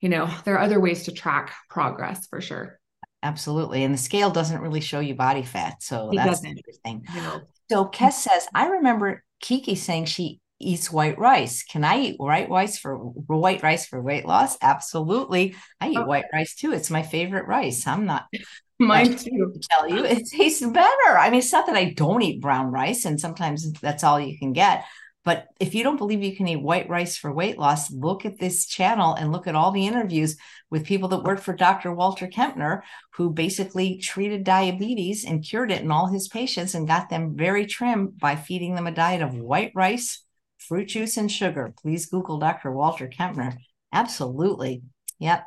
you 0.00 0.08
know, 0.08 0.32
there 0.44 0.54
are 0.54 0.60
other 0.60 0.80
ways 0.80 1.04
to 1.04 1.12
track 1.12 1.52
progress 1.68 2.26
for 2.26 2.40
sure. 2.40 2.80
Absolutely. 3.22 3.84
And 3.84 3.94
the 3.94 3.98
scale 3.98 4.30
doesn't 4.30 4.60
really 4.60 4.80
show 4.80 5.00
you 5.00 5.14
body 5.14 5.42
fat. 5.42 5.82
So 5.82 6.10
it 6.10 6.16
that's 6.16 6.28
doesn't. 6.28 6.50
interesting. 6.50 7.04
No. 7.14 7.42
So 7.70 7.84
Kes 7.86 8.12
says, 8.12 8.48
I 8.54 8.66
remember 8.66 9.22
Kiki 9.40 9.74
saying 9.74 10.06
she 10.06 10.40
eats 10.58 10.90
white 10.90 11.18
rice. 11.18 11.62
Can 11.62 11.84
I 11.84 12.00
eat 12.00 12.20
white 12.20 12.48
rice 12.48 12.78
for 12.78 12.96
white 12.96 13.62
rice 13.62 13.86
for 13.86 14.00
weight 14.00 14.24
loss? 14.24 14.56
Absolutely. 14.60 15.54
I 15.80 15.90
eat 15.90 15.98
oh. 15.98 16.04
white 16.04 16.26
rice 16.32 16.54
too. 16.54 16.72
It's 16.72 16.90
my 16.90 17.02
favorite 17.02 17.46
rice. 17.46 17.86
I'm 17.86 18.06
not 18.06 18.26
Mine 18.78 19.16
too. 19.16 19.54
Tell 19.70 19.88
you, 19.88 20.04
it 20.04 20.28
tastes 20.28 20.64
better. 20.64 21.18
I 21.18 21.30
mean, 21.30 21.38
it's 21.38 21.52
not 21.52 21.66
that 21.66 21.76
I 21.76 21.92
don't 21.92 22.22
eat 22.22 22.40
brown 22.40 22.66
rice, 22.66 23.04
and 23.04 23.20
sometimes 23.20 23.70
that's 23.80 24.02
all 24.02 24.20
you 24.20 24.38
can 24.38 24.52
get. 24.52 24.84
But 25.24 25.48
if 25.60 25.74
you 25.74 25.84
don't 25.84 25.98
believe 25.98 26.22
you 26.22 26.34
can 26.34 26.48
eat 26.48 26.56
white 26.56 26.88
rice 26.88 27.16
for 27.16 27.32
weight 27.32 27.56
loss, 27.56 27.92
look 27.92 28.26
at 28.26 28.40
this 28.40 28.66
channel 28.66 29.14
and 29.14 29.30
look 29.30 29.46
at 29.46 29.54
all 29.54 29.70
the 29.70 29.86
interviews 29.86 30.36
with 30.68 30.84
people 30.84 31.08
that 31.10 31.22
worked 31.22 31.44
for 31.44 31.54
Dr. 31.54 31.94
Walter 31.94 32.26
Kempner, 32.26 32.80
who 33.14 33.30
basically 33.30 33.98
treated 33.98 34.42
diabetes 34.42 35.24
and 35.24 35.44
cured 35.44 35.70
it 35.70 35.82
in 35.82 35.92
all 35.92 36.08
his 36.08 36.26
patients 36.26 36.74
and 36.74 36.88
got 36.88 37.08
them 37.08 37.36
very 37.36 37.66
trim 37.66 38.08
by 38.08 38.34
feeding 38.34 38.74
them 38.74 38.88
a 38.88 38.92
diet 38.92 39.22
of 39.22 39.34
white 39.34 39.70
rice, 39.76 40.24
fruit 40.58 40.86
juice, 40.86 41.16
and 41.16 41.30
sugar. 41.30 41.72
Please 41.80 42.06
Google 42.06 42.38
Dr. 42.38 42.72
Walter 42.72 43.08
Kempner. 43.08 43.56
Absolutely. 43.92 44.82
Yep. 45.20 45.44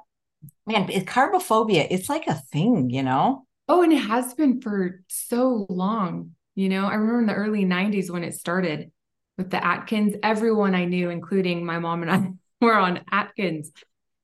Man, 0.68 0.88
carbophobia, 0.88 1.88
it's 1.90 2.08
like 2.08 2.28
a 2.28 2.42
thing, 2.52 2.90
you 2.90 3.04
know? 3.04 3.46
Oh, 3.68 3.82
and 3.82 3.92
it 3.92 3.98
has 3.98 4.34
been 4.36 4.62
for 4.62 5.04
so 5.08 5.66
long. 5.70 6.32
You 6.54 6.70
know, 6.70 6.86
I 6.86 6.94
remember 6.94 7.20
in 7.20 7.26
the 7.26 7.34
early 7.34 7.66
90s 7.66 8.10
when 8.10 8.24
it 8.24 8.36
started 8.36 8.92
with 9.38 9.50
the 9.50 9.64
Atkins, 9.64 10.16
everyone 10.24 10.76
I 10.76 10.86
knew, 10.86 11.10
including 11.10 11.66
my 11.66 11.80
mom 11.80 12.04
and 12.04 12.12
I, 12.12 12.32
were 12.66 12.76
on 12.76 13.02
Atkins. 13.12 13.72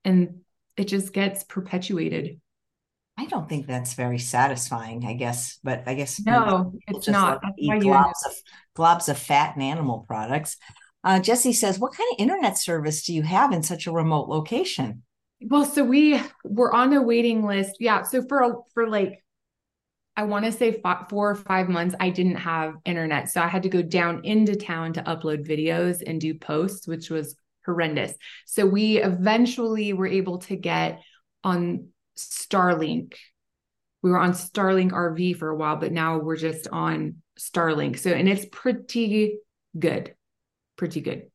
And 0.03 0.41
it 0.77 0.85
just 0.85 1.13
gets 1.13 1.43
perpetuated. 1.43 2.39
I 3.17 3.25
don't 3.25 3.47
think 3.47 3.67
that's 3.67 3.93
very 3.93 4.17
satisfying, 4.17 5.05
I 5.05 5.13
guess, 5.13 5.59
but 5.63 5.83
I 5.85 5.93
guess 5.93 6.19
no, 6.25 6.73
it's 6.87 7.07
not. 7.07 7.43
Like 7.43 7.53
eat 7.57 7.71
globs 7.83 8.25
of, 8.25 8.33
globs 8.75 9.09
of 9.09 9.17
fat 9.17 9.55
and 9.55 9.63
animal 9.63 10.05
products. 10.07 10.57
Uh, 11.03 11.19
Jesse 11.19 11.53
says, 11.53 11.77
What 11.77 11.93
kind 11.93 12.09
of 12.13 12.19
internet 12.19 12.57
service 12.57 13.05
do 13.05 13.13
you 13.13 13.21
have 13.23 13.51
in 13.51 13.63
such 13.63 13.85
a 13.85 13.91
remote 13.91 14.27
location? 14.27 15.03
Well, 15.41 15.65
so 15.65 15.83
we 15.83 16.21
were 16.43 16.73
on 16.73 16.93
a 16.93 17.01
waiting 17.01 17.45
list. 17.45 17.77
Yeah. 17.79 18.03
So 18.03 18.23
for 18.27 18.63
for 18.73 18.87
like 18.87 19.23
I 20.17 20.23
want 20.23 20.45
to 20.45 20.51
say 20.51 20.79
five, 20.81 21.07
four 21.09 21.29
or 21.31 21.35
five 21.35 21.69
months, 21.69 21.95
I 21.99 22.09
didn't 22.09 22.35
have 22.35 22.75
internet. 22.85 23.29
So 23.29 23.41
I 23.41 23.47
had 23.47 23.63
to 23.63 23.69
go 23.69 23.81
down 23.81 24.21
into 24.25 24.55
town 24.55 24.93
to 24.93 25.03
upload 25.03 25.47
videos 25.47 26.03
and 26.05 26.19
do 26.19 26.33
posts, 26.33 26.87
which 26.87 27.09
was 27.09 27.35
horrendous. 27.65 28.13
So 28.45 28.65
we 28.65 28.97
eventually 28.97 29.93
were 29.93 30.07
able 30.07 30.39
to 30.39 30.55
get 30.55 31.01
on 31.43 31.87
Starlink. 32.17 33.13
We 34.01 34.11
were 34.11 34.19
on 34.19 34.33
Starlink 34.33 34.91
RV 34.91 35.37
for 35.37 35.49
a 35.49 35.55
while, 35.55 35.77
but 35.77 35.91
now 35.91 36.17
we're 36.17 36.35
just 36.35 36.67
on 36.67 37.17
Starlink. 37.39 37.97
So, 37.99 38.11
and 38.11 38.27
it's 38.27 38.45
pretty 38.51 39.39
good. 39.77 40.15
Pretty 40.75 41.01
good. 41.01 41.29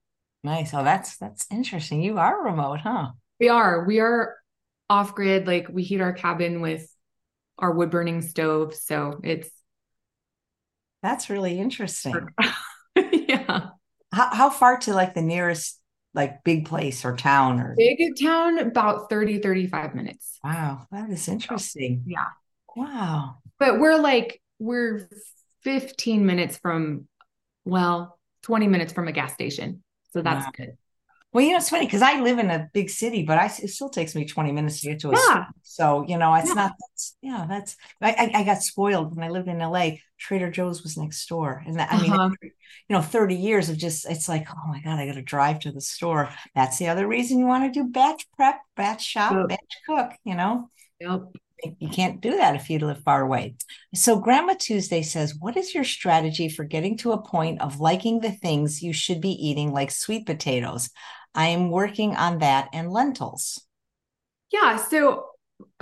Nice. 0.44 0.74
Oh, 0.74 0.84
that's 0.84 1.16
that's 1.16 1.46
interesting. 1.50 2.02
You 2.02 2.18
are 2.18 2.44
remote, 2.44 2.80
huh? 2.80 3.08
We 3.40 3.48
are. 3.48 3.84
We 3.84 4.00
are 4.00 4.36
off 4.88 5.14
grid. 5.14 5.46
Like 5.46 5.68
we 5.70 5.82
heat 5.82 6.00
our 6.00 6.12
cabin 6.12 6.60
with 6.60 6.88
our 7.58 7.72
wood 7.72 7.90
burning 7.90 8.22
stove. 8.22 8.74
So 8.74 9.20
it's 9.22 9.50
that's 11.02 11.30
really 11.30 11.58
interesting. 11.58 12.28
yeah. 12.96 13.68
How, 14.12 14.34
how 14.34 14.50
far 14.50 14.78
to 14.78 14.94
like 14.94 15.14
the 15.14 15.22
nearest 15.22 15.80
like 16.16 16.42
big 16.42 16.66
place 16.66 17.04
or 17.04 17.14
town 17.14 17.60
or 17.60 17.74
big 17.76 18.00
town 18.20 18.58
about 18.58 19.10
30 19.10 19.38
35 19.38 19.94
minutes 19.94 20.38
wow 20.42 20.86
that 20.90 21.10
is 21.10 21.28
interesting 21.28 22.02
yeah 22.06 22.24
wow 22.74 23.36
but 23.58 23.78
we're 23.78 23.98
like 23.98 24.40
we're 24.58 25.08
15 25.62 26.24
minutes 26.24 26.56
from 26.56 27.06
well 27.66 28.18
20 28.42 28.66
minutes 28.66 28.94
from 28.94 29.08
a 29.08 29.12
gas 29.12 29.34
station 29.34 29.84
so 30.14 30.22
that's 30.22 30.46
wow. 30.46 30.52
good 30.56 30.78
well, 31.32 31.44
you 31.44 31.50
know, 31.50 31.58
it's 31.58 31.68
funny 31.68 31.84
because 31.84 32.02
I 32.02 32.20
live 32.20 32.38
in 32.38 32.50
a 32.50 32.68
big 32.72 32.88
city, 32.88 33.22
but 33.22 33.36
I, 33.36 33.46
it 33.46 33.68
still 33.68 33.90
takes 33.90 34.14
me 34.14 34.24
20 34.24 34.52
minutes 34.52 34.80
to 34.80 34.88
get 34.88 35.00
to 35.00 35.10
a 35.10 35.12
yeah. 35.12 35.44
So, 35.62 36.04
you 36.08 36.16
know, 36.16 36.34
it's 36.34 36.48
yeah. 36.48 36.54
not, 36.54 36.72
that's, 36.80 37.16
yeah, 37.20 37.46
that's, 37.48 37.76
I, 38.00 38.30
I, 38.34 38.42
got 38.44 38.62
spoiled 38.62 39.14
when 39.14 39.24
I 39.24 39.28
lived 39.28 39.48
in 39.48 39.58
LA. 39.58 39.90
Trader 40.18 40.50
Joe's 40.50 40.82
was 40.82 40.96
next 40.96 41.26
door. 41.28 41.62
And 41.66 41.78
that, 41.78 41.92
I 41.92 42.00
mean, 42.00 42.12
uh-huh. 42.12 42.30
you 42.40 42.50
know, 42.88 43.02
30 43.02 43.34
years 43.34 43.68
of 43.68 43.76
just, 43.76 44.08
it's 44.08 44.30
like, 44.30 44.48
oh 44.50 44.68
my 44.68 44.80
God, 44.80 44.98
I 44.98 45.06
got 45.06 45.16
to 45.16 45.22
drive 45.22 45.60
to 45.60 45.72
the 45.72 45.80
store. 45.82 46.30
That's 46.54 46.78
the 46.78 46.88
other 46.88 47.06
reason 47.06 47.38
you 47.38 47.46
want 47.46 47.70
to 47.70 47.80
do 47.82 47.88
batch 47.88 48.26
prep, 48.36 48.58
batch 48.74 49.04
shop, 49.04 49.32
yep. 49.32 49.48
batch 49.48 49.76
cook, 49.86 50.12
you 50.24 50.36
know? 50.36 50.70
Yep 51.00 51.32
you 51.78 51.88
can't 51.88 52.20
do 52.20 52.36
that 52.36 52.54
if 52.56 52.68
you 52.68 52.78
live 52.78 53.02
far 53.02 53.22
away. 53.22 53.56
So, 53.94 54.18
Grandma 54.18 54.54
Tuesday 54.58 55.02
says, 55.02 55.36
What 55.38 55.56
is 55.56 55.74
your 55.74 55.84
strategy 55.84 56.48
for 56.48 56.64
getting 56.64 56.96
to 56.98 57.12
a 57.12 57.22
point 57.22 57.60
of 57.60 57.80
liking 57.80 58.20
the 58.20 58.32
things 58.32 58.82
you 58.82 58.92
should 58.92 59.20
be 59.20 59.30
eating, 59.30 59.72
like 59.72 59.90
sweet 59.90 60.26
potatoes? 60.26 60.90
I 61.34 61.48
am 61.48 61.70
working 61.70 62.16
on 62.16 62.38
that 62.38 62.68
and 62.72 62.90
lentils. 62.90 63.62
Yeah. 64.52 64.76
So, 64.76 65.26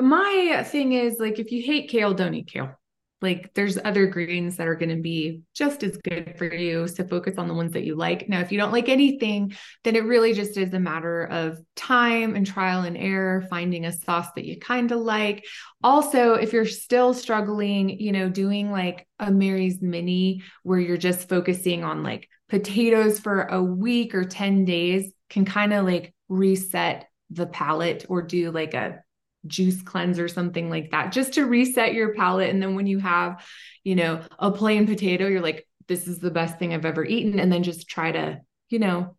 my 0.01 0.65
thing 0.67 0.93
is 0.93 1.19
like, 1.19 1.39
if 1.39 1.51
you 1.51 1.63
hate 1.63 1.89
kale, 1.89 2.15
don't 2.15 2.35
eat 2.35 2.49
kale. 2.49 2.75
Like 3.23 3.55
there's 3.55 3.79
other 3.83 4.07
greens 4.07 4.57
that 4.57 4.69
are 4.69 4.75
going 4.75 4.95
to 4.95 5.01
be 5.01 5.41
just 5.55 5.83
as 5.83 5.97
good 5.97 6.35
for 6.37 6.53
you. 6.53 6.87
So 6.89 7.07
focus 7.07 7.39
on 7.39 7.49
the 7.49 7.55
ones 7.55 7.73
that 7.73 7.85
you 7.85 7.97
like. 7.97 8.29
Now, 8.29 8.41
if 8.41 8.53
you 8.53 8.59
don't 8.59 8.73
like 8.73 8.89
anything, 8.89 9.55
then 9.83 9.97
it 9.97 10.05
really 10.05 10.35
just 10.35 10.57
is 10.57 10.75
a 10.75 10.81
matter 10.81 11.25
of 11.25 11.59
time 11.75 12.37
and 12.37 12.47
trial 12.47 12.83
and 12.83 12.97
error, 12.97 13.47
finding 13.49 13.87
a 13.87 13.93
sauce 13.93 14.29
that 14.37 14.45
you 14.45 14.59
kind 14.59 14.93
of 14.93 15.01
like. 15.01 15.45
Also, 15.83 16.35
if 16.35 16.53
you're 16.53 16.67
still 16.67 17.15
struggling, 17.15 17.89
you 17.89 18.13
know, 18.13 18.29
doing 18.29 18.71
like 18.71 19.07
a 19.19 19.31
Mary's 19.31 19.81
Mini 19.81 20.43
where 20.63 20.79
you're 20.79 20.97
just 20.97 21.29
focusing 21.29 21.83
on 21.83 22.03
like 22.03 22.29
potatoes 22.49 23.19
for 23.19 23.43
a 23.43 23.63
week 23.63 24.15
or 24.15 24.25
10 24.25 24.65
days 24.65 25.13
can 25.31 25.45
kind 25.45 25.73
of 25.73 25.85
like 25.85 26.15
reset 26.29 27.07
the 27.31 27.47
palate 27.47 28.07
or 28.09 28.23
do 28.23 28.51
like 28.51 28.75
a 28.75 29.03
juice 29.47 29.83
cleanse 29.83 30.19
or 30.19 30.29
something 30.29 30.71
like 30.71 30.91
that, 30.91 31.13
just 31.13 31.35
to 31.35 31.45
reset 31.45 31.95
your 31.95 32.15
palate. 32.15 32.51
And 32.51 32.63
then 32.63 32.75
when 32.75 32.87
you 32.87 32.99
have, 32.99 33.45
you 33.83 33.95
know, 33.95 34.23
a 34.39 34.51
plain 34.51 34.87
potato, 34.87 35.27
you're 35.27 35.41
like, 35.41 35.67
this 35.89 36.09
is 36.09 36.19
the 36.19 36.31
best 36.31 36.59
thing 36.59 36.73
I've 36.73 36.87
ever 36.87 37.05
eaten. 37.05 37.39
And 37.39 37.53
then 37.53 37.63
just 37.63 37.89
try 37.89 38.13
to, 38.13 38.41
you 38.69 38.79
know, 38.79 39.17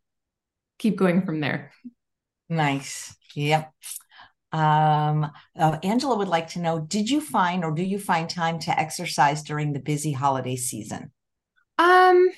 keep 0.79 0.95
going 0.97 1.25
from 1.25 1.39
there. 1.39 1.71
Nice. 2.49 3.15
Yep. 3.35 3.71
Um, 4.51 5.29
uh, 5.57 5.77
Angela 5.83 6.17
would 6.17 6.29
like 6.29 6.49
to 6.49 6.59
know 6.59 6.79
Did 6.79 7.09
you 7.09 7.19
find 7.19 7.65
or 7.65 7.71
do 7.71 7.83
you 7.83 7.99
find 7.99 8.29
time 8.29 8.59
to 8.59 8.79
exercise 8.79 9.43
during 9.43 9.73
the 9.73 9.79
busy 9.79 10.13
holiday 10.13 10.55
season? 10.55 11.11
Um, 11.77 12.29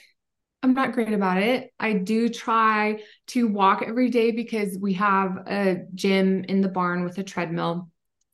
I'm 0.64 0.74
not 0.74 0.94
great 0.94 1.14
about 1.14 1.42
it. 1.42 1.72
I 1.80 1.94
do 1.94 2.30
try 2.30 3.02
to 3.28 3.48
walk 3.48 3.84
every 3.86 4.10
day 4.10 4.32
because 4.32 4.78
we 4.78 4.94
have 4.94 5.38
a 5.48 5.86
gym 5.94 6.44
in 6.46 6.62
the 6.62 6.68
barn 6.68 7.04
with 7.04 7.18
a 7.20 7.24
treadmill. 7.24 7.90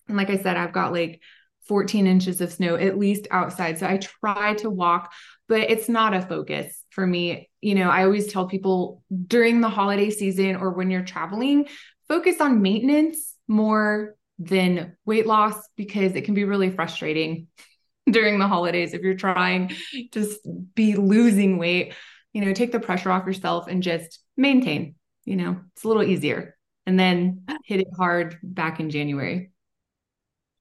And 0.08 0.18
like 0.18 0.30
I 0.30 0.38
said, 0.38 0.56
I've 0.56 0.74
got 0.74 0.94
like 0.94 1.22
14 1.68 2.08
inches 2.08 2.42
of 2.42 2.52
snow 2.52 2.76
at 2.76 2.98
least 2.98 3.28
outside. 3.32 3.78
So 3.78 3.88
I 3.88 3.98
try 3.98 4.54
to 4.56 4.70
walk, 4.70 5.12
but 5.48 5.70
it's 5.70 5.90
not 5.90 6.14
a 6.14 6.22
focus 6.22 6.84
for 6.90 7.06
me. 7.06 7.50
You 7.62 7.76
know, 7.76 7.90
I 7.90 8.04
always 8.04 8.32
tell 8.32 8.48
people 8.48 9.04
during 9.28 9.62
the 9.62 9.70
holiday 9.70 10.10
season 10.10 10.56
or 10.56 10.72
when 10.72 10.92
you're 10.92 11.04
traveling, 11.04 11.68
focus 12.08 12.40
on 12.42 12.62
maintenance 12.62 13.36
more 13.48 14.16
than 14.40 14.96
weight 15.06 15.28
loss 15.28 15.56
because 15.76 16.16
it 16.16 16.26
can 16.26 16.34
be 16.34 16.44
really 16.44 16.70
frustrating 16.70 17.48
during 18.10 18.40
the 18.40 18.48
holidays 18.48 18.94
if 18.94 19.02
you're 19.02 19.14
trying 19.14 19.72
to 20.12 20.36
be 20.76 20.96
losing 20.96 21.58
weight 21.58 21.94
you 22.34 22.44
know, 22.44 22.54
take 22.54 22.72
the 22.72 22.80
pressure 22.80 23.12
off 23.12 23.26
yourself 23.26 23.68
and 23.68 23.82
just 23.82 24.20
maintain, 24.36 24.96
you 25.24 25.36
know, 25.36 25.62
it's 25.76 25.84
a 25.84 25.88
little 25.88 26.04
easier. 26.04 26.58
And 26.86 27.00
then 27.00 27.46
hit 27.64 27.80
it 27.80 27.88
hard 27.96 28.38
back 28.44 28.80
in 28.80 28.90
January. 28.90 29.52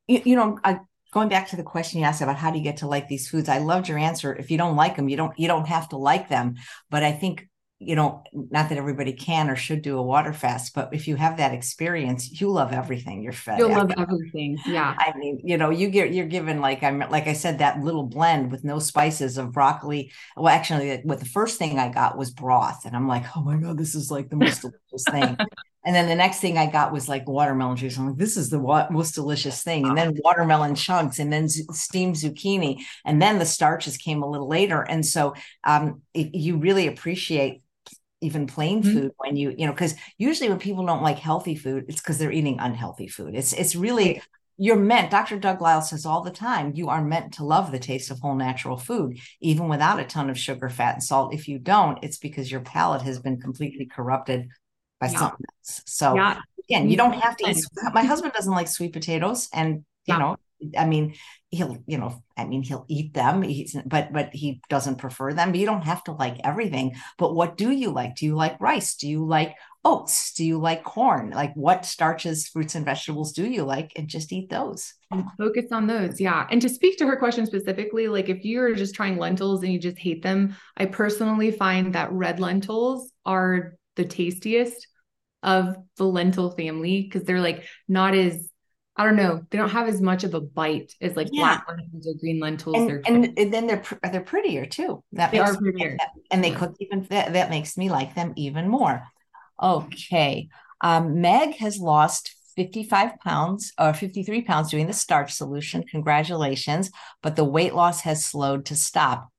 You, 0.06 0.22
you 0.24 0.36
know, 0.36 0.58
I, 0.62 0.78
going 1.12 1.28
back 1.28 1.48
to 1.48 1.56
the 1.56 1.62
question 1.62 2.00
you 2.00 2.06
asked 2.06 2.22
about 2.22 2.36
how 2.36 2.50
do 2.50 2.58
you 2.58 2.64
get 2.64 2.78
to 2.78 2.86
like 2.86 3.08
these 3.08 3.28
foods, 3.28 3.48
I 3.48 3.58
loved 3.58 3.88
your 3.88 3.98
answer. 3.98 4.32
If 4.32 4.50
you 4.50 4.58
don't 4.58 4.76
like 4.76 4.96
them, 4.96 5.08
you 5.08 5.16
don't 5.16 5.36
you 5.38 5.48
don't 5.48 5.66
have 5.66 5.88
to 5.88 5.96
like 5.96 6.28
them. 6.28 6.56
But 6.90 7.02
I 7.02 7.12
think 7.12 7.48
you 7.84 7.96
know, 7.96 8.22
not 8.32 8.68
that 8.68 8.78
everybody 8.78 9.12
can 9.12 9.50
or 9.50 9.56
should 9.56 9.82
do 9.82 9.98
a 9.98 10.02
water 10.02 10.32
fast, 10.32 10.74
but 10.74 10.90
if 10.92 11.08
you 11.08 11.16
have 11.16 11.36
that 11.36 11.52
experience, 11.52 12.40
you 12.40 12.48
love 12.50 12.72
everything. 12.72 13.22
You're 13.22 13.32
fed. 13.32 13.58
You'll 13.58 13.70
love 13.70 13.92
everything. 13.96 14.58
Yeah. 14.66 14.94
I 14.98 15.16
mean, 15.16 15.40
you 15.42 15.56
know, 15.56 15.70
you 15.70 15.88
get 15.90 16.12
you're 16.12 16.26
given 16.26 16.60
like 16.60 16.82
I'm 16.82 17.00
like 17.10 17.26
I 17.26 17.32
said 17.32 17.58
that 17.58 17.80
little 17.80 18.04
blend 18.04 18.50
with 18.50 18.64
no 18.64 18.78
spices 18.78 19.38
of 19.38 19.52
broccoli. 19.52 20.12
Well, 20.36 20.48
actually, 20.48 21.00
what 21.04 21.20
the 21.20 21.26
first 21.26 21.58
thing 21.58 21.78
I 21.78 21.88
got 21.88 22.16
was 22.16 22.30
broth, 22.30 22.84
and 22.84 22.96
I'm 22.96 23.08
like, 23.08 23.24
oh 23.36 23.42
my 23.42 23.56
god, 23.56 23.78
this 23.78 23.94
is 23.94 24.10
like 24.10 24.28
the 24.30 24.36
most 24.36 24.62
delicious 24.62 25.04
thing. 25.10 25.36
And 25.84 25.96
then 25.96 26.08
the 26.08 26.14
next 26.14 26.38
thing 26.38 26.58
I 26.58 26.70
got 26.70 26.92
was 26.92 27.08
like 27.08 27.26
watermelon 27.26 27.76
juice. 27.76 27.98
I'm 27.98 28.08
like, 28.08 28.16
this 28.16 28.36
is 28.36 28.50
the 28.50 28.86
most 28.90 29.14
delicious 29.14 29.62
thing. 29.62 29.86
And 29.86 29.98
then 29.98 30.16
watermelon 30.22 30.76
chunks, 30.76 31.18
and 31.18 31.32
then 31.32 31.48
steamed 31.48 32.14
zucchini, 32.14 32.84
and 33.04 33.20
then 33.20 33.38
the 33.38 33.46
starches 33.46 33.96
came 33.96 34.22
a 34.22 34.30
little 34.30 34.48
later. 34.48 34.82
And 34.82 35.04
so, 35.04 35.34
um, 35.64 36.02
it, 36.14 36.34
you 36.34 36.58
really 36.58 36.86
appreciate 36.86 37.62
even 38.22 38.46
plain 38.46 38.82
mm-hmm. 38.82 38.92
food 38.92 39.04
mm-hmm. 39.10 39.28
when 39.28 39.36
you 39.36 39.54
you 39.56 39.66
know 39.66 39.72
because 39.72 39.94
usually 40.18 40.48
when 40.48 40.58
people 40.58 40.86
don't 40.86 41.02
like 41.02 41.18
healthy 41.18 41.54
food 41.54 41.84
it's 41.88 42.00
because 42.00 42.18
they're 42.18 42.32
eating 42.32 42.58
unhealthy 42.60 43.08
food 43.08 43.34
it's 43.34 43.52
it's 43.52 43.74
really 43.74 44.22
you're 44.56 44.76
meant 44.76 45.10
dr 45.10 45.38
doug 45.38 45.60
lisle 45.60 45.82
says 45.82 46.06
all 46.06 46.22
the 46.22 46.30
time 46.30 46.72
you 46.74 46.88
are 46.88 47.02
meant 47.02 47.34
to 47.34 47.44
love 47.44 47.72
the 47.72 47.78
taste 47.78 48.10
of 48.10 48.18
whole 48.20 48.34
natural 48.34 48.76
food 48.76 49.18
even 49.40 49.68
without 49.68 50.00
a 50.00 50.04
ton 50.04 50.30
of 50.30 50.38
sugar 50.38 50.68
fat 50.68 50.94
and 50.94 51.02
salt 51.02 51.34
if 51.34 51.48
you 51.48 51.58
don't 51.58 51.98
it's 52.02 52.18
because 52.18 52.50
your 52.50 52.60
palate 52.60 53.02
has 53.02 53.18
been 53.18 53.40
completely 53.40 53.86
corrupted 53.86 54.48
by 55.00 55.08
yeah. 55.08 55.18
something 55.18 55.46
else 55.58 55.82
so 55.86 56.14
yeah. 56.14 56.40
again 56.68 56.88
you 56.88 56.96
don't 56.96 57.14
have 57.14 57.36
to 57.36 57.50
eat 57.50 57.56
my 57.92 58.04
husband 58.04 58.32
doesn't 58.32 58.52
like 58.52 58.68
sweet 58.68 58.92
potatoes 58.92 59.48
and 59.52 59.76
you 60.06 60.14
yeah. 60.14 60.18
know 60.18 60.36
I 60.76 60.86
mean, 60.86 61.14
he'll, 61.50 61.78
you 61.86 61.98
know, 61.98 62.22
I 62.36 62.44
mean, 62.44 62.62
he'll 62.62 62.86
eat 62.88 63.14
them, 63.14 63.42
he's, 63.42 63.76
but 63.86 64.12
but 64.12 64.30
he 64.32 64.60
doesn't 64.68 64.96
prefer 64.96 65.32
them. 65.32 65.54
You 65.54 65.66
don't 65.66 65.84
have 65.84 66.02
to 66.04 66.12
like 66.12 66.38
everything. 66.44 66.94
But 67.18 67.34
what 67.34 67.56
do 67.56 67.70
you 67.70 67.90
like? 67.90 68.16
Do 68.16 68.26
you 68.26 68.34
like 68.34 68.60
rice? 68.60 68.96
Do 68.96 69.08
you 69.08 69.26
like 69.26 69.54
oats? 69.84 70.32
Do 70.34 70.44
you 70.44 70.58
like 70.58 70.84
corn? 70.84 71.30
Like 71.30 71.54
what 71.54 71.84
starches, 71.84 72.48
fruits, 72.48 72.74
and 72.74 72.84
vegetables 72.84 73.32
do 73.32 73.46
you 73.46 73.64
like? 73.64 73.92
And 73.96 74.08
just 74.08 74.32
eat 74.32 74.48
those. 74.48 74.94
And 75.10 75.24
focus 75.38 75.66
on 75.72 75.86
those. 75.86 76.20
Yeah. 76.20 76.46
And 76.50 76.62
to 76.62 76.68
speak 76.68 76.98
to 76.98 77.06
her 77.06 77.16
question 77.16 77.46
specifically, 77.46 78.08
like 78.08 78.28
if 78.28 78.44
you're 78.44 78.74
just 78.74 78.94
trying 78.94 79.18
lentils 79.18 79.62
and 79.62 79.72
you 79.72 79.78
just 79.78 79.98
hate 79.98 80.22
them, 80.22 80.56
I 80.76 80.86
personally 80.86 81.50
find 81.50 81.94
that 81.94 82.12
red 82.12 82.40
lentils 82.40 83.12
are 83.26 83.74
the 83.96 84.04
tastiest 84.04 84.86
of 85.42 85.76
the 85.96 86.04
lentil 86.04 86.52
family 86.52 87.02
because 87.02 87.24
they're 87.24 87.40
like 87.40 87.64
not 87.88 88.14
as 88.14 88.48
I 88.96 89.04
don't 89.04 89.16
know. 89.16 89.42
They 89.48 89.56
don't 89.56 89.70
have 89.70 89.88
as 89.88 90.02
much 90.02 90.22
of 90.22 90.34
a 90.34 90.40
bite 90.40 90.94
as 91.00 91.16
like 91.16 91.28
yeah. 91.32 91.60
black 91.64 91.66
lentils 91.68 92.06
or 92.06 92.14
green 92.20 92.40
lentils. 92.40 92.76
And, 92.76 92.90
and, 93.06 93.38
and, 93.38 93.52
then 93.52 93.66
they're 93.66 93.82
they're 94.10 94.20
prettier 94.20 94.66
too. 94.66 95.02
That 95.12 95.30
they 95.30 95.38
are 95.38 95.56
prettier, 95.56 95.96
and 96.30 96.44
they 96.44 96.50
cook 96.50 96.74
even 96.78 97.06
that, 97.08 97.32
that 97.32 97.48
makes 97.48 97.78
me 97.78 97.90
like 97.90 98.14
them 98.14 98.34
even 98.36 98.68
more. 98.68 99.02
Okay, 99.62 100.48
um, 100.82 101.22
Meg 101.22 101.56
has 101.56 101.78
lost 101.78 102.34
55 102.56 103.18
pounds 103.20 103.72
or 103.80 103.94
53 103.94 104.42
pounds 104.42 104.70
doing 104.70 104.86
the 104.86 104.92
starch 104.92 105.32
solution. 105.32 105.84
Congratulations, 105.84 106.90
but 107.22 107.34
the 107.34 107.44
weight 107.44 107.74
loss 107.74 108.02
has 108.02 108.26
slowed 108.26 108.66
to 108.66 108.76
stop 108.76 109.31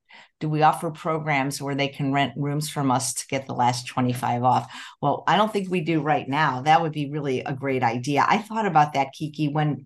do 0.43 0.49
we 0.49 0.62
offer 0.62 0.91
programs 0.91 1.62
where 1.62 1.73
they 1.73 1.88
can 1.88 2.12
rent 2.12 2.34
rooms 2.36 2.69
from 2.69 2.91
us 2.91 3.13
to 3.13 3.25
get 3.27 3.47
the 3.47 3.53
last 3.53 3.88
25 3.88 4.43
off? 4.43 4.69
Well, 5.01 5.23
I 5.25 5.38
don't 5.38 5.53
think 5.53 5.71
we 5.71 5.79
do 5.79 6.01
right 6.01 6.27
now. 6.27 6.63
That 6.63 6.82
would 6.82 6.91
be 6.91 7.10
really 7.10 7.39
a 7.39 7.53
great 7.53 7.82
idea. 7.82 8.25
I 8.27 8.39
thought 8.39 8.65
about 8.65 8.91
that, 8.91 9.13
Kiki, 9.13 9.47
when 9.47 9.86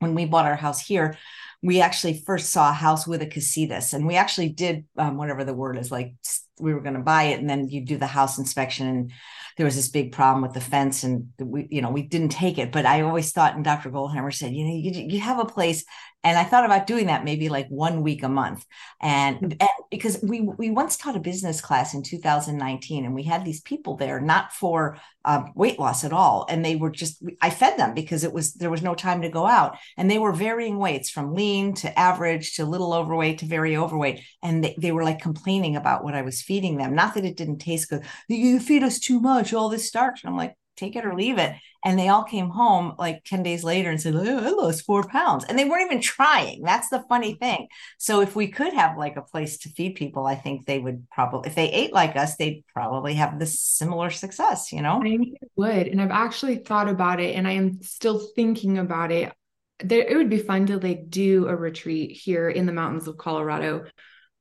when 0.00 0.16
we 0.16 0.24
bought 0.24 0.46
our 0.46 0.56
house 0.56 0.84
here 0.84 1.16
we 1.62 1.80
actually 1.80 2.14
first 2.14 2.50
saw 2.50 2.70
a 2.70 2.72
house 2.72 3.06
with 3.06 3.22
a 3.22 3.26
casitas 3.26 3.94
and 3.94 4.04
we 4.04 4.16
actually 4.16 4.48
did 4.48 4.84
um, 4.98 5.16
whatever 5.16 5.44
the 5.44 5.54
word 5.54 5.78
is 5.78 5.92
like 5.92 6.12
we 6.58 6.74
were 6.74 6.80
going 6.80 6.96
to 6.96 7.00
buy 7.00 7.24
it 7.24 7.38
and 7.38 7.48
then 7.48 7.68
you 7.68 7.84
do 7.84 7.96
the 7.96 8.06
house 8.08 8.36
inspection 8.36 8.88
and 8.88 9.12
there 9.56 9.66
was 9.66 9.76
this 9.76 9.88
big 9.88 10.10
problem 10.10 10.42
with 10.42 10.54
the 10.54 10.60
fence 10.60 11.04
and 11.04 11.28
we 11.38 11.68
you 11.70 11.80
know 11.80 11.90
we 11.90 12.02
didn't 12.02 12.30
take 12.30 12.58
it 12.58 12.72
but 12.72 12.84
i 12.84 13.02
always 13.02 13.30
thought 13.30 13.54
and 13.54 13.64
dr 13.64 13.88
goldhamer 13.90 14.34
said 14.34 14.52
you 14.52 14.64
know 14.64 14.74
you, 14.74 15.06
you 15.08 15.20
have 15.20 15.38
a 15.38 15.44
place 15.44 15.84
and 16.24 16.38
i 16.38 16.44
thought 16.44 16.64
about 16.64 16.86
doing 16.86 17.06
that 17.06 17.24
maybe 17.24 17.48
like 17.48 17.68
one 17.68 18.02
week 18.02 18.22
a 18.22 18.28
month. 18.28 18.64
And, 19.00 19.36
mm-hmm. 19.36 19.52
and 19.60 19.70
because 19.90 20.22
we 20.22 20.40
we 20.40 20.70
once 20.70 20.96
taught 20.96 21.16
a 21.16 21.20
business 21.20 21.60
class 21.60 21.94
in 21.94 22.02
2019 22.02 23.04
and 23.04 23.14
we 23.14 23.22
had 23.22 23.44
these 23.44 23.60
people 23.60 23.96
there 23.96 24.20
not 24.20 24.52
for 24.52 24.98
um, 25.24 25.52
weight 25.54 25.78
loss 25.78 26.04
at 26.04 26.12
all. 26.12 26.46
And 26.48 26.64
they 26.64 26.76
were 26.76 26.90
just 26.90 27.22
i 27.40 27.50
fed 27.50 27.78
them 27.78 27.94
because 27.94 28.24
it 28.24 28.32
was 28.32 28.54
there 28.54 28.70
was 28.70 28.82
no 28.82 28.94
time 28.94 29.22
to 29.22 29.28
go 29.28 29.46
out. 29.46 29.76
And 29.96 30.10
they 30.10 30.18
were 30.18 30.32
varying 30.32 30.78
weights 30.78 31.10
from 31.10 31.34
lean 31.34 31.74
to 31.74 31.98
average 31.98 32.56
to 32.56 32.64
little 32.64 32.92
overweight 32.92 33.38
to 33.38 33.46
very 33.46 33.76
overweight. 33.76 34.20
And 34.42 34.64
they, 34.64 34.74
they 34.78 34.92
were 34.92 35.04
like 35.04 35.20
complaining 35.20 35.76
about 35.76 36.04
what 36.04 36.14
i 36.14 36.22
was 36.22 36.42
feeding 36.42 36.76
them. 36.76 36.94
Not 36.94 37.14
that 37.14 37.24
it 37.24 37.36
didn't 37.36 37.58
taste 37.58 37.90
good. 37.90 38.04
You 38.28 38.60
feed 38.60 38.82
us 38.82 38.98
too 38.98 39.20
much. 39.20 39.52
All 39.52 39.68
this 39.68 39.86
starch. 39.86 40.22
And 40.22 40.30
i'm 40.30 40.36
like 40.36 40.56
take 40.76 40.96
it 40.96 41.04
or 41.06 41.14
leave 41.14 41.38
it. 41.38 41.54
And 41.84 41.98
they 41.98 42.08
all 42.08 42.22
came 42.22 42.48
home 42.48 42.94
like 42.98 43.24
10 43.24 43.42
days 43.42 43.64
later 43.64 43.90
and 43.90 44.00
said, 44.00 44.14
oh, 44.14 44.38
I 44.38 44.50
lost 44.50 44.84
four 44.84 45.02
pounds. 45.02 45.44
And 45.44 45.58
they 45.58 45.64
weren't 45.64 45.90
even 45.90 46.00
trying. 46.00 46.62
That's 46.62 46.88
the 46.88 47.04
funny 47.08 47.34
mm. 47.34 47.40
thing. 47.40 47.68
So 47.98 48.20
if 48.20 48.36
we 48.36 48.48
could 48.48 48.72
have 48.72 48.96
like 48.96 49.16
a 49.16 49.22
place 49.22 49.58
to 49.58 49.68
feed 49.68 49.96
people, 49.96 50.26
I 50.26 50.36
think 50.36 50.64
they 50.64 50.78
would 50.78 51.08
probably, 51.10 51.48
if 51.48 51.56
they 51.56 51.70
ate 51.70 51.92
like 51.92 52.16
us, 52.16 52.36
they'd 52.36 52.64
probably 52.72 53.14
have 53.14 53.38
this 53.38 53.60
similar 53.60 54.10
success, 54.10 54.72
you 54.72 54.80
know? 54.80 55.02
I 55.04 55.18
would. 55.56 55.88
And 55.88 56.00
I've 56.00 56.10
actually 56.10 56.56
thought 56.56 56.88
about 56.88 57.20
it 57.20 57.34
and 57.34 57.48
I 57.48 57.52
am 57.52 57.82
still 57.82 58.18
thinking 58.36 58.78
about 58.78 59.10
it. 59.10 59.32
There, 59.80 60.02
it 60.02 60.16
would 60.16 60.30
be 60.30 60.38
fun 60.38 60.66
to 60.66 60.78
like 60.78 61.10
do 61.10 61.48
a 61.48 61.56
retreat 61.56 62.12
here 62.12 62.48
in 62.48 62.66
the 62.66 62.72
mountains 62.72 63.08
of 63.08 63.16
Colorado 63.16 63.86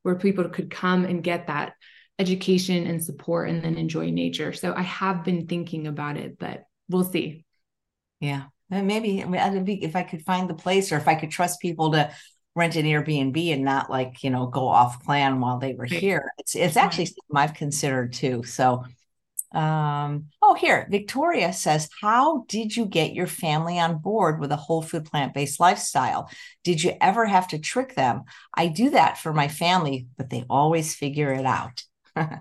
where 0.04 0.16
people 0.16 0.48
could 0.50 0.70
come 0.70 1.06
and 1.06 1.24
get 1.24 1.48
that 1.48 1.74
education 2.20 2.86
and 2.86 3.04
support 3.04 3.50
and 3.50 3.64
then 3.64 3.76
enjoy 3.76 4.12
nature. 4.12 4.54
So 4.54 4.74
I 4.76 4.84
have 4.84 5.24
been 5.24 5.48
thinking 5.48 5.88
about 5.88 6.18
it, 6.18 6.38
but 6.38 6.66
we'll 6.92 7.04
see. 7.04 7.46
Yeah. 8.20 8.44
And 8.70 8.88
maybe 8.88 9.24
I 9.24 9.26
mean, 9.26 9.80
if 9.82 9.96
I 9.96 10.04
could 10.04 10.24
find 10.24 10.50
the 10.50 10.54
place 10.54 10.92
or 10.92 10.98
if 10.98 11.08
I 11.08 11.16
could 11.16 11.32
trust 11.32 11.60
people 11.60 11.92
to 11.92 12.12
rent 12.56 12.76
an 12.76 12.86
Airbnb 12.86 13.54
and 13.54 13.64
not 13.64 13.90
like, 13.90 14.24
you 14.24 14.30
know, 14.30 14.48
go 14.48 14.68
off 14.68 15.04
plan 15.04 15.40
while 15.40 15.60
they 15.60 15.74
were 15.74 15.86
here. 15.86 16.32
It's 16.38 16.56
it's 16.56 16.78
actually 16.78 17.06
something 17.06 17.36
I've 17.36 17.54
considered 17.54 18.14
too. 18.14 18.44
So 18.44 18.86
um 19.54 20.28
oh 20.42 20.54
here 20.54 20.88
victoria 20.90 21.52
says 21.52 21.90
how 22.00 22.46
did 22.48 22.74
you 22.74 22.86
get 22.86 23.14
your 23.14 23.28
family 23.28 23.78
on 23.78 23.98
board 23.98 24.40
with 24.40 24.50
a 24.50 24.56
whole 24.56 24.82
food 24.82 25.04
plant-based 25.04 25.60
lifestyle 25.60 26.30
did 26.64 26.82
you 26.82 26.94
ever 27.02 27.26
have 27.26 27.50
to 27.50 27.60
trick 27.60 27.94
them 27.94 28.24
i 28.54 28.68
do 28.68 28.92
that 28.92 29.18
for 29.18 29.34
my 29.34 29.50
family 29.50 30.08
but 30.18 30.30
they 30.30 30.46
always 30.50 30.96
figure 30.96 31.34
it 31.34 31.46
out 31.46 31.84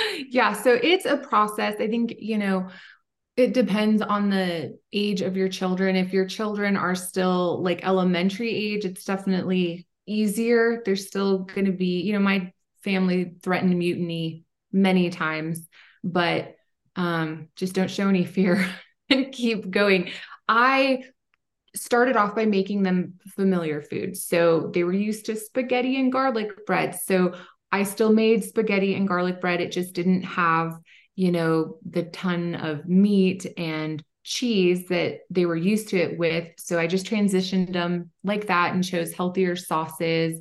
yeah. 0.30 0.52
So 0.52 0.78
it's 0.82 1.04
a 1.04 1.16
process. 1.16 1.74
I 1.78 1.88
think, 1.88 2.14
you 2.18 2.38
know, 2.38 2.68
it 3.36 3.54
depends 3.54 4.02
on 4.02 4.30
the 4.30 4.78
age 4.92 5.22
of 5.22 5.36
your 5.36 5.48
children. 5.48 5.96
If 5.96 6.12
your 6.12 6.26
children 6.26 6.76
are 6.76 6.94
still 6.94 7.62
like 7.62 7.84
elementary 7.84 8.50
age, 8.50 8.84
it's 8.84 9.04
definitely 9.04 9.86
easier. 10.06 10.82
They're 10.84 10.96
still 10.96 11.38
going 11.38 11.64
to 11.66 11.72
be, 11.72 12.02
you 12.02 12.12
know, 12.12 12.18
my 12.18 12.52
family 12.84 13.34
threatened 13.42 13.78
mutiny 13.78 14.44
many 14.72 15.10
times, 15.10 15.66
but 16.04 16.56
um, 16.96 17.48
just 17.56 17.74
don't 17.74 17.90
show 17.90 18.08
any 18.08 18.24
fear 18.24 18.68
and 19.10 19.32
keep 19.32 19.70
going. 19.70 20.10
I 20.48 21.04
started 21.74 22.16
off 22.16 22.34
by 22.34 22.44
making 22.44 22.82
them 22.82 23.14
familiar 23.34 23.80
foods. 23.80 24.26
So 24.26 24.70
they 24.74 24.84
were 24.84 24.92
used 24.92 25.26
to 25.26 25.36
spaghetti 25.36 25.98
and 25.98 26.12
garlic 26.12 26.66
bread. 26.66 26.94
So 26.94 27.34
I 27.70 27.84
still 27.84 28.12
made 28.12 28.44
spaghetti 28.44 28.94
and 28.94 29.08
garlic 29.08 29.40
bread. 29.40 29.62
It 29.62 29.72
just 29.72 29.94
didn't 29.94 30.22
have, 30.22 30.78
you 31.14 31.30
know, 31.30 31.78
the 31.88 32.04
ton 32.04 32.54
of 32.54 32.88
meat 32.88 33.46
and 33.56 34.02
cheese 34.24 34.86
that 34.88 35.18
they 35.30 35.46
were 35.46 35.56
used 35.56 35.88
to 35.88 35.98
it 35.98 36.18
with. 36.18 36.48
So 36.58 36.78
I 36.78 36.86
just 36.86 37.06
transitioned 37.06 37.72
them 37.72 38.10
like 38.22 38.46
that 38.46 38.72
and 38.72 38.84
chose 38.84 39.12
healthier 39.12 39.56
sauces 39.56 40.40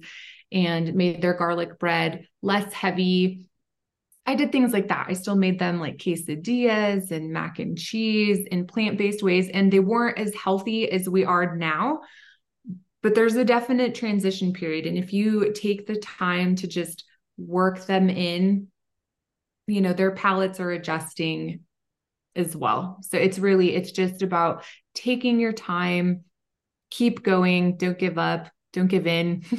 and 0.51 0.93
made 0.93 1.21
their 1.21 1.33
garlic 1.33 1.79
bread 1.79 2.25
less 2.41 2.71
heavy. 2.73 3.45
I 4.25 4.35
did 4.35 4.51
things 4.51 4.71
like 4.71 4.89
that. 4.89 5.07
I 5.09 5.13
still 5.13 5.35
made 5.35 5.57
them 5.57 5.79
like 5.79 5.97
quesadillas 5.97 7.11
and 7.11 7.33
mac 7.33 7.59
and 7.59 7.77
cheese 7.77 8.45
in 8.51 8.67
plant 8.67 8.97
based 8.97 9.23
ways, 9.23 9.49
and 9.49 9.71
they 9.71 9.79
weren't 9.79 10.19
as 10.19 10.33
healthy 10.35 10.89
as 10.91 11.09
we 11.09 11.25
are 11.25 11.55
now. 11.55 12.01
But 13.01 13.15
there's 13.15 13.35
a 13.35 13.43
definite 13.43 13.95
transition 13.95 14.53
period. 14.53 14.85
And 14.85 14.95
if 14.95 15.11
you 15.11 15.53
take 15.53 15.87
the 15.87 15.97
time 15.97 16.55
to 16.57 16.67
just 16.67 17.03
work 17.37 17.85
them 17.87 18.11
in, 18.11 18.67
you 19.71 19.81
know, 19.81 19.93
their 19.93 20.11
palates 20.11 20.59
are 20.59 20.71
adjusting 20.71 21.61
as 22.35 22.55
well. 22.55 22.97
So 23.01 23.17
it's 23.17 23.39
really, 23.39 23.75
it's 23.75 23.91
just 23.91 24.21
about 24.21 24.63
taking 24.93 25.39
your 25.39 25.53
time, 25.53 26.25
keep 26.89 27.23
going, 27.23 27.77
don't 27.77 27.97
give 27.97 28.17
up, 28.17 28.49
don't 28.73 28.87
give 28.87 29.07
in. 29.07 29.43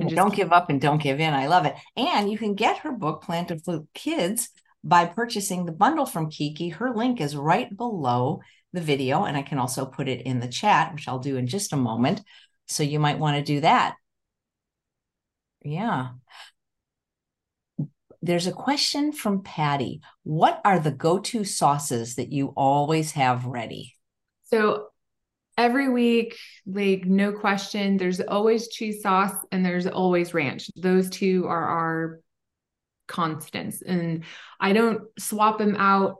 just- 0.00 0.14
don't 0.14 0.34
give 0.34 0.52
up 0.52 0.70
and 0.70 0.80
don't 0.80 1.02
give 1.02 1.20
in. 1.20 1.32
I 1.34 1.46
love 1.46 1.66
it. 1.66 1.74
And 1.96 2.30
you 2.30 2.38
can 2.38 2.54
get 2.54 2.78
her 2.78 2.92
book, 2.92 3.22
Plant 3.22 3.48
Planted 3.48 3.64
for 3.64 3.84
Kids, 3.94 4.48
by 4.82 5.04
purchasing 5.04 5.66
the 5.66 5.72
bundle 5.72 6.06
from 6.06 6.30
Kiki. 6.30 6.70
Her 6.70 6.92
link 6.94 7.20
is 7.20 7.36
right 7.36 7.74
below 7.76 8.40
the 8.72 8.80
video, 8.80 9.24
and 9.24 9.36
I 9.36 9.42
can 9.42 9.58
also 9.58 9.84
put 9.84 10.08
it 10.08 10.22
in 10.22 10.40
the 10.40 10.48
chat, 10.48 10.92
which 10.92 11.06
I'll 11.06 11.18
do 11.18 11.36
in 11.36 11.46
just 11.46 11.72
a 11.72 11.76
moment. 11.76 12.22
So 12.66 12.82
you 12.82 12.98
might 12.98 13.18
want 13.18 13.36
to 13.36 13.42
do 13.42 13.60
that. 13.60 13.96
Yeah. 15.62 16.10
There's 18.22 18.46
a 18.46 18.52
question 18.52 19.12
from 19.12 19.42
Patty. 19.42 20.00
What 20.24 20.60
are 20.64 20.78
the 20.78 20.90
go 20.90 21.18
to 21.18 21.44
sauces 21.44 22.16
that 22.16 22.32
you 22.32 22.52
always 22.56 23.12
have 23.12 23.46
ready? 23.46 23.94
So 24.44 24.88
every 25.56 25.88
week, 25.88 26.36
like 26.66 27.04
no 27.04 27.32
question, 27.32 27.96
there's 27.96 28.20
always 28.20 28.68
cheese 28.68 29.02
sauce 29.02 29.34
and 29.52 29.64
there's 29.64 29.86
always 29.86 30.34
ranch. 30.34 30.70
Those 30.76 31.08
two 31.08 31.46
are 31.46 31.64
our 31.64 32.20
constants. 33.06 33.82
And 33.82 34.24
I 34.58 34.72
don't 34.72 35.02
swap 35.18 35.58
them 35.58 35.76
out 35.76 36.16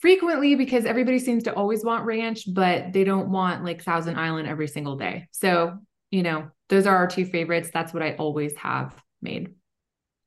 frequently 0.00 0.56
because 0.56 0.84
everybody 0.84 1.18
seems 1.18 1.44
to 1.44 1.54
always 1.54 1.84
want 1.84 2.04
ranch, 2.04 2.44
but 2.52 2.92
they 2.92 3.04
don't 3.04 3.30
want 3.30 3.64
like 3.64 3.82
Thousand 3.82 4.18
Island 4.18 4.48
every 4.48 4.66
single 4.68 4.96
day. 4.96 5.28
So, 5.30 5.78
you 6.10 6.22
know, 6.22 6.50
those 6.68 6.86
are 6.86 6.96
our 6.96 7.06
two 7.06 7.24
favorites. 7.24 7.70
That's 7.72 7.94
what 7.94 8.02
I 8.02 8.14
always 8.14 8.56
have 8.56 8.94
made. 9.20 9.54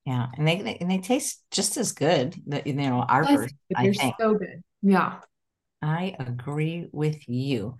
Yeah, 0.05 0.27
and 0.37 0.47
they, 0.47 0.61
they 0.61 0.75
and 0.75 0.89
they 0.89 0.99
taste 0.99 1.41
just 1.49 1.77
as 1.77 1.91
good. 1.91 2.35
You 2.65 2.73
know, 2.73 3.01
our 3.01 3.23
yes, 3.23 3.49
I 3.75 3.91
think 3.91 4.15
so 4.19 4.35
good. 4.35 4.61
Yeah, 4.83 5.19
I 5.81 6.15
agree 6.19 6.87
with 6.91 7.27
you. 7.27 7.77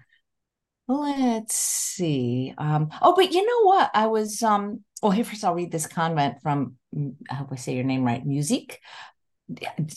Let's 0.87 1.55
see. 1.55 2.53
Um, 2.57 2.89
oh, 3.01 3.13
but 3.15 3.31
you 3.31 3.45
know 3.45 3.67
what? 3.67 3.91
I 3.93 4.07
was 4.07 4.41
um. 4.41 4.83
Well, 5.03 5.11
here 5.11 5.23
first, 5.23 5.43
I'll 5.43 5.53
read 5.53 5.71
this 5.71 5.87
comment 5.87 6.37
from. 6.41 6.77
I 7.29 7.35
hope 7.35 7.49
I 7.51 7.55
say 7.55 7.75
your 7.75 7.83
name 7.83 8.03
right. 8.03 8.25
Music. 8.25 8.79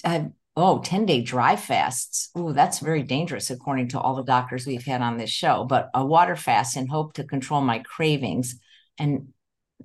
I, 0.05 0.31
Oh, 0.61 0.81
10 0.81 1.07
day 1.07 1.21
dry 1.23 1.55
fasts. 1.55 2.31
Oh, 2.35 2.53
that's 2.53 2.81
very 2.81 3.05
dangerous, 3.05 3.49
according 3.49 3.91
to 3.91 4.01
all 4.01 4.17
the 4.17 4.25
doctors 4.25 4.67
we've 4.67 4.85
had 4.85 5.03
on 5.03 5.17
this 5.17 5.31
show. 5.31 5.65
But 5.65 5.89
a 5.95 6.05
water 6.05 6.35
fast 6.35 6.77
in 6.77 6.89
hope 6.89 7.13
to 7.13 7.23
control 7.23 7.61
my 7.61 7.79
cravings 7.79 8.59
and 8.99 9.29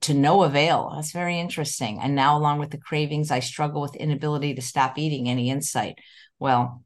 to 0.01 0.13
no 0.13 0.43
avail. 0.43 0.93
That's 0.95 1.11
very 1.11 1.39
interesting. 1.39 1.99
And 1.99 2.15
now, 2.15 2.37
along 2.37 2.59
with 2.59 2.71
the 2.71 2.77
cravings, 2.77 3.31
I 3.31 3.39
struggle 3.39 3.81
with 3.81 3.95
inability 3.95 4.55
to 4.55 4.61
stop 4.61 4.97
eating. 4.97 5.29
Any 5.29 5.49
insight? 5.49 5.95
Well, 6.39 6.83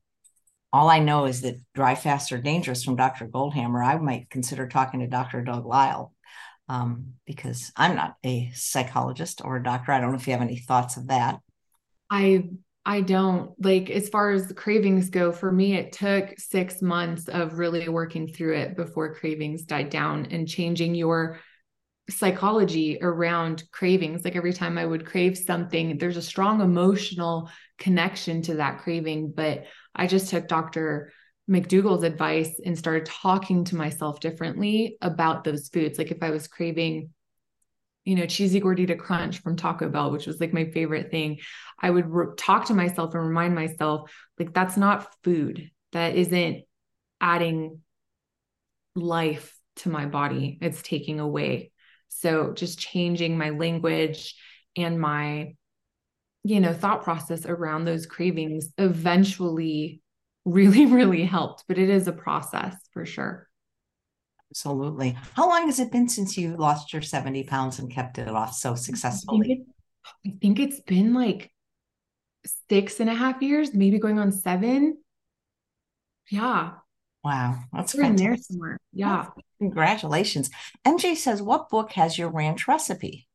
all 0.73 0.89
I 0.89 0.99
know 0.99 1.25
is 1.25 1.41
that 1.41 1.61
dry 1.73 1.95
fasts 1.95 2.31
are 2.31 2.41
dangerous 2.41 2.83
from 2.83 2.95
Dr. 2.95 3.27
Goldhamer. 3.27 3.85
I 3.85 3.97
might 3.97 4.29
consider 4.29 4.67
talking 4.67 4.99
to 4.99 5.07
Dr. 5.07 5.41
Doug 5.41 5.65
Lisle 5.65 6.13
um, 6.69 7.13
because 7.25 7.71
I'm 7.75 7.95
not 7.95 8.15
a 8.25 8.51
psychologist 8.53 9.41
or 9.43 9.57
a 9.57 9.63
doctor. 9.63 9.91
I 9.91 9.99
don't 9.99 10.11
know 10.11 10.17
if 10.17 10.27
you 10.27 10.33
have 10.33 10.41
any 10.41 10.57
thoughts 10.57 10.97
of 10.97 11.07
that. 11.07 11.39
I 12.09 12.49
I 12.85 13.01
don't 13.01 13.51
like 13.63 13.89
as 13.89 14.07
far 14.07 14.31
as 14.31 14.47
the 14.47 14.53
cravings 14.53 15.09
go. 15.09 15.33
For 15.33 15.51
me, 15.51 15.75
it 15.75 15.91
took 15.91 16.39
six 16.39 16.81
months 16.81 17.27
of 17.27 17.57
really 17.57 17.89
working 17.89 18.27
through 18.27 18.55
it 18.55 18.77
before 18.77 19.15
cravings 19.15 19.63
died 19.63 19.89
down 19.89 20.27
and 20.31 20.47
changing 20.47 20.95
your 20.95 21.39
psychology 22.09 22.97
around 23.01 23.63
cravings. 23.71 24.23
Like 24.23 24.35
every 24.35 24.53
time 24.53 24.77
I 24.77 24.85
would 24.85 25.05
crave 25.05 25.37
something, 25.37 25.97
there's 25.97 26.17
a 26.17 26.21
strong 26.21 26.61
emotional 26.61 27.49
connection 27.77 28.41
to 28.43 28.55
that 28.55 28.79
craving. 28.79 29.33
But 29.35 29.65
I 29.93 30.07
just 30.07 30.29
took 30.29 30.47
Dr. 30.47 31.11
McDougall's 31.49 32.03
advice 32.03 32.59
and 32.65 32.77
started 32.77 33.05
talking 33.05 33.65
to 33.65 33.75
myself 33.75 34.19
differently 34.19 34.97
about 35.01 35.43
those 35.43 35.69
foods. 35.69 35.97
Like 35.97 36.11
if 36.11 36.21
I 36.21 36.29
was 36.29 36.47
craving 36.47 37.09
you 38.07 38.15
know, 38.15 38.25
cheesy 38.25 38.61
gordita 38.61 38.97
crunch 38.97 39.39
from 39.39 39.57
Taco 39.57 39.89
Bell, 39.89 40.11
which 40.11 40.27
was 40.27 40.39
like 40.39 40.53
my 40.53 40.71
favorite 40.71 41.11
thing. 41.11 41.39
I 41.77 41.89
would 41.89 42.09
re- 42.09 42.27
talk 42.37 42.67
to 42.67 42.73
myself 42.73 43.13
and 43.13 43.21
remind 43.27 43.53
myself, 43.53 44.09
like, 44.39 44.53
that's 44.53 44.77
not 44.77 45.13
food. 45.25 45.71
That 45.91 46.15
isn't 46.15 46.63
adding 47.19 47.81
life 48.95 49.53
to 49.77 49.89
my 49.89 50.05
body. 50.05 50.57
It's 50.61 50.81
taking 50.81 51.19
away. 51.19 51.71
So 52.09 52.53
just 52.53 52.79
changing 52.79 53.37
my 53.37 53.51
language 53.51 54.35
and 54.75 54.99
my, 54.99 55.55
you 56.43 56.59
know, 56.59 56.73
thought 56.73 57.03
process 57.03 57.45
around 57.45 57.85
those 57.85 58.05
cravings 58.05 58.73
eventually 58.77 60.01
really, 60.45 60.85
really 60.85 61.23
helped. 61.23 61.65
But 61.67 61.77
it 61.77 61.89
is 61.89 62.07
a 62.07 62.13
process 62.13 62.75
for 62.93 63.05
sure. 63.05 63.47
Absolutely. 64.51 65.17
How 65.33 65.49
long 65.49 65.65
has 65.65 65.79
it 65.79 65.91
been 65.91 66.07
since 66.07 66.37
you 66.37 66.55
lost 66.55 66.93
your 66.93 67.01
70 67.01 67.43
pounds 67.43 67.79
and 67.79 67.91
kept 67.91 68.17
it 68.17 68.29
off 68.29 68.53
so 68.53 68.75
successfully? 68.75 69.39
I 69.41 69.43
think, 69.43 69.59
it, 69.59 69.67
I 70.25 70.37
think 70.41 70.59
it's 70.59 70.79
been 70.81 71.13
like 71.13 71.51
six 72.69 72.99
and 72.99 73.09
a 73.09 73.13
half 73.13 73.41
years, 73.41 73.73
maybe 73.73 73.99
going 73.99 74.19
on 74.19 74.31
seven. 74.31 74.97
Yeah. 76.31 76.71
Wow. 77.23 77.59
That's 77.73 77.93
We're 77.93 78.03
in 78.03 78.15
there 78.15 78.37
somewhere. 78.37 78.77
Yeah. 78.93 79.27
Congratulations. 79.59 80.49
MJ 80.85 81.15
says, 81.15 81.41
what 81.41 81.69
book 81.69 81.91
has 81.93 82.17
your 82.17 82.29
ranch 82.29 82.67
recipe? 82.67 83.27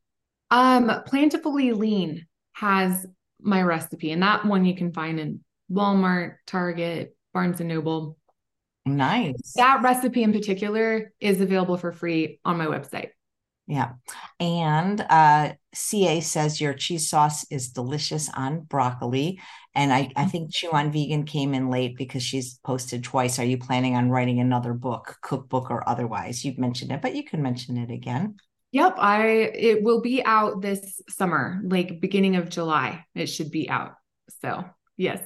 Um, 0.51 0.89
Plantifully 1.09 1.77
Lean 1.77 2.27
has 2.53 3.07
my 3.41 3.62
recipe, 3.62 4.12
and 4.12 4.23
that 4.23 4.45
one 4.45 4.64
you 4.64 4.77
can 4.77 4.93
find 4.93 5.18
in 5.18 5.41
Walmart, 5.70 6.37
Target, 6.47 7.16
Barnes 7.33 7.61
and 7.61 7.68
Noble. 7.68 8.16
Nice. 8.85 9.53
That 9.57 9.83
recipe 9.83 10.23
in 10.23 10.33
particular 10.33 11.12
is 11.20 11.41
available 11.41 11.77
for 11.77 11.93
free 11.93 12.41
on 12.45 12.59
my 12.59 12.66
website. 12.66 13.11
Yeah. 13.66 13.93
And 14.41 15.01
uh, 15.01 15.53
CA 15.73 16.20
says 16.20 16.61
your 16.61 16.75
cheese 16.75 17.09
sauce 17.09 17.47
is 17.51 17.70
delicious 17.70 18.29
on 18.29 18.61
broccoli. 18.61 19.41
And 19.75 19.93
I, 19.93 20.11
I 20.16 20.27
think 20.27 20.53
Chew 20.53 20.70
on 20.70 20.93
Vegan 20.93 21.25
came 21.25 21.55
in 21.55 21.70
late 21.70 21.97
because 21.97 22.23
she's 22.23 22.59
posted 22.59 23.03
twice. 23.03 23.39
Are 23.39 23.45
you 23.45 23.57
planning 23.57 23.97
on 23.97 24.11
writing 24.11 24.39
another 24.39 24.75
book, 24.75 25.16
cookbook 25.23 25.70
or 25.70 25.89
otherwise? 25.89 26.45
You've 26.45 26.59
mentioned 26.59 26.93
it, 26.93 27.01
but 27.01 27.14
you 27.14 27.25
can 27.25 27.43
mention 27.43 27.79
it 27.79 27.91
again. 27.91 28.37
Yep. 28.73 28.95
I 28.99 29.27
it 29.27 29.83
will 29.83 30.01
be 30.01 30.25
out 30.25 30.62
this 30.62 31.01
summer, 31.09 31.61
like 31.64 32.01
beginning 32.01 32.37
of 32.37 32.49
July. 32.49 33.05
It 33.14 33.27
should 33.27 33.51
be 33.51 33.68
out. 33.68 33.93
So 34.41 34.64
yes. 34.97 35.20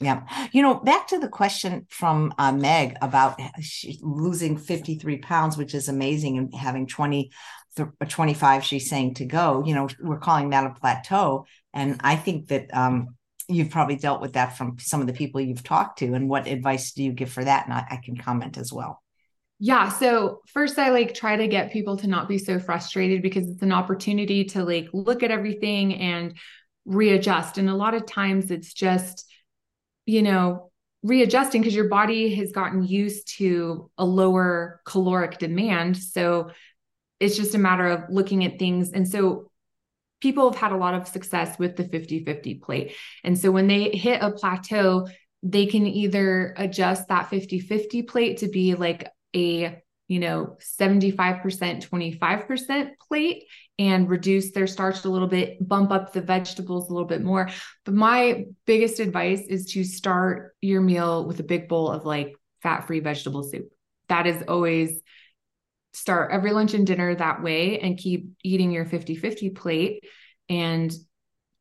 Yeah. 0.00 0.22
You 0.52 0.62
know, 0.62 0.74
back 0.74 1.08
to 1.08 1.18
the 1.18 1.28
question 1.28 1.86
from 1.90 2.32
uh, 2.38 2.52
Meg 2.52 2.96
about 3.02 3.38
losing 4.00 4.56
53 4.56 5.18
pounds, 5.18 5.58
which 5.58 5.74
is 5.74 5.88
amazing, 5.88 6.38
and 6.38 6.54
having 6.54 6.86
20, 6.86 7.30
th- 7.76 7.88
25, 8.08 8.64
she's 8.64 8.88
saying 8.88 9.14
to 9.14 9.26
go, 9.26 9.62
you 9.66 9.74
know, 9.74 9.88
we're 10.00 10.18
calling 10.18 10.50
that 10.50 10.64
a 10.64 10.70
plateau. 10.70 11.44
And 11.74 12.00
I 12.02 12.16
think 12.16 12.48
that 12.48 12.74
um, 12.74 13.08
you've 13.50 13.70
probably 13.70 13.96
dealt 13.96 14.20
with 14.20 14.34
that 14.34 14.56
from 14.56 14.78
some 14.78 15.00
of 15.00 15.06
the 15.06 15.12
people 15.12 15.40
you've 15.40 15.62
talked 15.62 15.98
to. 15.98 16.14
And 16.14 16.28
what 16.28 16.46
advice 16.46 16.92
do 16.92 17.02
you 17.02 17.12
give 17.12 17.30
for 17.30 17.44
that? 17.44 17.66
And 17.66 17.74
I, 17.74 17.86
I 17.90 17.96
can 17.96 18.16
comment 18.16 18.56
as 18.56 18.72
well. 18.72 19.02
Yeah. 19.58 19.90
So 19.90 20.40
first 20.46 20.78
I 20.78 20.88
like 20.88 21.12
try 21.12 21.36
to 21.36 21.46
get 21.46 21.72
people 21.72 21.98
to 21.98 22.06
not 22.06 22.28
be 22.28 22.38
so 22.38 22.58
frustrated 22.58 23.20
because 23.20 23.46
it's 23.46 23.62
an 23.62 23.72
opportunity 23.72 24.44
to 24.46 24.64
like 24.64 24.88
look 24.94 25.22
at 25.22 25.30
everything 25.30 25.94
and 25.96 26.34
readjust. 26.86 27.58
And 27.58 27.68
a 27.68 27.74
lot 27.74 27.94
of 27.94 28.06
times 28.06 28.50
it's 28.50 28.72
just, 28.72 29.30
you 30.06 30.22
know, 30.22 30.70
readjusting 31.02 31.60
because 31.60 31.74
your 31.74 31.88
body 31.88 32.34
has 32.36 32.52
gotten 32.52 32.84
used 32.84 33.36
to 33.36 33.90
a 33.98 34.04
lower 34.04 34.80
caloric 34.86 35.38
demand. 35.38 35.96
So 35.96 36.50
it's 37.20 37.36
just 37.36 37.54
a 37.54 37.58
matter 37.58 37.86
of 37.86 38.04
looking 38.08 38.44
at 38.44 38.58
things. 38.58 38.92
And 38.92 39.06
so 39.06 39.49
people 40.20 40.50
have 40.50 40.60
had 40.60 40.72
a 40.72 40.76
lot 40.76 40.94
of 40.94 41.08
success 41.08 41.58
with 41.58 41.76
the 41.76 41.84
50 41.84 42.24
50 42.24 42.54
plate. 42.56 42.94
And 43.24 43.38
so 43.38 43.50
when 43.50 43.66
they 43.66 43.90
hit 43.90 44.22
a 44.22 44.30
plateau, 44.30 45.08
they 45.42 45.66
can 45.66 45.86
either 45.86 46.54
adjust 46.56 47.08
that 47.08 47.30
50 47.30 47.60
50 47.60 48.02
plate 48.02 48.38
to 48.38 48.48
be 48.48 48.74
like 48.74 49.08
a 49.34 49.82
you 50.08 50.18
know 50.18 50.56
75% 50.78 51.88
25% 51.88 52.90
plate 53.08 53.44
and 53.78 54.10
reduce 54.10 54.52
their 54.52 54.66
starch 54.66 55.04
a 55.06 55.08
little 55.08 55.26
bit, 55.26 55.66
bump 55.66 55.90
up 55.90 56.12
the 56.12 56.20
vegetables 56.20 56.90
a 56.90 56.92
little 56.92 57.08
bit 57.08 57.22
more. 57.22 57.48
But 57.86 57.94
my 57.94 58.44
biggest 58.66 59.00
advice 59.00 59.40
is 59.48 59.72
to 59.72 59.84
start 59.84 60.54
your 60.60 60.82
meal 60.82 61.26
with 61.26 61.40
a 61.40 61.44
big 61.44 61.66
bowl 61.66 61.90
of 61.90 62.04
like 62.04 62.34
fat 62.62 62.86
free 62.86 63.00
vegetable 63.00 63.42
soup. 63.42 63.72
That 64.08 64.26
is 64.26 64.42
always 64.46 65.00
start 65.92 66.30
every 66.32 66.52
lunch 66.52 66.74
and 66.74 66.86
dinner 66.86 67.14
that 67.14 67.42
way 67.42 67.78
and 67.80 67.98
keep 67.98 68.30
eating 68.42 68.70
your 68.70 68.84
50 68.84 69.16
50 69.16 69.50
plate 69.50 70.04
and 70.48 70.92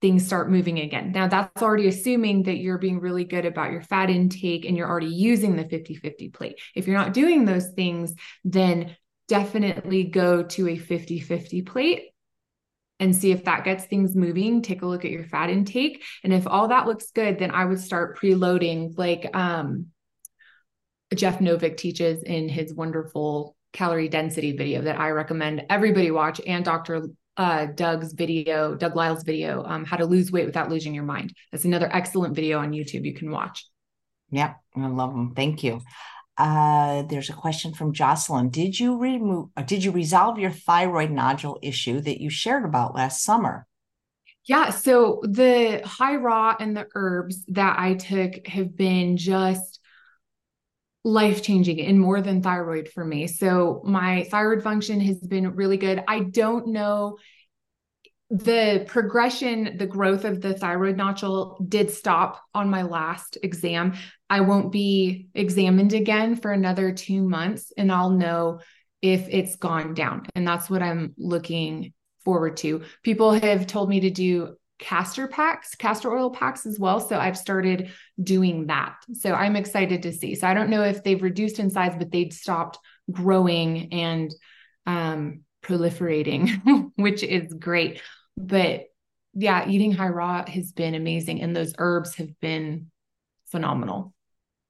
things 0.02 0.26
start 0.26 0.50
moving 0.50 0.80
again. 0.80 1.12
Now, 1.12 1.28
that's 1.28 1.62
already 1.62 1.88
assuming 1.88 2.44
that 2.44 2.58
you're 2.58 2.78
being 2.78 3.00
really 3.00 3.26
good 3.26 3.46
about 3.46 3.72
your 3.72 3.82
fat 3.82 4.10
intake 4.10 4.66
and 4.66 4.78
you're 4.78 4.90
already 4.90 5.08
using 5.08 5.56
the 5.56 5.68
50 5.68 5.96
50 5.96 6.30
plate. 6.30 6.60
If 6.76 6.88
you're 6.88 6.98
not 6.98 7.14
doing 7.14 7.46
those 7.46 7.70
things, 7.76 8.14
then 8.44 8.96
definitely 9.28 10.06
go 10.06 10.44
to 10.44 10.70
a 10.70 10.78
50 10.78 11.20
50 11.20 11.62
plate 11.64 12.04
and 13.00 13.16
see 13.16 13.32
if 13.32 13.46
that 13.46 13.64
gets 13.64 13.86
things 13.86 14.16
moving. 14.16 14.62
Take 14.62 14.82
a 14.82 14.86
look 14.86 15.06
at 15.06 15.12
your 15.12 15.24
fat 15.24 15.50
intake. 15.50 16.04
And 16.24 16.34
if 16.34 16.48
all 16.48 16.70
that 16.70 16.88
looks 16.88 17.12
good, 17.12 17.40
then 17.40 17.52
I 17.52 17.66
would 17.66 17.80
start 17.80 18.20
preloading 18.20 18.98
like 18.98 19.30
um, 19.36 19.88
Jeff 21.14 21.40
Novick 21.40 21.78
teaches 21.78 22.24
in 22.24 22.50
his 22.50 22.74
wonderful 22.74 23.56
calorie 23.74 24.10
density 24.10 24.56
video 24.56 24.82
that 24.82 25.00
I 25.00 25.10
recommend 25.10 25.66
everybody 25.70 26.12
watch 26.12 26.42
and 26.46 26.66
Dr. 26.66 27.08
Uh, 27.38 27.68
Doug's 27.68 28.14
video, 28.14 28.76
Doug 28.76 28.96
Lisle's 28.96 29.24
video, 29.24 29.64
um, 29.64 29.86
How 29.86 29.98
to 29.98 30.06
Lose 30.06 30.32
Weight 30.32 30.46
Without 30.46 30.70
Losing 30.70 30.94
Your 30.94 31.06
Mind. 31.06 31.34
That's 31.52 31.66
another 31.66 31.90
excellent 31.92 32.36
video 32.36 32.60
on 32.60 32.72
YouTube 32.72 33.06
you 33.06 33.14
can 33.14 33.32
watch. 33.32 33.66
Yep, 34.32 34.58
I 34.76 34.88
love 34.88 35.12
them. 35.12 35.34
Thank 35.36 35.64
you. 35.64 35.82
Uh, 36.38 37.04
there's 37.04 37.30
a 37.30 37.34
question 37.34 37.74
from 37.74 37.94
Jocelyn. 37.94 38.50
Did 38.50 38.80
you 38.80 38.98
remove? 38.98 39.50
Uh, 39.58 39.62
did 39.62 39.84
you 39.84 39.92
resolve 39.92 40.40
your 40.40 40.52
thyroid 40.52 41.12
nodule 41.12 41.60
issue 41.62 42.00
that 42.02 42.22
you 42.22 42.30
shared 42.30 42.64
about 42.64 42.96
last 42.96 43.24
summer? 43.24 43.68
Yeah. 44.46 44.70
So 44.70 45.22
the 45.24 45.82
high 45.86 46.16
raw 46.16 46.56
and 46.60 46.76
the 46.76 46.88
herbs 46.96 47.44
that 47.50 47.78
I 47.78 47.96
took 47.96 48.48
have 48.48 48.76
been 48.76 49.18
just 49.18 49.69
life 51.04 51.42
changing 51.42 51.80
and 51.82 52.00
more 52.00 52.22
than 52.22 52.42
thyroid 52.42 52.90
for 52.90 53.06
me. 53.06 53.28
So 53.28 53.82
my 53.86 54.24
thyroid 54.26 54.64
function 54.64 55.00
has 55.02 55.18
been 55.20 55.56
really 55.56 55.78
good. 55.78 56.04
I 56.08 56.22
don't 56.22 56.68
know 56.68 57.18
the 58.30 58.86
progression, 58.88 59.78
the 59.78 59.88
growth 59.88 60.24
of 60.24 60.40
the 60.40 60.54
thyroid 60.54 60.98
nodule 60.98 61.58
did 61.68 61.90
stop 61.90 62.42
on 62.54 62.70
my 62.70 62.84
last 62.84 63.38
exam. 63.42 63.96
I 64.30 64.42
won't 64.42 64.72
be 64.72 65.30
examined 65.34 65.94
again 65.94 66.36
for 66.36 66.52
another 66.52 66.92
two 66.92 67.24
months, 67.24 67.74
and 67.76 67.92
I'll 67.92 68.12
know 68.12 68.60
if 69.02 69.28
it's 69.30 69.56
gone 69.56 69.96
down. 69.96 70.28
And 70.36 70.48
that's 70.48 70.70
what 70.70 70.84
I'm 70.84 71.16
looking 71.18 71.94
forward 72.24 72.58
to. 72.58 72.84
People 73.02 73.32
have 73.32 73.66
told 73.66 73.90
me 73.90 74.02
to 74.02 74.12
do 74.12 74.56
castor 74.80 75.28
packs, 75.28 75.76
castor 75.76 76.12
oil 76.12 76.32
packs 76.32 76.66
as 76.66 76.80
well. 76.80 77.00
So 77.00 77.20
I've 77.20 77.38
started 77.38 77.92
doing 78.22 78.68
that. 78.68 78.96
So 79.14 79.34
I'm 79.34 79.56
excited 79.56 80.04
to 80.04 80.14
see. 80.14 80.36
So 80.36 80.48
I 80.48 80.54
don't 80.54 80.70
know 80.70 80.84
if 80.84 81.04
they've 81.04 81.22
reduced 81.22 81.60
in 81.60 81.70
size, 81.70 81.96
but 81.98 82.12
they've 82.12 82.34
stopped 82.34 82.80
growing 83.12 83.94
and 83.94 84.34
um, 84.86 85.42
proliferating, 85.62 86.92
which 86.96 87.24
is 87.24 87.54
great. 87.54 88.02
But 88.38 88.86
yeah, 89.34 89.68
eating 89.68 89.92
high 89.92 90.10
raw 90.10 90.46
has 90.48 90.72
been 90.72 90.96
amazing. 90.96 91.42
And 91.42 91.56
those 91.56 91.74
herbs 91.78 92.16
have 92.16 92.40
been 92.40 92.90
phenomenal. 93.52 94.14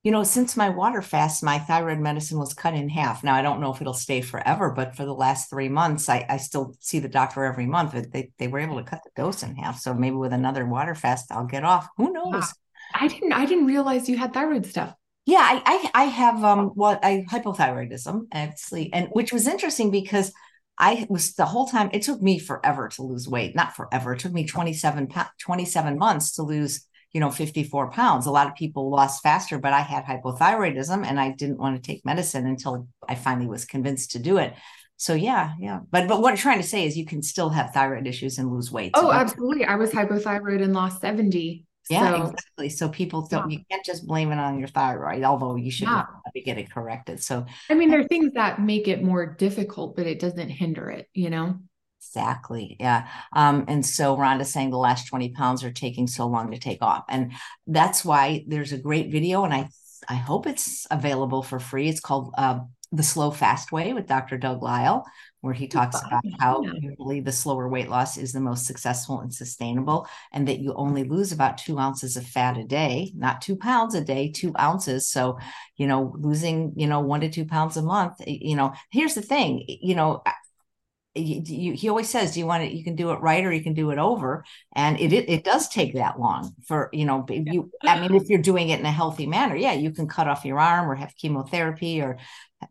You 0.04 0.12
know, 0.14 0.24
since 0.24 0.56
my 0.56 0.70
water 0.70 1.02
fast, 1.02 1.44
my 1.44 1.60
thyroid 1.60 2.00
medicine 2.00 2.40
was 2.40 2.54
cut 2.54 2.74
in 2.74 2.88
half. 2.88 3.22
Now 3.22 3.36
I 3.36 3.42
don't 3.42 3.60
know 3.60 3.74
if 3.74 3.82
it'll 3.82 3.94
stay 3.94 4.22
forever, 4.22 4.72
but 4.72 4.96
for 4.96 5.04
the 5.04 5.14
last 5.14 5.50
three 5.50 5.68
months, 5.68 6.08
I, 6.08 6.26
I 6.30 6.38
still 6.38 6.74
see 6.80 7.00
the 7.00 7.10
doctor 7.10 7.44
every 7.44 7.66
month. 7.66 7.92
But 7.94 8.14
they, 8.14 8.32
they 8.38 8.48
were 8.48 8.60
able 8.60 8.78
to 8.78 8.90
cut 8.90 9.02
the 9.04 9.12
dose 9.22 9.44
in 9.44 9.56
half. 9.56 9.80
So 9.80 9.94
maybe 9.94 10.16
with 10.16 10.32
another 10.32 10.66
water 10.66 10.96
fast, 10.96 11.32
I'll 11.32 11.46
get 11.46 11.66
off. 11.66 11.90
Who 11.98 12.14
knows? 12.14 12.34
Wow. 12.34 12.44
I 12.94 13.08
didn't 13.08 13.34
I 13.34 13.46
didn't 13.46 13.68
realize 13.68 14.08
you 14.08 14.18
had 14.18 14.34
thyroid 14.34 14.66
stuff. 14.66 14.94
Yeah, 15.26 15.42
I 15.42 15.62
I, 15.94 16.04
I 16.04 16.04
have 16.06 16.44
um 16.44 16.70
what 16.70 17.04
I 17.04 17.26
hypothyroidism 17.30 18.28
actually, 18.32 18.92
and 18.94 19.10
which 19.12 19.34
was 19.34 19.48
interesting 19.48 19.92
because 19.92 20.32
I 20.78 21.06
was 21.10 21.34
the 21.34 21.46
whole 21.46 21.68
time 21.68 21.90
it 21.92 22.04
took 22.04 22.22
me 22.22 22.40
forever 22.40 22.88
to 22.88 23.04
lose 23.04 23.28
weight. 23.28 23.54
Not 23.54 23.76
forever. 23.76 24.14
It 24.14 24.20
took 24.20 24.32
me 24.32 24.48
27 24.48 25.10
27 25.40 25.98
months 25.98 26.36
to 26.36 26.44
lose 26.44 26.86
you 27.14 27.20
know 27.20 27.32
54 27.32 27.92
pounds. 27.92 28.26
A 28.26 28.32
lot 28.32 28.48
of 28.48 28.56
people 28.56 28.90
lost 28.90 29.24
faster 29.24 29.58
but 29.58 29.74
i 29.74 29.82
had 29.82 30.06
hypothyroidism 30.06 31.06
and 31.06 31.20
i 31.20 31.32
didn't 31.32 31.58
want 31.58 31.76
to 31.76 31.82
take 31.82 32.06
medicine 32.06 32.46
until 32.46 32.88
i 33.08 33.16
finally 33.16 33.48
was 33.48 33.66
convinced 33.66 34.12
to 34.12 34.20
do 34.20 34.38
it. 34.38 34.54
So 34.98 35.14
yeah 35.14 35.54
yeah. 35.60 35.80
But 35.92 36.08
but 36.08 36.22
what 36.22 36.32
i'm 36.32 36.38
trying 36.38 36.62
to 36.62 36.68
say 36.68 36.86
is 36.86 36.98
you 36.98 37.06
can 37.06 37.22
still 37.22 37.50
have 37.50 37.72
thyroid 37.74 38.08
issues 38.08 38.38
and 38.38 38.52
lose 38.52 38.72
weight. 38.72 38.92
Oh 38.96 39.12
absolutely. 39.12 39.66
I 39.66 39.76
was 39.76 39.92
hypothyroid 39.92 40.62
and 40.64 40.74
lost 40.74 41.02
70 41.02 41.66
yeah 41.90 42.12
so, 42.12 42.22
exactly. 42.22 42.70
So 42.70 42.90
people 42.90 43.28
don't 43.28 43.50
yeah. 43.50 43.58
you 43.58 43.66
can't 43.70 43.84
just 43.84 44.06
blame 44.06 44.32
it 44.32 44.38
on 44.38 44.60
your 44.60 44.68
thyroid 44.68 45.24
although 45.24 45.56
you 45.56 45.72
should 45.72 45.88
yeah. 45.88 46.06
get 46.46 46.58
it 46.58 46.72
corrected. 46.72 47.22
So 47.24 47.46
i 47.70 47.74
mean 47.74 47.90
there 47.90 48.00
are 48.00 48.08
things 48.08 48.34
that 48.34 48.62
make 48.62 48.88
it 48.88 49.02
more 49.04 49.26
difficult 49.26 49.96
but 49.96 50.06
it 50.06 50.20
doesn't 50.20 50.50
hinder 50.50 50.90
it 50.90 51.08
you 51.14 51.30
know 51.30 51.60
Exactly. 52.02 52.78
Yeah. 52.80 53.08
Um, 53.34 53.66
and 53.68 53.86
so 53.86 54.16
Rhonda's 54.16 54.52
saying 54.52 54.72
the 54.72 54.78
last 54.78 55.08
20 55.08 55.30
pounds 55.30 55.64
are 55.64 55.72
taking 55.72 56.08
so 56.08 56.28
long 56.28 56.52
to 56.52 56.58
take 56.58 56.82
off. 56.82 57.04
And 57.10 57.34
that's 57.68 58.06
why 58.06 58.46
there's 58.48 58.72
a 58.72 58.78
great 58.78 59.12
video, 59.12 59.44
and 59.44 59.54
I 59.54 59.70
I 60.08 60.16
hope 60.16 60.48
it's 60.48 60.88
available 60.90 61.44
for 61.44 61.60
free. 61.60 61.90
It's 61.90 62.00
called 62.00 62.34
uh, 62.38 62.60
The 62.94 63.04
Slow 63.04 63.32
Fast 63.32 63.72
Way 63.74 63.94
with 63.94 64.08
Dr. 64.08 64.38
Doug 64.38 64.64
Lisle, 64.64 65.06
where 65.42 65.54
he 65.54 65.68
talks 65.68 66.02
about 66.02 66.24
how 66.40 66.64
usually 66.80 67.20
the 67.20 67.34
slower 67.34 67.68
weight 67.68 67.90
loss 67.90 68.18
is 68.18 68.32
the 68.32 68.40
most 68.40 68.66
successful 68.66 69.20
and 69.20 69.34
sustainable, 69.34 70.08
and 70.32 70.48
that 70.48 70.60
you 70.60 70.74
only 70.76 71.04
lose 71.04 71.34
about 71.34 71.58
two 71.58 71.78
ounces 71.78 72.16
of 72.16 72.26
fat 72.26 72.58
a 72.58 72.64
day, 72.64 73.12
not 73.14 73.42
two 73.42 73.58
pounds 73.58 73.94
a 73.94 74.02
day, 74.02 74.32
two 74.32 74.54
ounces. 74.58 75.10
So, 75.10 75.38
you 75.76 75.86
know, 75.86 76.16
losing, 76.18 76.74
you 76.78 76.88
know, 76.88 77.02
one 77.02 77.20
to 77.22 77.30
two 77.30 77.46
pounds 77.46 77.76
a 77.76 77.82
month, 77.82 78.14
you 78.26 78.56
know, 78.56 78.74
here's 78.90 79.16
the 79.16 79.22
thing, 79.22 79.66
you 79.68 79.96
know, 79.96 80.24
you, 81.16 81.74
he 81.74 81.90
always 81.90 82.10
says, 82.10 82.34
"Do 82.34 82.40
you 82.40 82.46
want 82.46 82.64
it? 82.64 82.72
You 82.72 82.84
can 82.84 82.96
do 82.96 83.12
it 83.12 83.20
right, 83.22 83.44
or 83.44 83.52
you 83.52 83.64
can 83.64 83.74
do 83.74 83.92
it 83.92 83.98
over." 83.98 84.44
And 84.76 85.00
it 85.00 85.12
it, 85.12 85.30
it 85.30 85.44
does 85.44 85.68
take 85.68 85.94
that 85.94 86.20
long 86.20 86.54
for 86.68 86.90
you 86.94 87.06
know. 87.06 87.26
You, 87.30 87.72
I 87.84 88.00
mean, 88.00 88.16
if 88.16 88.30
you're 88.30 88.42
doing 88.42 88.70
it 88.70 88.80
in 88.80 88.86
a 88.86 88.92
healthy 88.92 89.26
manner, 89.26 89.56
yeah, 89.56 89.74
you 89.74 89.92
can 89.92 90.08
cut 90.08 90.28
off 90.28 90.46
your 90.46 90.60
arm 90.60 90.90
or 90.90 90.96
have 90.96 91.16
chemotherapy 91.16 92.02
or 92.02 92.18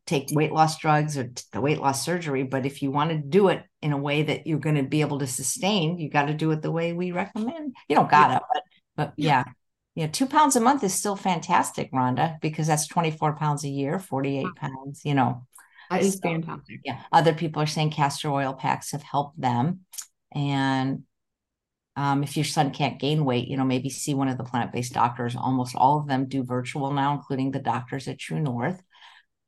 take 0.07 0.28
weight 0.32 0.53
loss 0.53 0.78
drugs 0.78 1.18
or 1.18 1.30
the 1.53 1.61
weight 1.61 1.80
loss 1.80 2.05
surgery. 2.05 2.45
But 2.45 2.66
if 2.66 2.82
you 2.82 2.91
want 2.91 3.11
to 3.11 3.18
do 3.18 3.49
it 3.49 3.64
in 3.82 3.93
a 3.93 3.99
way 3.99 4.22
that 4.22 4.47
you're 4.47 4.59
going 4.59 4.76
to 4.76 4.82
be 4.82 5.01
able 5.01 5.18
to 5.18 5.26
sustain, 5.26 5.99
you 5.99 6.09
got 6.09 6.26
to 6.26 6.34
do 6.34 6.51
it 6.53 6.62
the 6.62 6.70
way 6.70 6.93
we 6.93 7.12
recommend. 7.12 7.74
You 7.89 7.97
don't 7.97 8.11
gotta, 8.11 8.41
but 8.53 8.62
but 8.97 9.12
yeah. 9.16 9.45
Yeah, 9.95 10.07
two 10.07 10.26
pounds 10.26 10.55
a 10.55 10.61
month 10.61 10.84
is 10.84 10.95
still 10.95 11.16
fantastic, 11.16 11.91
Rhonda, 11.91 12.41
because 12.41 12.68
that's 12.68 12.86
24 12.86 13.34
pounds 13.34 13.64
a 13.64 13.68
year, 13.68 13.99
48 13.99 14.47
pounds, 14.55 15.01
you 15.05 15.12
know. 15.12 15.47
That 15.91 16.03
is 16.03 16.14
so, 16.14 16.20
fantastic. 16.20 16.80
Yeah. 16.84 17.01
Other 17.12 17.34
people 17.34 17.62
are 17.62 17.66
saying 17.66 17.91
castor 17.91 18.30
oil 18.30 18.55
packs 18.55 18.93
have 18.93 19.03
helped 19.03 19.41
them. 19.41 19.80
And 20.34 21.05
um, 21.97 22.22
if 22.22 22.36
your 22.36 22.45
son 22.45 22.70
can't 22.70 23.01
gain 23.01 23.24
weight, 23.24 23.49
you 23.49 23.57
know, 23.57 23.64
maybe 23.64 23.91
see 23.91 24.14
one 24.14 24.28
of 24.28 24.39
the 24.39 24.45
plant 24.45 24.72
based 24.72 24.93
doctors. 24.93 25.34
Almost 25.34 25.74
all 25.74 25.99
of 25.99 26.07
them 26.07 26.26
do 26.26 26.45
virtual 26.45 26.93
now, 26.93 27.14
including 27.14 27.51
the 27.51 27.59
doctors 27.59 28.07
at 28.07 28.18
True 28.18 28.41
North. 28.41 28.80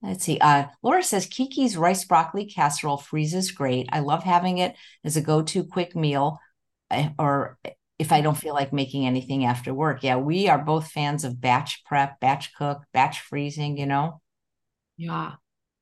Let's 0.03 0.25
see. 0.25 0.39
Uh, 0.39 0.65
Laura 0.83 1.03
says 1.03 1.27
Kiki's 1.27 1.77
rice 1.77 2.05
broccoli 2.05 2.47
casserole 2.47 2.97
freezes 2.97 3.51
great. 3.51 3.89
I 3.93 4.01
love 4.01 4.25
having 4.25 4.59
it 4.59 4.75
as 5.05 5.17
a 5.17 5.21
go 5.21 5.43
to 5.43 5.65
quick 5.65 5.95
meal 5.95 6.41
eh, 6.91 7.11
or 7.19 7.59
if 7.99 8.13
I 8.13 8.23
don't 8.23 8.37
feel 8.37 8.55
like 8.55 8.73
making 8.73 9.07
anything 9.07 9.45
after 9.45 9.75
work. 9.75 10.03
Yeah, 10.03 10.17
we 10.17 10.49
are 10.49 10.59
both 10.59 10.91
fans 10.91 11.23
of 11.23 11.39
batch 11.39 11.85
prep, 11.85 12.19
batch 12.19 12.55
cook, 12.55 12.83
batch 12.95 13.21
freezing, 13.21 13.77
you 13.77 13.85
know? 13.85 14.23
Yeah. 14.97 15.33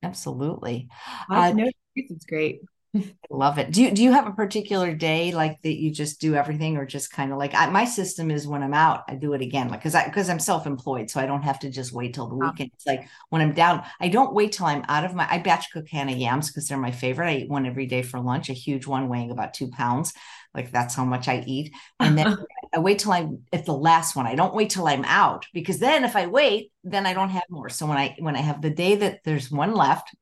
Absolutely. 0.03 0.89
I 1.29 1.49
uh, 1.49 1.53
know 1.53 1.69
it's 1.95 2.25
great. 2.25 2.61
I 2.95 3.03
love 3.29 3.59
it. 3.59 3.71
Do 3.71 3.83
you 3.83 3.91
do 3.91 4.01
you 4.01 4.11
have 4.13 4.25
a 4.25 4.31
particular 4.31 4.95
day 4.95 5.31
like 5.31 5.61
that 5.61 5.79
you 5.79 5.91
just 5.91 6.19
do 6.19 6.33
everything 6.33 6.77
or 6.77 6.85
just 6.85 7.11
kind 7.11 7.31
of 7.31 7.37
like 7.37 7.53
I, 7.53 7.69
my 7.69 7.85
system 7.85 8.31
is 8.31 8.47
when 8.47 8.63
I'm 8.63 8.73
out, 8.73 9.03
I 9.07 9.15
do 9.15 9.33
it 9.33 9.41
again. 9.41 9.69
Like 9.69 9.83
cause 9.83 9.93
I 9.93 10.05
because 10.05 10.29
I'm 10.29 10.39
self-employed, 10.39 11.09
so 11.09 11.19
I 11.19 11.27
don't 11.27 11.43
have 11.43 11.59
to 11.59 11.69
just 11.69 11.91
wait 11.93 12.15
till 12.15 12.27
the 12.27 12.35
weekend. 12.35 12.71
It's 12.73 12.87
like 12.87 13.07
when 13.29 13.41
I'm 13.41 13.53
down, 13.53 13.83
I 13.99 14.07
don't 14.07 14.33
wait 14.33 14.53
till 14.53 14.65
I'm 14.65 14.83
out 14.89 15.05
of 15.05 15.13
my 15.13 15.27
I 15.29 15.37
batch 15.37 15.71
cook 15.71 15.87
can 15.87 16.09
of 16.09 16.17
yams 16.17 16.49
because 16.49 16.67
they're 16.67 16.77
my 16.79 16.91
favorite. 16.91 17.29
I 17.29 17.35
eat 17.37 17.49
one 17.49 17.67
every 17.67 17.85
day 17.85 18.01
for 18.01 18.19
lunch, 18.19 18.49
a 18.49 18.53
huge 18.53 18.87
one 18.87 19.07
weighing 19.07 19.29
about 19.31 19.53
two 19.53 19.69
pounds. 19.69 20.13
Like 20.53 20.71
that's 20.71 20.95
how 20.95 21.05
much 21.05 21.27
I 21.27 21.43
eat. 21.45 21.73
And 21.99 22.17
then 22.17 22.37
I 22.73 22.79
wait 22.79 22.99
till 22.99 23.11
I'm 23.11 23.43
at 23.51 23.65
the 23.65 23.73
last 23.73 24.15
one. 24.15 24.25
I 24.25 24.35
don't 24.35 24.53
wait 24.53 24.69
till 24.69 24.87
I'm 24.87 25.05
out 25.05 25.45
because 25.53 25.79
then 25.79 26.03
if 26.03 26.15
I 26.15 26.27
wait, 26.27 26.71
then 26.83 27.05
I 27.05 27.13
don't 27.13 27.29
have 27.29 27.43
more. 27.49 27.69
So 27.69 27.85
when 27.85 27.97
I 27.97 28.15
when 28.19 28.35
I 28.35 28.41
have 28.41 28.61
the 28.61 28.69
day 28.69 28.95
that 28.95 29.19
there's 29.23 29.51
one 29.51 29.73
left, 29.73 30.15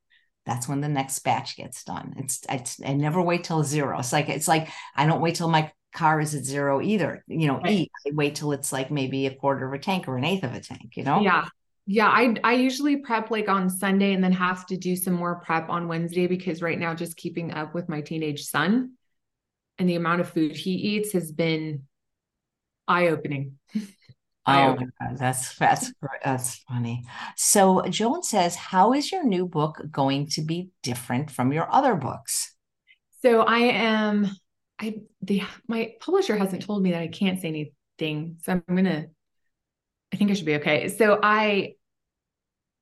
that's 0.46 0.68
when 0.68 0.82
the 0.82 0.88
next 0.88 1.20
batch 1.20 1.58
gets 1.58 1.84
done. 1.84 2.14
It's, 2.18 2.42
it's 2.50 2.80
I 2.84 2.94
never 2.94 3.22
wait 3.22 3.44
till 3.44 3.64
zero. 3.64 4.00
It's 4.00 4.14
like 4.14 4.30
it's 4.30 4.48
like 4.48 4.70
I 4.96 5.06
don't 5.06 5.22
wait 5.22 5.36
till 5.36 5.50
my 5.50 5.72
car 5.94 6.22
is 6.22 6.36
at 6.36 6.46
zero 6.46 6.82
either. 6.82 7.24
You 7.28 7.48
know, 7.48 7.60
right. 7.60 7.74
eat. 7.74 7.92
I 8.08 8.12
wait 8.14 8.36
till 8.36 8.54
it's 8.54 8.72
like 8.72 8.90
maybe 8.90 9.28
a 9.28 9.36
quarter 9.36 9.68
of 9.68 9.74
a 9.74 9.80
tank 9.80 10.08
or 10.08 10.18
an 10.18 10.24
eighth 10.24 10.44
of 10.44 10.54
a 10.54 10.62
tank, 10.62 10.96
you 10.96 11.04
know? 11.04 11.20
Yeah. 11.22 11.46
Yeah, 11.90 12.10
I 12.10 12.36
I 12.44 12.54
usually 12.56 12.98
prep 12.98 13.32
like 13.32 13.48
on 13.48 13.70
Sunday 13.70 14.12
and 14.12 14.22
then 14.22 14.34
have 14.34 14.66
to 14.66 14.76
do 14.76 14.98
some 14.98 15.14
more 15.14 15.36
prep 15.36 15.70
on 15.70 15.88
Wednesday 15.88 16.28
because 16.28 16.62
right 16.62 16.78
now 16.78 16.94
just 16.94 17.16
keeping 17.16 17.54
up 17.54 17.74
with 17.74 17.88
my 17.88 18.02
teenage 18.02 18.44
son 18.44 18.97
and 19.80 19.88
the 19.88 19.96
amount 19.96 20.22
of 20.22 20.30
food 20.30 20.56
he 20.56 20.72
eats 20.72 21.14
has 21.14 21.32
been 21.32 21.84
eye 22.88 23.08
opening. 23.08 23.60
Oh, 24.50 24.78
that's 25.20 25.58
that's 25.58 25.94
that's 26.24 26.56
funny. 26.70 27.04
So 27.36 27.82
Joan 27.90 28.24
says, 28.24 28.56
"How 28.56 28.94
is 28.94 29.12
your 29.12 29.26
new 29.26 29.46
book 29.46 29.82
going 29.92 30.28
to 30.30 30.42
be 30.42 30.70
different 30.84 31.30
from 31.30 31.52
your 31.52 31.70
other 31.70 31.96
books?" 31.96 32.56
So 33.22 33.42
I 33.42 33.58
am, 33.58 34.30
I 34.80 35.02
the 35.22 35.44
my 35.68 35.96
publisher 36.00 36.38
hasn't 36.38 36.62
told 36.62 36.82
me 36.82 36.92
that 36.92 37.02
I 37.02 37.10
can't 37.10 37.42
say 37.42 37.50
anything, 37.50 38.38
so 38.42 38.54
I'm 38.54 38.64
gonna. 38.74 39.08
I 40.14 40.16
think 40.16 40.32
I 40.32 40.34
should 40.34 40.46
be 40.46 40.56
okay. 40.56 40.88
So 40.88 41.20
I, 41.22 41.74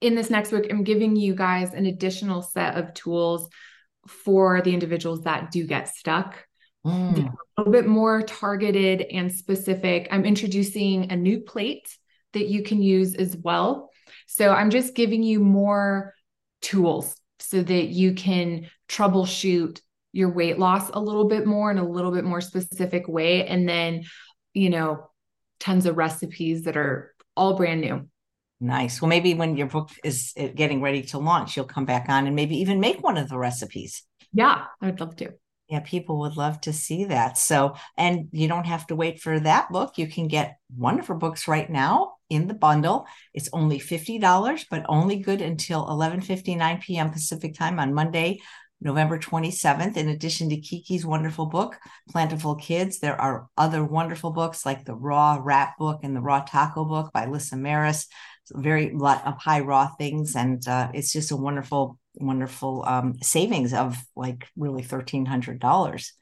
in 0.02 0.14
this 0.14 0.30
next 0.30 0.52
book, 0.52 0.68
I'm 0.70 0.84
giving 0.84 1.16
you 1.16 1.34
guys 1.34 1.74
an 1.74 1.88
additional 1.88 2.44
set 2.44 2.76
of 2.76 2.94
tools 2.94 3.50
for 4.08 4.62
the 4.62 4.72
individuals 4.72 5.24
that 5.24 5.50
do 5.50 5.66
get 5.66 5.90
stuck 5.90 6.45
mm. 6.86 7.28
a 7.28 7.62
little 7.62 7.74
bit 7.74 7.88
more 7.88 8.22
targeted 8.22 9.02
and 9.02 9.32
specific. 9.32 10.08
I'm 10.12 10.26
introducing 10.26 11.12
a 11.12 11.16
new 11.16 11.40
plate 11.40 11.98
that 12.34 12.48
you 12.48 12.64
can 12.64 12.82
use 12.82 13.16
as 13.16 13.36
well. 13.36 13.90
So 14.28 14.52
I'm 14.52 14.70
just 14.70 14.96
giving 14.96 15.24
you 15.24 15.40
more 15.40 16.14
tools 16.62 17.16
so 17.40 17.62
that 17.62 17.86
you 17.88 18.14
can 18.14 18.70
troubleshoot 18.88 19.82
your 20.14 20.30
weight 20.30 20.58
loss 20.58 20.90
a 20.90 21.00
little 21.00 21.26
bit 21.26 21.46
more 21.46 21.70
in 21.72 21.78
a 21.78 21.88
little 21.88 22.12
bit 22.12 22.24
more 22.24 22.42
specific 22.42 23.08
way. 23.08 23.46
And 23.46 23.68
then, 23.68 24.04
you 24.54 24.70
know, 24.70 25.10
tons 25.60 25.86
of 25.86 25.98
recipes 25.98 26.64
that 26.64 26.78
are 26.78 27.14
all 27.36 27.56
brand 27.56 27.82
new. 27.82 28.08
Nice. 28.62 29.02
Well, 29.02 29.10
maybe 29.10 29.34
when 29.34 29.58
your 29.58 29.68
book 29.68 29.90
is 30.04 30.34
getting 30.56 30.82
ready 30.82 31.02
to 31.04 31.18
launch, 31.18 31.56
you'll 31.56 31.66
come 31.66 31.86
back 31.86 32.08
on 32.08 32.28
and 32.28 32.36
maybe 32.36 32.58
even 32.58 32.80
make 32.80 33.04
one 33.04 33.18
of 33.18 33.28
the 33.28 33.38
recipes. 33.38 34.04
Yeah, 34.32 34.64
I 34.82 34.86
would 34.86 35.00
love 35.00 35.16
to. 35.18 35.34
Yeah, 35.70 35.80
people 35.80 36.20
would 36.20 36.38
love 36.38 36.62
to 36.62 36.74
see 36.74 37.06
that. 37.06 37.40
So, 37.40 37.76
and 37.98 38.28
you 38.32 38.48
don't 38.48 38.68
have 38.68 38.86
to 38.88 38.96
wait 38.96 39.20
for 39.20 39.40
that 39.40 39.72
book. 39.72 39.98
You 39.98 40.08
can 40.08 40.28
get 40.28 40.58
her 40.80 41.16
books 41.16 41.48
right 41.48 41.70
now 41.70 42.14
in 42.30 42.48
the 42.48 42.54
bundle. 42.54 43.08
It's 43.34 43.50
only 43.52 43.80
$50, 43.80 44.66
but 44.70 44.86
only 44.88 45.18
good 45.18 45.42
until 45.42 45.88
11:59 45.88 46.82
p.m. 46.82 47.10
Pacific 47.10 47.56
time 47.56 47.80
on 47.80 47.96
Monday, 47.96 48.42
November 48.80 49.18
27th. 49.18 49.98
In 49.98 50.10
addition 50.10 50.50
to 50.50 50.58
Kiki's 50.58 51.06
wonderful 51.06 51.48
book, 51.48 51.78
Plantiful 52.14 52.62
Kids, 52.62 53.00
there 53.00 53.20
are 53.20 53.48
other 53.58 53.84
wonderful 53.84 54.32
books 54.32 54.68
like 54.68 54.86
the 54.86 54.96
Raw 54.96 55.40
Wrap 55.42 55.80
book 55.80 56.02
and 56.04 56.16
the 56.16 56.22
Raw 56.22 56.42
Taco 56.42 56.86
book 56.86 57.12
by 57.12 57.26
Lissa 57.26 57.58
Maris. 57.58 58.08
Very 58.54 58.92
lot 58.92 59.26
of 59.26 59.40
high 59.40 59.62
raw 59.62 59.88
things, 59.98 60.36
and 60.36 60.68
uh, 60.68 60.92
it's 60.94 61.12
just 61.12 61.32
a 61.32 61.36
wonderful 61.36 61.98
wonderful 62.18 62.84
um, 62.86 63.16
savings 63.22 63.74
of 63.74 63.98
like 64.16 64.48
really 64.56 64.84
thirteen 64.84 65.26
hundred 65.26 65.60
dollars. 65.60 66.14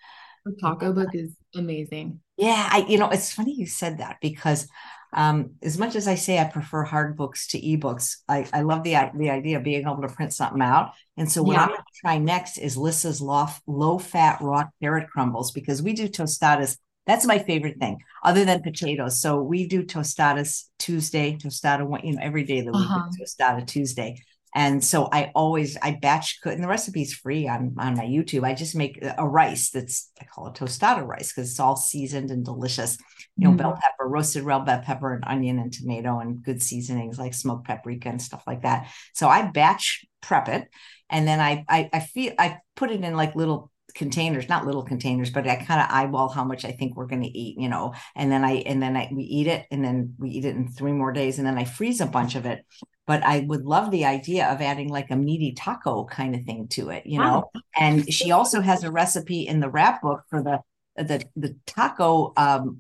The 0.45 0.55
taco 0.61 0.93
book 0.93 1.09
is 1.13 1.31
amazing. 1.55 2.19
Yeah, 2.37 2.67
I 2.71 2.85
you 2.87 2.97
know 2.97 3.09
it's 3.09 3.31
funny 3.31 3.53
you 3.55 3.65
said 3.65 3.99
that 3.99 4.17
because 4.21 4.67
um, 5.13 5.51
as 5.61 5.77
much 5.77 5.95
as 5.95 6.07
I 6.07 6.15
say 6.15 6.39
I 6.39 6.45
prefer 6.45 6.83
hard 6.83 7.15
books 7.15 7.47
to 7.49 7.61
ebooks, 7.61 8.17
I, 8.27 8.47
I 8.51 8.61
love 8.61 8.83
the 8.83 8.95
the 9.15 9.29
idea 9.29 9.57
of 9.57 9.63
being 9.63 9.81
able 9.81 10.01
to 10.01 10.07
print 10.07 10.33
something 10.33 10.61
out. 10.61 10.93
And 11.17 11.31
so 11.31 11.43
what 11.43 11.53
yeah. 11.53 11.61
I'm 11.61 11.67
going 11.69 11.79
to 11.79 12.01
try 12.01 12.17
next 12.17 12.57
is 12.57 12.75
Lissa's 12.75 13.21
low, 13.21 13.47
low 13.67 13.99
fat 13.99 14.41
raw 14.41 14.65
carrot 14.81 15.09
crumbles 15.09 15.51
because 15.51 15.81
we 15.81 15.93
do 15.93 16.07
tostadas 16.07 16.77
that's 17.05 17.25
my 17.25 17.39
favorite 17.39 17.79
thing, 17.79 17.99
other 18.23 18.45
than 18.45 18.61
potatoes. 18.61 19.19
So 19.19 19.41
we 19.41 19.67
do 19.67 19.83
tostadas 19.83 20.65
Tuesday, 20.79 21.37
tostada 21.37 21.85
one, 21.85 22.01
you 22.03 22.13
know, 22.13 22.21
every 22.21 22.45
day 22.45 22.59
of 22.59 22.65
the 22.65 22.71
week, 22.71 22.81
uh-huh. 22.89 23.09
tostada 23.19 23.67
Tuesday. 23.67 24.21
And 24.55 24.83
so 24.83 25.09
I 25.11 25.31
always 25.33 25.77
I 25.81 25.97
batch 25.99 26.39
cook, 26.41 26.53
and 26.53 26.63
the 26.63 26.67
recipe's 26.67 27.13
free 27.13 27.47
on 27.47 27.75
on 27.79 27.95
my 27.97 28.05
YouTube. 28.05 28.43
I 28.43 28.53
just 28.53 28.75
make 28.75 29.03
a 29.17 29.27
rice 29.27 29.71
that's 29.71 30.11
I 30.21 30.25
call 30.25 30.47
it 30.47 30.53
tostada 30.53 31.05
rice 31.05 31.33
because 31.33 31.49
it's 31.49 31.59
all 31.59 31.75
seasoned 31.75 32.29
and 32.29 32.45
delicious. 32.45 32.97
You 33.35 33.47
know, 33.47 33.55
mm. 33.55 33.57
bell 33.57 33.79
pepper, 33.81 34.07
roasted 34.07 34.43
red 34.43 34.65
bell 34.65 34.81
pepper, 34.83 35.13
and 35.13 35.23
onion 35.25 35.57
and 35.57 35.73
tomato, 35.73 36.19
and 36.19 36.43
good 36.43 36.61
seasonings 36.61 37.17
like 37.17 37.33
smoked 37.33 37.65
paprika 37.65 38.09
and 38.09 38.21
stuff 38.21 38.43
like 38.45 38.61
that. 38.61 38.87
So 39.13 39.27
I 39.27 39.49
batch 39.49 40.05
prep 40.21 40.47
it, 40.49 40.67
and 41.09 41.27
then 41.27 41.39
I 41.39 41.65
I, 41.67 41.89
I 41.91 41.99
feel 42.01 42.33
I 42.37 42.59
put 42.75 42.91
it 42.91 43.03
in 43.03 43.15
like 43.15 43.35
little 43.35 43.71
containers, 43.95 44.49
not 44.49 44.65
little 44.65 44.83
containers, 44.83 45.29
but 45.29 45.47
I 45.47 45.55
kind 45.55 45.81
of 45.81 45.87
eyeball 45.89 46.29
how 46.29 46.43
much 46.43 46.65
I 46.65 46.71
think 46.71 46.95
we're 46.95 47.07
going 47.07 47.23
to 47.23 47.37
eat, 47.37 47.59
you 47.59 47.69
know, 47.69 47.93
and 48.15 48.31
then 48.31 48.43
I, 48.43 48.63
and 48.65 48.81
then 48.81 48.95
I, 48.95 49.09
we 49.11 49.23
eat 49.23 49.47
it 49.47 49.65
and 49.71 49.83
then 49.83 50.15
we 50.17 50.29
eat 50.29 50.45
it 50.45 50.55
in 50.55 50.67
three 50.67 50.91
more 50.91 51.11
days 51.11 51.37
and 51.37 51.47
then 51.47 51.57
I 51.57 51.65
freeze 51.65 52.01
a 52.01 52.05
bunch 52.05 52.35
of 52.35 52.45
it. 52.45 52.65
But 53.05 53.23
I 53.23 53.39
would 53.41 53.65
love 53.65 53.91
the 53.91 54.05
idea 54.05 54.47
of 54.47 54.61
adding 54.61 54.87
like 54.87 55.11
a 55.11 55.15
meaty 55.15 55.51
taco 55.53 56.05
kind 56.05 56.35
of 56.35 56.43
thing 56.43 56.69
to 56.69 56.89
it, 56.89 57.05
you 57.05 57.19
know, 57.19 57.49
wow. 57.53 57.61
and 57.77 58.11
she 58.11 58.31
also 58.31 58.61
has 58.61 58.83
a 58.83 58.91
recipe 58.91 59.45
in 59.45 59.59
the 59.59 59.69
wrap 59.69 60.01
book 60.01 60.21
for 60.29 60.41
the, 60.41 60.59
the 60.95 61.25
the 61.35 61.55
taco 61.65 62.33
um, 62.37 62.79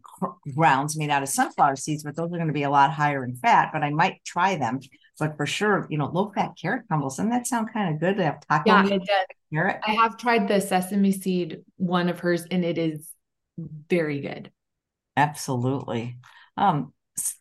grounds 0.55 0.97
made 0.97 1.09
out 1.09 1.23
of 1.23 1.29
sunflower 1.29 1.75
seeds, 1.75 2.03
but 2.03 2.15
those 2.15 2.27
are 2.27 2.37
going 2.37 2.47
to 2.47 2.53
be 2.53 2.63
a 2.63 2.69
lot 2.69 2.91
higher 2.91 3.23
in 3.23 3.35
fat. 3.35 3.71
But 3.73 3.83
I 3.83 3.89
might 3.89 4.23
try 4.23 4.55
them. 4.55 4.79
But 5.19 5.37
for 5.37 5.45
sure, 5.45 5.87
you 5.89 5.97
know, 5.97 6.07
low 6.07 6.31
fat 6.33 6.51
carrot 6.59 6.87
crumbles. 6.87 7.17
Doesn't 7.17 7.31
that 7.31 7.47
sound 7.47 7.71
kind 7.71 7.93
of 7.93 7.99
good 7.99 8.17
to 8.17 8.23
have 8.23 8.39
taco? 8.47 8.63
Yeah, 8.65 8.85
it 8.85 9.05
does. 9.05 9.25
Carrot? 9.53 9.79
I 9.85 9.91
have 9.91 10.17
tried 10.17 10.47
the 10.47 10.59
sesame 10.59 11.11
seed 11.11 11.61
one 11.77 12.09
of 12.09 12.19
hers, 12.19 12.45
and 12.49 12.65
it 12.65 12.77
is 12.77 13.09
very 13.57 14.21
good. 14.21 14.51
Absolutely. 15.15 16.17
Um, 16.57 16.93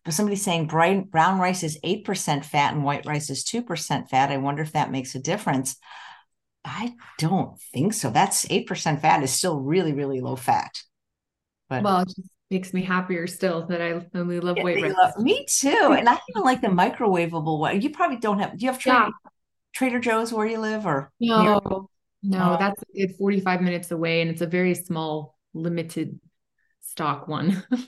somebody 0.09 0.37
saying 0.37 0.67
bright, 0.67 1.11
brown 1.11 1.39
rice 1.39 1.63
is 1.63 1.79
8% 1.83 2.45
fat 2.45 2.75
and 2.75 2.85
white 2.85 3.07
rice 3.07 3.31
is 3.31 3.45
2% 3.45 4.09
fat. 4.09 4.31
I 4.31 4.37
wonder 4.37 4.63
if 4.63 4.73
that 4.73 4.91
makes 4.91 5.15
a 5.15 5.19
difference. 5.21 5.77
I 6.65 6.95
don't 7.19 7.59
think 7.73 7.95
so. 7.95 8.11
That's 8.11 8.47
8% 8.47 9.01
fat 9.01 9.23
is 9.23 9.33
still 9.33 9.59
really, 9.59 9.93
really 9.93 10.21
low 10.21 10.37
fat. 10.37 10.73
But 11.69 11.83
well, 11.83 12.05
makes 12.53 12.75
me 12.75 12.83
happier 12.83 13.27
still 13.27 13.67
that 13.67 13.81
I 13.81 14.07
only 14.15 14.39
love 14.39 14.59
yeah, 14.59 14.63
white 14.63 14.83
rice. 14.83 14.95
Love, 14.95 15.19
me 15.19 15.45
too. 15.49 15.97
And 15.99 16.09
I 16.09 16.19
even 16.29 16.43
like 16.43 16.61
the 16.61 16.69
microwavable 16.69 17.59
one. 17.59 17.81
You 17.81 17.91
probably 17.91 18.19
don't 18.19 18.39
have, 18.39 18.59
do 18.59 18.65
you 18.65 18.71
have 18.71 18.79
Trader, 18.79 18.99
yeah. 18.99 19.31
Trader 19.75 19.99
Joe's 19.99 20.33
where 20.33 20.47
you 20.47 20.59
live 20.59 20.87
or? 20.87 21.11
No, 21.19 21.89
no, 22.23 22.53
oh. 22.53 22.57
that's 22.61 22.83
a 22.83 23.07
good 23.07 23.17
45 23.17 23.63
minutes 23.63 23.91
away 23.91 24.21
and 24.21 24.31
it's 24.31 24.43
a 24.43 24.47
very 24.47 24.75
small, 24.75 25.37
limited 25.55 26.21
stock 26.83 27.27
one. 27.27 27.65
Oh, 27.73 27.81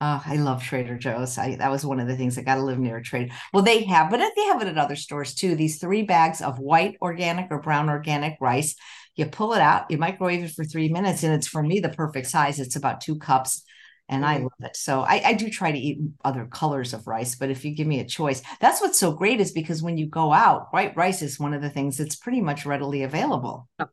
I 0.26 0.36
love 0.36 0.62
Trader 0.64 0.98
Joe's. 0.98 1.38
I, 1.38 1.54
that 1.56 1.70
was 1.70 1.86
one 1.86 2.00
of 2.00 2.08
the 2.08 2.16
things 2.16 2.36
I 2.36 2.42
got 2.42 2.56
to 2.56 2.62
live 2.62 2.80
near 2.80 2.96
a 2.96 3.02
trade. 3.02 3.30
Well, 3.52 3.62
they 3.62 3.84
have, 3.84 4.10
but 4.10 4.18
they 4.18 4.44
have 4.46 4.60
it 4.60 4.68
at 4.68 4.76
other 4.76 4.96
stores 4.96 5.36
too. 5.36 5.54
These 5.54 5.78
three 5.78 6.02
bags 6.02 6.42
of 6.42 6.58
white 6.58 6.96
organic 7.00 7.46
or 7.52 7.60
brown 7.60 7.88
organic 7.88 8.38
rice. 8.40 8.74
You 9.14 9.26
pull 9.26 9.52
it 9.52 9.60
out, 9.60 9.88
you 9.92 9.98
microwave 9.98 10.42
it 10.42 10.50
for 10.50 10.64
three 10.64 10.88
minutes, 10.88 11.22
and 11.22 11.32
it's 11.32 11.46
for 11.46 11.62
me 11.62 11.78
the 11.78 11.88
perfect 11.88 12.26
size. 12.26 12.58
It's 12.58 12.74
about 12.74 13.00
two 13.00 13.16
cups 13.16 13.62
and 14.08 14.24
I 14.24 14.36
mm-hmm. 14.36 14.44
love 14.44 14.70
it. 14.70 14.76
So 14.76 15.00
I, 15.00 15.22
I, 15.24 15.32
do 15.34 15.48
try 15.48 15.72
to 15.72 15.78
eat 15.78 15.98
other 16.24 16.46
colors 16.46 16.92
of 16.92 17.06
rice, 17.06 17.34
but 17.34 17.50
if 17.50 17.64
you 17.64 17.74
give 17.74 17.86
me 17.86 18.00
a 18.00 18.04
choice, 18.04 18.42
that's 18.60 18.80
what's 18.80 18.98
so 18.98 19.12
great 19.12 19.40
is 19.40 19.52
because 19.52 19.82
when 19.82 19.96
you 19.96 20.06
go 20.06 20.32
out, 20.32 20.68
white 20.72 20.96
rice 20.96 21.22
is 21.22 21.40
one 21.40 21.54
of 21.54 21.62
the 21.62 21.70
things 21.70 21.96
that's 21.96 22.16
pretty 22.16 22.40
much 22.40 22.66
readily 22.66 23.02
available. 23.02 23.68
Oh, 23.78 23.86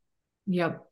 yep 0.48 0.84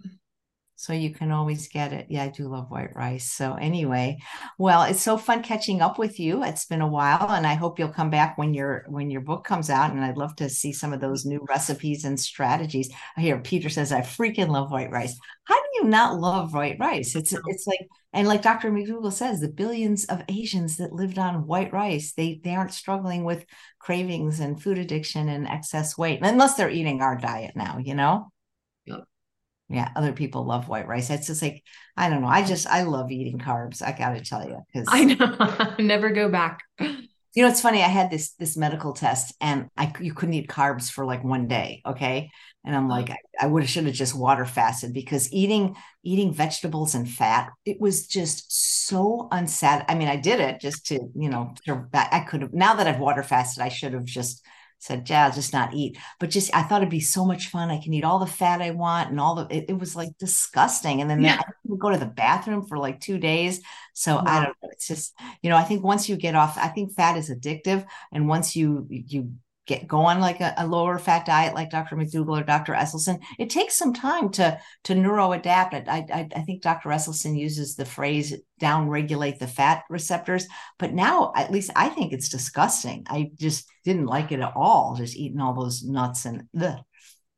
so 0.80 0.94
you 0.94 1.10
can 1.14 1.30
always 1.30 1.68
get 1.68 1.92
it. 1.92 2.06
Yeah, 2.08 2.24
I 2.24 2.30
do 2.30 2.48
love 2.48 2.72
white 2.72 2.96
rice. 2.96 3.30
So 3.30 3.56
anyway, 3.56 4.18
well, 4.58 4.84
it's 4.84 5.02
so 5.02 5.18
fun 5.18 5.44
catching 5.44 5.82
up 5.82 6.00
with 6.00 6.22
you. 6.22 6.42
It's 6.42 6.68
been 6.68 6.80
a 6.80 6.88
while 6.88 7.32
and 7.32 7.46
I 7.46 7.56
hope 7.56 7.78
you'll 7.78 7.90
come 7.90 8.10
back 8.10 8.38
when 8.38 8.54
your 8.54 8.86
when 8.88 9.12
your 9.12 9.20
book 9.20 9.44
comes 9.44 9.70
out 9.70 9.92
and 9.92 10.00
I'd 10.00 10.16
love 10.16 10.38
to 10.38 10.50
see 10.50 10.72
some 10.72 10.94
of 10.94 11.02
those 11.02 11.26
new 11.26 11.46
recipes 11.50 12.06
and 12.06 12.18
strategies. 12.18 12.90
Here 13.18 13.38
Peter 13.40 13.68
says 13.68 13.92
I 13.92 14.00
freaking 14.00 14.48
love 14.48 14.72
white 14.72 14.90
rice. 14.90 15.20
How 15.44 15.56
do 15.56 15.68
you 15.74 15.84
not 15.84 16.18
love 16.18 16.54
white 16.54 16.78
rice? 16.80 17.14
It's 17.14 17.34
it's 17.34 17.68
like 17.68 17.86
and 18.12 18.28
like 18.28 18.42
Dr. 18.42 18.72
McDougall 18.72 19.14
says, 19.14 19.40
the 19.40 19.48
billions 19.48 20.06
of 20.06 20.24
Asians 20.28 20.78
that 20.78 20.94
lived 20.94 21.20
on 21.20 21.46
white 21.46 21.72
rice, 21.72 22.14
they 22.14 22.40
they 22.44 22.56
aren't 22.56 22.74
struggling 22.74 23.24
with 23.24 23.46
cravings 23.80 24.40
and 24.40 24.62
food 24.62 24.78
addiction 24.78 25.30
and 25.30 25.48
excess 25.48 25.98
weight 25.98 26.20
unless 26.22 26.56
they're 26.56 26.70
eating 26.70 27.02
our 27.02 27.18
diet 27.18 27.56
now, 27.56 27.78
you 27.78 27.96
know? 27.96 28.32
yeah 29.70 29.90
other 29.96 30.12
people 30.12 30.46
love 30.46 30.68
white 30.68 30.88
rice 30.88 31.10
it's 31.10 31.28
just 31.28 31.42
like 31.42 31.64
i 31.96 32.10
don't 32.10 32.22
know 32.22 32.28
i 32.28 32.44
just 32.44 32.68
i 32.68 32.84
love 32.84 33.12
eating 33.12 33.38
carbs 33.38 33.82
i 33.82 33.92
gotta 33.92 34.20
tell 34.20 34.46
you 34.48 34.60
because 34.74 34.88
i 34.92 35.04
know 35.06 35.76
never 35.80 36.10
go 36.10 36.28
back 36.28 36.60
you 36.80 37.44
know 37.44 37.48
it's 37.48 37.62
funny 37.62 37.82
i 37.82 37.88
had 37.88 38.10
this 38.10 38.34
this 38.34 38.58
medical 38.58 38.94
test 38.94 39.34
and 39.40 39.68
i 39.78 39.92
you 40.02 40.14
couldn't 40.14 40.34
eat 40.34 40.50
carbs 40.50 40.92
for 40.92 41.06
like 41.06 41.24
one 41.24 41.48
day 41.48 41.82
okay 41.86 42.30
and 42.66 42.76
i'm 42.76 42.86
uh-huh. 42.86 43.00
like 43.00 43.10
i, 43.10 43.18
I 43.42 43.48
would 43.48 43.64
have 43.64 43.70
should 43.70 43.86
have 43.86 43.96
just 43.96 44.16
water 44.16 44.46
fasted 44.46 44.94
because 44.94 45.32
eating 45.32 45.76
eating 46.04 46.34
vegetables 46.34 46.96
and 46.96 47.10
fat 47.10 47.52
it 47.66 47.80
was 47.80 48.08
just 48.08 48.52
so 48.88 49.28
unsat 49.32 49.86
i 49.88 49.96
mean 49.96 50.08
i 50.08 50.16
did 50.16 50.40
it 50.40 50.60
just 50.60 50.88
to 50.88 51.00
you 51.16 51.30
know 51.30 51.54
i 51.94 52.20
could 52.28 52.42
have 52.42 52.54
now 52.54 52.76
that 52.76 52.88
i've 52.88 53.00
water 53.00 53.24
fasted 53.24 53.64
i 53.64 53.70
should 53.70 53.94
have 53.94 54.06
just 54.06 54.44
said, 54.80 55.10
yeah, 55.10 55.26
I'll 55.26 55.32
just 55.32 55.54
not 55.54 55.74
eat. 55.74 55.98
But 56.20 56.30
just 56.30 56.56
I 56.56 56.64
thought 56.64 56.82
it'd 56.82 56.90
be 56.90 57.02
so 57.02 57.26
much 57.26 57.48
fun. 57.48 57.70
I 57.70 57.82
can 57.82 57.94
eat 57.94 58.04
all 58.04 58.20
the 58.20 58.26
fat 58.26 58.62
I 58.62 58.72
want 58.72 59.10
and 59.10 59.20
all 59.20 59.36
the 59.36 59.56
it, 59.56 59.66
it 59.70 59.78
was 59.78 59.96
like 59.96 60.18
disgusting. 60.18 61.02
And 61.02 61.10
then 61.10 61.22
yeah. 61.22 61.36
I 61.40 61.52
would 61.66 61.80
go 61.80 61.90
to 61.90 61.98
the 61.98 62.06
bathroom 62.06 62.66
for 62.66 62.78
like 62.78 63.00
two 63.00 63.18
days. 63.18 63.62
So 63.94 64.16
wow. 64.16 64.24
I 64.26 64.36
don't 64.44 64.56
know. 64.64 64.70
It's 64.72 64.88
just, 64.88 65.14
you 65.42 65.50
know, 65.50 65.58
I 65.58 65.64
think 65.64 65.84
once 65.84 66.08
you 66.08 66.16
get 66.16 66.36
off, 66.36 66.58
I 66.58 66.70
think 66.70 66.96
fat 66.96 67.18
is 67.18 67.30
addictive. 67.30 67.86
And 68.12 68.28
once 68.28 68.56
you 68.56 68.88
you 68.90 69.34
get 69.70 69.88
go 69.88 70.00
on 70.00 70.20
like 70.20 70.42
a, 70.42 70.54
a, 70.58 70.68
lower 70.68 70.98
fat 70.98 71.26
diet 71.26 71.54
like 71.54 71.70
Dr. 71.70 71.96
McDougall 71.96 72.42
or 72.42 72.44
Dr. 72.44 72.74
Esselstyn, 72.74 73.22
it 73.38 73.50
takes 73.50 73.78
some 73.78 73.94
time 73.94 74.30
to 74.32 74.60
to 74.86 74.94
neuroadapt. 74.96 75.88
I, 75.88 76.06
I, 76.12 76.28
I 76.36 76.42
think 76.42 76.64
Dr. 76.64 76.90
Esselstyn 76.90 77.38
uses 77.38 77.76
the 77.76 77.86
phrase 77.86 78.34
down 78.60 78.90
regulate 78.90 79.40
the 79.40 79.48
fat 79.48 79.84
receptors, 79.90 80.48
but 80.80 80.92
now 80.92 81.32
at 81.36 81.52
least 81.52 81.72
I 81.76 81.90
think 81.90 82.12
it's 82.12 82.30
disgusting. 82.30 83.06
I 83.08 83.32
just 83.36 83.70
didn't 83.86 84.08
like 84.08 84.32
it 84.32 84.42
at 84.42 84.54
all, 84.56 84.96
just 84.98 85.16
eating 85.16 85.40
all 85.40 85.54
those 85.54 85.84
nuts 85.84 86.26
and 86.26 86.44
the. 86.54 86.84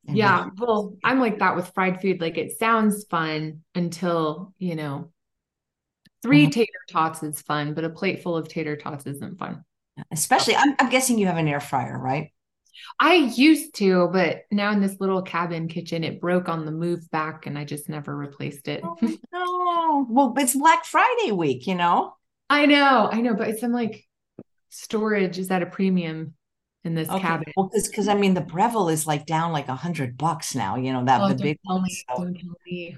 Yeah, 0.06 0.48
well, 0.58 0.98
I'm 1.04 1.20
like 1.20 1.40
that 1.40 1.56
with 1.56 1.74
fried 1.76 2.02
food. 2.02 2.22
Like 2.22 2.38
it 2.38 2.58
sounds 2.58 3.06
fun 3.06 3.62
until, 3.76 4.52
you 4.58 4.76
know, 4.76 5.12
3 6.24 6.42
mm-hmm. 6.42 6.50
tater 6.50 6.72
tots 6.90 7.22
is 7.22 7.42
fun, 7.42 7.76
but 7.76 7.84
a 7.84 7.90
plate 7.90 8.24
full 8.24 8.36
of 8.36 8.48
tater 8.48 8.76
tots 8.76 9.06
isn't 9.06 9.38
fun. 9.38 9.64
Especially, 10.12 10.56
I'm, 10.56 10.76
I'm 10.80 10.90
guessing 10.90 11.18
you 11.18 11.28
have 11.28 11.38
an 11.38 11.48
air 11.48 11.60
fryer, 11.60 11.98
right? 11.98 12.32
I 13.00 13.16
used 13.16 13.76
to, 13.76 14.10
but 14.12 14.44
now 14.52 14.72
in 14.72 14.82
this 14.82 15.00
little 15.00 15.22
cabin 15.22 15.68
kitchen, 15.68 16.04
it 16.04 16.22
broke 16.22 16.50
on 16.50 16.66
the 16.66 16.72
move 16.72 17.10
back 17.12 17.46
and 17.46 17.58
I 17.58 17.66
just 17.66 17.90
never 17.90 18.16
replaced 18.16 18.68
it. 18.68 18.82
Oh, 18.84 18.98
no. 19.34 20.08
Well, 20.10 20.34
it's 20.38 20.56
Black 20.56 20.86
Friday 20.86 21.32
week, 21.32 21.68
you 21.68 21.76
know? 21.76 22.16
I 22.50 22.66
know, 22.66 23.10
I 23.12 23.22
know, 23.22 23.34
but 23.34 23.50
it's 23.50 23.62
some 23.62 23.72
like 23.72 24.06
storage 24.70 25.40
is 25.40 25.52
at 25.52 25.62
a 25.62 25.66
premium 25.66 26.34
in 26.84 26.96
this 26.96 27.10
okay. 27.10 27.20
cabin. 27.20 27.54
Well, 27.56 27.70
because 27.74 28.08
I 28.08 28.16
mean 28.16 28.34
the 28.34 28.42
Breville 28.42 28.90
is 28.90 29.06
like 29.06 29.26
down 29.26 29.52
like 29.52 29.68
a 29.68 29.76
hundred 29.76 30.18
bucks 30.18 30.56
now. 30.56 30.76
You 30.76 30.94
know 30.94 31.06
that 31.06 31.22
oh, 31.22 31.30
the 31.30 31.36
big. 31.36 31.60
So, 31.68 31.84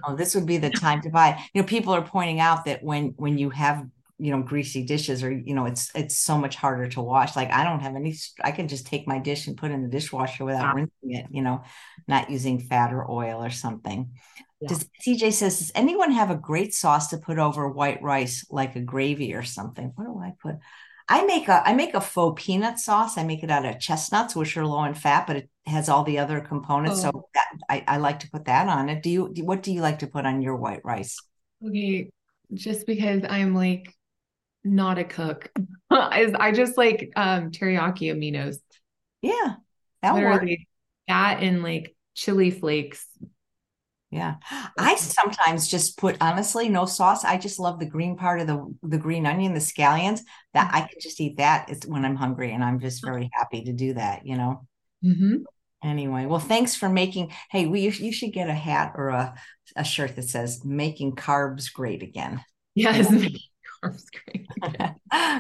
oh, 0.08 0.16
this 0.16 0.36
would 0.36 0.46
be 0.46 0.58
the 0.58 0.70
time 0.70 1.02
to 1.02 1.10
buy. 1.10 1.40
You 1.54 1.62
know, 1.62 1.68
people 1.68 1.94
are 1.94 2.02
pointing 2.02 2.40
out 2.40 2.66
that 2.66 2.84
when 2.84 3.14
when 3.18 3.38
you 3.38 3.50
have 3.50 3.86
you 4.20 4.32
know 4.32 4.42
greasy 4.42 4.86
dishes 4.86 5.24
or 5.24 5.32
you 5.32 5.56
know 5.56 5.66
it's 5.66 5.92
it's 5.96 6.18
so 6.18 6.38
much 6.38 6.56
harder 6.56 6.88
to 6.88 7.02
wash. 7.02 7.36
Like 7.36 7.52
i 7.52 7.64
don't 7.64 7.80
have 7.80 7.96
any 7.96 8.16
i 8.44 8.52
can 8.52 8.68
just 8.68 8.86
take 8.86 9.08
my 9.08 9.20
dish 9.20 9.48
and 9.48 9.58
put 9.58 9.72
it 9.72 9.74
in 9.74 9.84
the 9.84 9.90
dishwasher 9.90 10.46
without 10.46 10.62
yeah. 10.62 10.74
rinsing 10.74 11.12
it 11.12 11.26
you 11.32 11.42
know 11.42 11.64
not 12.08 12.30
using 12.30 12.60
fat 12.60 12.94
or 12.94 13.10
oil 13.10 13.44
or 13.44 13.50
something. 13.50 14.12
Yeah. 14.62 14.70
does 14.70 14.90
tj 15.06 15.34
says 15.34 15.60
does 15.60 15.72
anyone 15.76 16.12
have 16.12 16.30
a 16.30 16.36
great 16.36 16.74
sauce 16.74 17.10
to 17.10 17.18
put 17.18 17.40
over 17.40 17.68
white 17.68 18.02
rice 18.02 18.46
like 18.50 18.76
a 18.76 18.82
gravy 18.82 19.34
or 19.34 19.44
something? 19.44 19.92
What 19.96 20.06
do 20.06 20.20
i 20.20 20.34
put? 20.42 20.56
I 21.10 21.26
make 21.26 21.50
a 21.50 21.68
i 21.68 21.74
make 21.74 21.96
a 21.96 22.02
faux 22.02 22.42
peanut 22.42 22.80
sauce. 22.80 23.18
I 23.18 23.24
make 23.24 23.44
it 23.44 23.52
out 23.52 23.66
of 23.66 23.80
chestnuts 23.80 24.36
which 24.36 24.56
are 24.56 24.66
low 24.66 24.84
in 24.84 24.94
fat 24.94 25.26
but 25.26 25.38
it 25.38 25.50
has 25.66 25.90
all 25.90 26.04
the 26.04 26.20
other 26.20 26.40
components 26.40 27.00
oh. 27.00 27.12
so 27.12 27.30
that, 27.34 27.48
I, 27.70 27.84
I 27.88 27.98
like 27.98 28.20
to 28.20 28.30
put 28.30 28.46
that 28.46 28.68
on 28.68 28.90
it. 28.90 29.02
Do 29.02 29.10
you 29.10 29.26
what 29.44 29.64
do 29.64 29.74
you 29.74 29.82
like 29.82 30.00
to 30.00 30.08
put 30.08 30.26
on 30.26 30.42
your 30.44 30.56
white 30.56 30.86
rice? 30.86 31.18
Okay 31.66 32.10
just 32.54 32.86
because 32.86 33.22
i'm 33.30 33.56
like 33.56 33.94
not 34.64 34.98
a 34.98 35.04
cook. 35.04 35.52
is 35.92 36.34
I 36.34 36.52
just 36.52 36.78
like 36.78 37.12
um 37.16 37.52
teriyaki 37.52 38.14
aminos. 38.14 38.58
Yeah. 39.22 39.56
That 40.02 40.16
Literally 40.16 40.68
that 41.08 41.42
and 41.42 41.64
like 41.64 41.96
chili 42.14 42.52
flakes. 42.52 43.06
Yeah. 44.12 44.36
I 44.78 44.96
sometimes 44.96 45.68
just 45.68 45.98
put 45.98 46.18
honestly 46.22 46.70
no 46.70 46.86
sauce. 46.86 47.26
I 47.26 47.38
just 47.38 47.60
love 47.60 47.80
the 47.80 47.88
green 47.88 48.16
part 48.16 48.40
of 48.40 48.48
the 48.48 48.74
the 48.84 49.00
green 49.00 49.26
onion, 49.26 49.54
the 49.54 49.60
scallions. 49.60 50.22
That 50.54 50.70
I 50.72 50.82
can 50.82 51.00
just 51.02 51.20
eat 51.20 51.38
that 51.38 51.72
when 51.88 52.06
I'm 52.06 52.16
hungry 52.16 52.54
and 52.54 52.64
I'm 52.64 52.80
just 52.80 53.04
very 53.04 53.30
happy 53.34 53.64
to 53.64 53.74
do 53.74 53.94
that, 53.96 54.26
you 54.26 54.38
know. 54.38 54.68
Mm-hmm. 55.04 55.38
Anyway, 55.84 56.28
well, 56.28 56.40
thanks 56.40 56.76
for 56.76 56.88
making. 56.88 57.32
Hey, 57.50 57.66
we 57.66 57.90
you 57.90 58.12
should 58.14 58.34
get 58.34 58.50
a 58.50 58.54
hat 58.54 58.94
or 58.96 59.10
a, 59.10 59.36
a 59.76 59.84
shirt 59.84 60.16
that 60.16 60.30
says 60.30 60.64
"Making 60.64 61.16
Carbs 61.16 61.74
Great 61.74 62.04
Again." 62.04 62.44
Yes. 62.76 63.12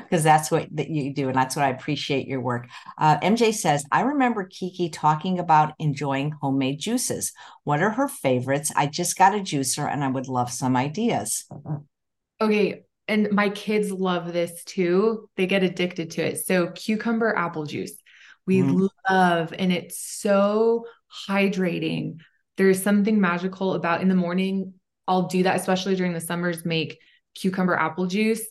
because 0.01 0.23
that's 0.23 0.51
what 0.51 0.67
that 0.75 0.89
you 0.89 1.13
do 1.13 1.27
and 1.27 1.35
that's 1.35 1.55
what 1.55 1.65
i 1.65 1.69
appreciate 1.69 2.27
your 2.27 2.41
work. 2.41 2.67
Uh, 2.97 3.17
mj 3.19 3.53
says 3.53 3.85
i 3.91 4.01
remember 4.01 4.45
kiki 4.45 4.89
talking 4.89 5.39
about 5.39 5.73
enjoying 5.79 6.31
homemade 6.41 6.79
juices. 6.79 7.31
What 7.63 7.81
are 7.81 7.91
her 7.91 8.07
favorites? 8.07 8.71
I 8.75 8.87
just 8.87 9.17
got 9.17 9.35
a 9.35 9.39
juicer 9.39 9.89
and 9.89 10.03
i 10.03 10.07
would 10.07 10.27
love 10.27 10.51
some 10.51 10.75
ideas. 10.75 11.45
Okay 12.41 12.83
and 13.07 13.31
my 13.31 13.49
kids 13.49 13.91
love 13.91 14.31
this 14.31 14.63
too. 14.63 15.29
They 15.35 15.45
get 15.45 15.61
addicted 15.61 16.11
to 16.11 16.25
it. 16.25 16.45
So 16.45 16.67
cucumber 16.67 17.35
apple 17.35 17.65
juice. 17.65 17.97
We 18.45 18.61
mm. 18.61 18.87
love 19.09 19.53
and 19.57 19.73
it's 19.73 19.99
so 19.99 20.85
hydrating. 21.27 22.19
There's 22.55 22.81
something 22.81 23.19
magical 23.19 23.73
about 23.73 24.01
in 24.01 24.09
the 24.09 24.15
morning 24.15 24.73
i'll 25.07 25.27
do 25.27 25.43
that 25.43 25.59
especially 25.59 25.95
during 25.95 26.13
the 26.13 26.21
summers 26.21 26.65
make 26.65 26.99
cucumber 27.35 27.75
apple 27.75 28.05
juice 28.05 28.45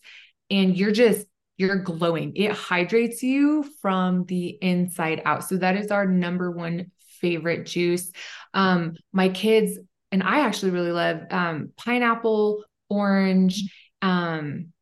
and 0.50 0.76
you're 0.76 0.92
just 0.92 1.26
you're 1.62 1.76
glowing. 1.76 2.32
It 2.36 2.52
hydrates 2.52 3.22
you 3.22 3.64
from 3.80 4.24
the 4.26 4.58
inside 4.60 5.22
out. 5.24 5.44
So 5.44 5.56
that 5.58 5.76
is 5.76 5.90
our 5.90 6.06
number 6.06 6.50
one 6.50 6.90
favorite 7.20 7.66
juice. 7.66 8.10
Um, 8.52 8.96
my 9.12 9.28
kids 9.28 9.78
and 10.10 10.22
I 10.22 10.40
actually 10.40 10.72
really 10.72 10.92
love 10.92 11.22
um, 11.30 11.70
pineapple, 11.76 12.64
orange, 12.90 13.72
um, 14.02 14.72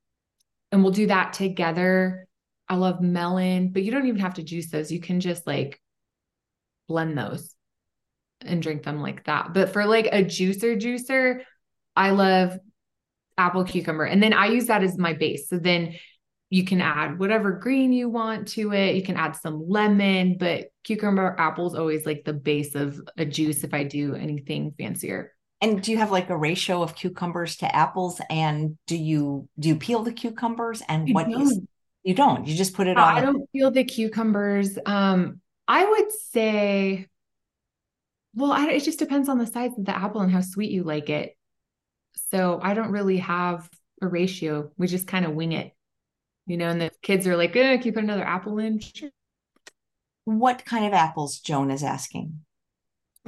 and 0.73 0.83
we'll 0.83 0.93
do 0.93 1.09
that 1.09 1.35
together. 1.35 2.27
I 2.69 2.77
love 2.77 3.01
melon, 3.01 3.71
but 3.73 3.83
you 3.83 3.93
don't 3.93 4.07
even 4.07 4.21
have 4.21 4.35
to 4.35 4.43
juice 4.43 4.71
those. 4.71 4.91
You 4.91 5.01
can 5.01 5.21
just 5.21 5.47
like 5.47 5.81
blend 6.89 7.19
those 7.19 7.55
and 8.41 8.63
drink 8.63 8.85
them 8.85 9.03
like 9.03 9.25
that. 9.25 9.53
But 9.53 9.73
for 9.73 9.85
like 9.85 10.07
a 10.07 10.25
juicer 10.25 10.81
juicer, 10.81 11.43
I 11.95 12.11
love 12.11 12.59
apple 13.37 13.65
cucumber. 13.65 14.05
And 14.05 14.23
then 14.23 14.33
I 14.33 14.47
use 14.47 14.67
that 14.67 14.83
as 14.83 14.99
my 14.99 15.13
base. 15.13 15.49
So 15.49 15.59
then 15.59 15.95
you 16.51 16.65
can 16.65 16.81
add 16.81 17.19
whatever 17.19 17.53
green 17.53 17.93
you 17.93 18.09
want 18.09 18.49
to 18.49 18.73
it. 18.73 18.97
You 18.97 19.03
can 19.03 19.17
add 19.17 19.37
some 19.37 19.69
lemon, 19.69 20.37
but 20.37 20.73
cucumber 20.83 21.37
apple 21.39 21.69
is 21.69 21.75
always 21.75 22.05
like 22.05 22.25
the 22.25 22.33
base 22.33 22.75
of 22.75 23.01
a 23.17 23.25
juice 23.25 23.63
if 23.63 23.73
I 23.73 23.85
do 23.85 24.17
anything 24.17 24.75
fancier. 24.77 25.33
And 25.63 25.83
do 25.83 25.93
you 25.93 25.99
have 25.99 26.11
like 26.11 26.29
a 26.29 26.37
ratio 26.37 26.83
of 26.83 26.97
cucumbers 26.97 27.57
to 27.59 27.75
apples? 27.75 28.21
And 28.31 28.77
do 28.87 28.97
you 28.97 29.49
do 29.59 29.69
you 29.69 29.77
peel 29.77 30.03
the 30.03 30.13
cucumbers? 30.13 30.83
And 30.89 31.15
what 31.15 31.31
is 31.31 31.61
you 32.03 32.15
don't? 32.15 32.47
You 32.47 32.57
just 32.57 32.75
put 32.75 32.87
it 32.87 32.97
on. 32.97 33.17
I 33.17 33.21
don't 33.21 33.51
peel 33.53 33.71
the 33.71 33.85
cucumbers. 33.85 34.79
Um, 34.87 35.41
I 35.69 35.85
would 35.85 36.11
say, 36.31 37.07
well, 38.35 38.53
I, 38.53 38.71
it 38.71 38.85
just 38.85 38.99
depends 38.99 39.29
on 39.29 39.39
the 39.39 39.47
size 39.47 39.73
of 39.79 39.85
the 39.85 39.97
apple 39.97 40.23
and 40.23 40.33
how 40.33 40.41
sweet 40.41 40.71
you 40.71 40.83
like 40.83 41.11
it. 41.11 41.37
So 42.33 42.59
I 42.63 42.75
don't 42.75 42.91
really 42.91 43.19
have 43.19 43.69
a 44.03 44.09
ratio. 44.09 44.73
We 44.79 44.87
just 44.87 45.07
kind 45.07 45.27
of 45.27 45.35
wing 45.35 45.53
it, 45.53 45.73
you 46.47 46.57
know, 46.57 46.69
and 46.69 46.81
the 46.81 46.91
kids 47.03 47.27
are 47.27 47.37
like, 47.37 47.55
eh, 47.57 47.77
can 47.77 47.87
you 47.87 47.93
put 47.93 48.05
another 48.05 48.25
apple 48.25 48.59
in? 48.59 48.81
Sure. 48.81 49.11
What 50.25 50.65
kind 50.65 50.87
of 50.87 50.93
apples 50.93 51.41
Joan 51.41 51.71
is 51.71 51.83
asking? 51.83 52.41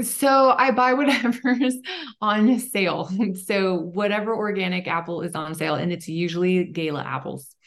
So 0.02 0.54
I 0.56 0.70
buy 0.70 0.94
whatever's 0.94 1.76
on 2.20 2.58
sale. 2.58 3.10
So 3.46 3.76
whatever 3.76 4.34
organic 4.34 4.86
apple 4.86 5.22
is 5.22 5.34
on 5.34 5.54
sale, 5.54 5.74
and 5.74 5.92
it's 5.92 6.08
usually 6.08 6.64
gala 6.64 7.02
apples. 7.02 7.54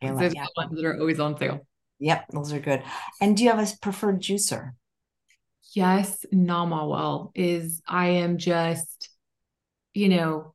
Gala, 0.00 0.22
yeah. 0.22 0.30
the 0.30 0.48
ones 0.56 0.76
that 0.76 0.84
are 0.86 0.98
always 0.98 1.20
on 1.20 1.36
sale. 1.36 1.66
Yep, 1.98 2.28
those 2.32 2.54
are 2.54 2.58
good. 2.58 2.82
And 3.20 3.36
do 3.36 3.44
you 3.44 3.50
have 3.50 3.58
a 3.58 3.70
preferred 3.82 4.22
juicer? 4.22 4.70
Yes, 5.74 6.24
Namawell 6.32 7.32
is 7.34 7.82
I 7.86 8.08
am 8.08 8.38
just 8.38 9.10
you 9.94 10.08
know, 10.08 10.54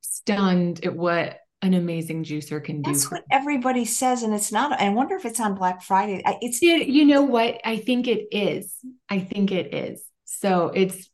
stunned 0.00 0.84
at 0.84 0.94
what 0.94 1.38
an 1.66 1.74
amazing 1.74 2.24
juicer 2.24 2.62
can 2.62 2.82
do. 2.82 2.90
That's 2.90 3.10
what 3.10 3.24
everybody 3.30 3.84
says, 3.84 4.22
and 4.22 4.32
it's 4.32 4.52
not. 4.52 4.80
I 4.80 4.88
wonder 4.90 5.16
if 5.16 5.24
it's 5.24 5.40
on 5.40 5.54
Black 5.54 5.82
Friday. 5.82 6.22
It's 6.40 6.62
you 6.62 7.04
know 7.04 7.22
what? 7.22 7.60
I 7.64 7.76
think 7.76 8.08
it 8.08 8.28
is. 8.30 8.74
I 9.10 9.18
think 9.18 9.52
it 9.52 9.74
is. 9.74 10.02
So 10.24 10.70
it's 10.74 11.10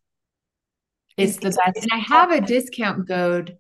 it's, 1.17 1.37
the 1.37 1.51
best. 1.51 1.77
and 1.77 1.89
I 1.93 1.99
have 1.99 2.31
a 2.31 2.41
discount 2.41 3.07
code 3.09 3.57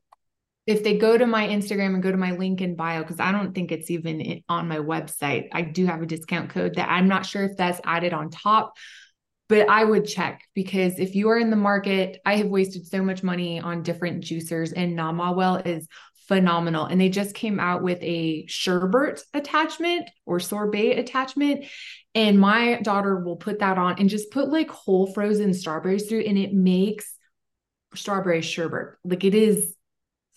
if 0.66 0.84
they 0.84 0.96
go 0.96 1.18
to 1.18 1.26
my 1.26 1.48
Instagram 1.48 1.94
and 1.94 2.02
go 2.02 2.12
to 2.12 2.16
my 2.16 2.32
link 2.32 2.60
in 2.60 2.76
bio, 2.76 3.02
because 3.02 3.18
I 3.18 3.32
don't 3.32 3.54
think 3.54 3.72
it's 3.72 3.90
even 3.90 4.42
on 4.48 4.68
my 4.68 4.78
website. 4.78 5.48
I 5.52 5.62
do 5.62 5.86
have 5.86 6.02
a 6.02 6.06
discount 6.06 6.50
code 6.50 6.76
that 6.76 6.88
I'm 6.88 7.08
not 7.08 7.26
sure 7.26 7.44
if 7.44 7.56
that's 7.56 7.80
added 7.84 8.12
on 8.12 8.30
top, 8.30 8.74
but 9.48 9.68
I 9.68 9.84
would 9.84 10.06
check 10.06 10.42
because 10.54 10.98
if 10.98 11.14
you 11.14 11.30
are 11.30 11.38
in 11.38 11.50
the 11.50 11.56
market, 11.56 12.20
I 12.24 12.36
have 12.36 12.46
wasted 12.46 12.86
so 12.86 13.02
much 13.02 13.22
money 13.22 13.60
on 13.60 13.82
different 13.82 14.22
juicers, 14.22 14.72
and 14.74 14.96
Namawell 14.96 15.66
is 15.66 15.88
phenomenal. 16.28 16.86
And 16.86 17.00
they 17.00 17.08
just 17.08 17.34
came 17.34 17.60
out 17.60 17.82
with 17.82 17.98
a 18.02 18.46
sherbet 18.46 19.22
attachment 19.34 20.10
or 20.26 20.40
sorbet 20.40 20.98
attachment. 20.98 21.66
And 22.14 22.38
my 22.38 22.80
daughter 22.82 23.18
will 23.18 23.36
put 23.36 23.60
that 23.60 23.78
on 23.78 23.98
and 23.98 24.08
just 24.08 24.30
put 24.30 24.48
like 24.48 24.70
whole 24.70 25.06
frozen 25.12 25.54
strawberries 25.54 26.06
through, 26.06 26.20
and 26.20 26.36
it 26.36 26.52
makes 26.52 27.14
strawberry 27.94 28.42
sherbet. 28.42 28.96
Like 29.04 29.24
it 29.24 29.34
is 29.34 29.74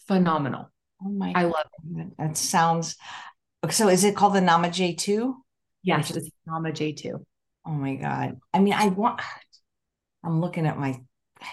phenomenal. 0.07 0.71
Oh 1.03 1.09
my 1.09 1.33
I 1.35 1.43
love 1.43 1.65
it. 1.97 2.17
That 2.17 2.37
sounds 2.37 2.95
so 3.69 3.89
is 3.89 4.03
it 4.03 4.15
called 4.15 4.35
the 4.35 4.41
Nama 4.41 4.67
J2? 4.67 5.33
Yes, 5.83 6.11
it's 6.11 6.29
Nama 6.45 6.69
J2. 6.71 7.23
Oh 7.65 7.71
my 7.71 7.95
God. 7.95 8.39
I 8.53 8.59
mean, 8.59 8.73
I 8.73 8.87
want, 8.87 9.21
I'm 10.23 10.39
looking 10.39 10.67
at 10.67 10.77
my, 10.77 10.99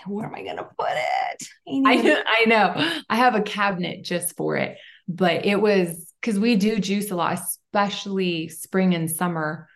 where 0.07 0.26
am 0.26 0.34
I 0.34 0.43
going 0.43 0.57
to 0.57 0.68
put 0.78 0.90
it? 0.90 1.47
I, 1.86 2.22
I 2.43 2.45
know. 2.47 3.01
I 3.09 3.16
have 3.16 3.34
a 3.34 3.43
cabinet 3.43 4.05
just 4.05 4.36
for 4.36 4.57
it, 4.57 4.78
but 5.09 5.45
it 5.45 5.61
was 5.61 6.12
because 6.20 6.38
we 6.38 6.57
do 6.57 6.78
juice 6.78 7.11
a 7.11 7.16
lot, 7.16 7.34
especially 7.38 8.49
spring 8.49 8.95
and 8.95 9.11
summer, 9.11 9.68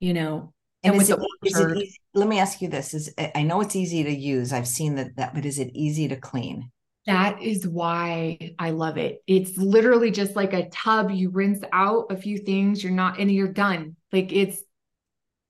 you 0.00 0.14
know. 0.14 0.52
And, 0.84 0.92
and 0.92 0.98
with 0.98 1.10
it, 1.10 1.18
the 1.42 1.74
easy, 1.76 1.98
let 2.14 2.28
me 2.28 2.38
ask 2.38 2.62
you 2.62 2.68
this 2.68 2.94
is 2.94 3.12
I 3.34 3.42
know 3.42 3.60
it's 3.60 3.74
easy 3.74 4.04
to 4.04 4.12
use. 4.12 4.52
I've 4.52 4.68
seen 4.68 4.94
that, 4.94 5.16
that, 5.16 5.34
but 5.34 5.44
is 5.44 5.58
it 5.58 5.70
easy 5.74 6.08
to 6.08 6.16
clean? 6.16 6.70
That 7.06 7.42
is 7.42 7.66
why 7.66 8.52
I 8.58 8.70
love 8.70 8.98
it. 8.98 9.22
It's 9.26 9.56
literally 9.56 10.10
just 10.10 10.36
like 10.36 10.52
a 10.52 10.68
tub. 10.68 11.10
You 11.10 11.30
rinse 11.30 11.64
out 11.72 12.06
a 12.10 12.16
few 12.16 12.36
things, 12.36 12.84
you're 12.84 12.92
not, 12.92 13.18
and 13.18 13.32
you're 13.32 13.48
done. 13.48 13.96
Like 14.12 14.30
it's 14.30 14.62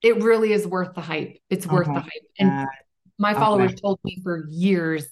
it 0.02 0.22
really 0.22 0.52
is 0.52 0.66
worth 0.66 0.94
the 0.94 1.00
hype. 1.00 1.36
It's 1.50 1.66
worth 1.66 1.88
uh-huh. 1.88 1.94
the 1.94 2.00
hype. 2.00 2.22
And 2.38 2.68
my 3.19 3.35
followers 3.35 3.73
okay. 3.73 3.81
told 3.81 4.01
me 4.05 4.21
for 4.23 4.47
years. 4.49 5.07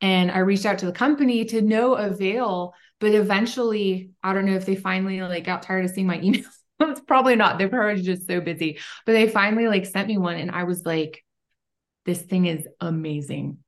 And 0.00 0.30
I 0.30 0.38
reached 0.38 0.66
out 0.66 0.78
to 0.78 0.86
the 0.86 0.92
company 0.92 1.44
to 1.46 1.62
no 1.62 1.94
avail. 1.94 2.74
But 3.00 3.14
eventually, 3.14 4.10
I 4.22 4.32
don't 4.32 4.44
know 4.44 4.56
if 4.56 4.66
they 4.66 4.76
finally 4.76 5.20
like 5.22 5.44
got 5.44 5.62
tired 5.62 5.84
of 5.84 5.90
seeing 5.90 6.06
my 6.06 6.18
emails. 6.18 6.46
it's 6.80 7.00
probably 7.00 7.36
not. 7.36 7.58
They're 7.58 7.68
probably 7.68 8.02
just 8.02 8.26
so 8.26 8.40
busy. 8.40 8.78
But 9.06 9.12
they 9.12 9.28
finally 9.28 9.68
like 9.68 9.86
sent 9.86 10.08
me 10.08 10.18
one 10.18 10.36
and 10.36 10.50
I 10.50 10.64
was 10.64 10.84
like, 10.84 11.24
this 12.04 12.22
thing 12.22 12.46
is 12.46 12.66
amazing. 12.80 13.58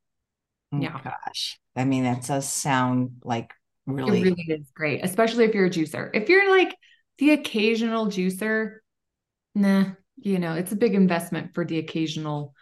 Oh 0.72 0.80
yeah. 0.80 0.98
Gosh. 1.02 1.58
I 1.76 1.84
mean, 1.84 2.04
that 2.04 2.24
does 2.24 2.48
sound 2.48 3.20
like 3.24 3.52
really 3.86 4.20
it 4.20 4.24
really 4.24 4.46
is 4.48 4.70
great, 4.74 5.04
especially 5.04 5.44
if 5.44 5.54
you're 5.54 5.66
a 5.66 5.70
juicer. 5.70 6.10
If 6.14 6.28
you're 6.28 6.50
like 6.50 6.76
the 7.18 7.30
occasional 7.30 8.06
juicer, 8.06 8.78
nah, 9.54 9.86
you 10.16 10.38
know, 10.38 10.54
it's 10.54 10.72
a 10.72 10.76
big 10.76 10.94
investment 10.94 11.54
for 11.54 11.64
the 11.64 11.78
occasional 11.78 12.54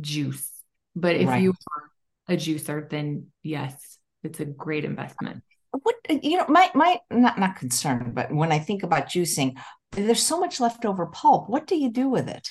juice. 0.00 0.50
But 0.94 1.16
if 1.16 1.28
right. 1.28 1.42
you 1.42 1.50
are 1.50 2.34
a 2.34 2.36
juicer, 2.36 2.88
then 2.88 3.28
yes, 3.42 3.98
it's 4.22 4.40
a 4.40 4.44
great 4.44 4.84
investment. 4.84 5.42
What 5.70 5.96
you 6.08 6.38
know, 6.38 6.46
my 6.48 6.70
my 6.74 6.98
not 7.10 7.38
not 7.38 7.56
concerned, 7.56 8.14
but 8.14 8.32
when 8.32 8.52
I 8.52 8.58
think 8.58 8.82
about 8.82 9.08
juicing, 9.08 9.58
there's 9.92 10.22
so 10.22 10.40
much 10.40 10.60
leftover 10.60 11.06
pulp. 11.06 11.48
What 11.48 11.66
do 11.66 11.76
you 11.76 11.90
do 11.90 12.08
with 12.08 12.28
it? 12.28 12.50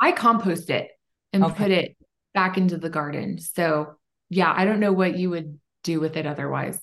I 0.00 0.12
compost 0.12 0.68
it 0.70 0.90
and 1.32 1.44
okay. 1.44 1.54
put 1.54 1.70
it 1.70 1.96
back 2.34 2.58
into 2.58 2.76
the 2.76 2.90
garden. 2.90 3.38
So 3.38 3.96
yeah, 4.28 4.52
I 4.54 4.64
don't 4.64 4.80
know 4.80 4.92
what 4.92 5.16
you 5.16 5.30
would 5.30 5.58
do 5.84 6.00
with 6.00 6.16
it 6.16 6.26
otherwise. 6.26 6.80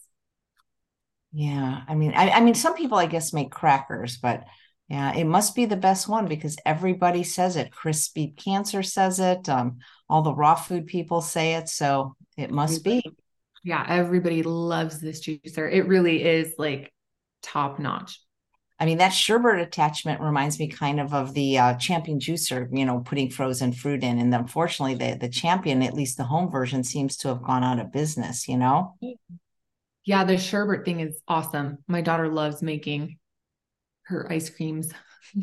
Yeah, 1.34 1.82
I 1.88 1.96
mean, 1.96 2.14
I, 2.16 2.30
I 2.30 2.42
mean, 2.42 2.54
some 2.54 2.76
people 2.76 2.98
I 2.98 3.08
guess 3.08 3.34
make 3.34 3.52
crackers, 3.52 4.18
but 4.18 4.46
yeah, 4.94 5.16
it 5.16 5.24
must 5.24 5.56
be 5.56 5.66
the 5.66 5.76
best 5.76 6.08
one 6.08 6.28
because 6.28 6.56
everybody 6.68 7.24
says 7.24 7.56
it. 7.56 7.72
Chris 7.72 8.10
Beat 8.10 8.38
Cancer 8.38 8.84
says 8.84 9.20
it. 9.20 9.50
Um, 9.50 9.80
all 10.08 10.22
the 10.22 10.36
raw 10.36 10.54
food 10.54 10.86
people 10.86 11.20
say 11.20 11.56
it. 11.56 11.68
So 11.68 12.16
it 12.38 12.52
must 12.52 12.84
be. 12.84 13.02
Yeah, 13.64 13.84
everybody 13.90 14.44
loves 14.44 15.02
this 15.02 15.26
juicer. 15.26 15.68
It 15.74 15.88
really 15.88 16.24
is 16.24 16.54
like 16.60 16.94
top 17.42 17.80
notch. 17.80 18.20
I 18.80 18.86
mean, 18.86 19.00
that 19.00 19.10
sherbet 19.10 19.62
attachment 19.62 20.22
reminds 20.22 20.60
me 20.60 20.68
kind 20.68 21.00
of 21.00 21.12
of 21.12 21.34
the 21.34 21.58
uh, 21.58 21.74
champion 21.74 22.20
juicer, 22.20 22.68
you 22.72 22.86
know, 22.86 23.00
putting 23.00 23.32
frozen 23.32 23.74
fruit 23.74 24.04
in. 24.04 24.20
And 24.20 24.36
unfortunately, 24.36 24.94
the, 24.94 25.18
the 25.18 25.28
champion, 25.30 25.82
at 25.82 25.96
least 25.96 26.18
the 26.18 26.24
home 26.26 26.52
version, 26.52 26.84
seems 26.84 27.18
to 27.18 27.30
have 27.30 27.42
gone 27.42 27.64
out 27.64 27.80
of 27.80 27.92
business, 27.92 28.48
you 28.48 28.58
know? 28.58 28.94
Yeah, 30.06 30.24
the 30.24 30.38
sherbet 30.38 30.86
thing 30.86 31.00
is 31.00 31.20
awesome. 31.28 31.80
My 31.88 32.02
daughter 32.02 32.28
loves 32.28 32.62
making 32.62 33.18
her 34.04 34.32
ice 34.32 34.50
creams. 34.50 34.92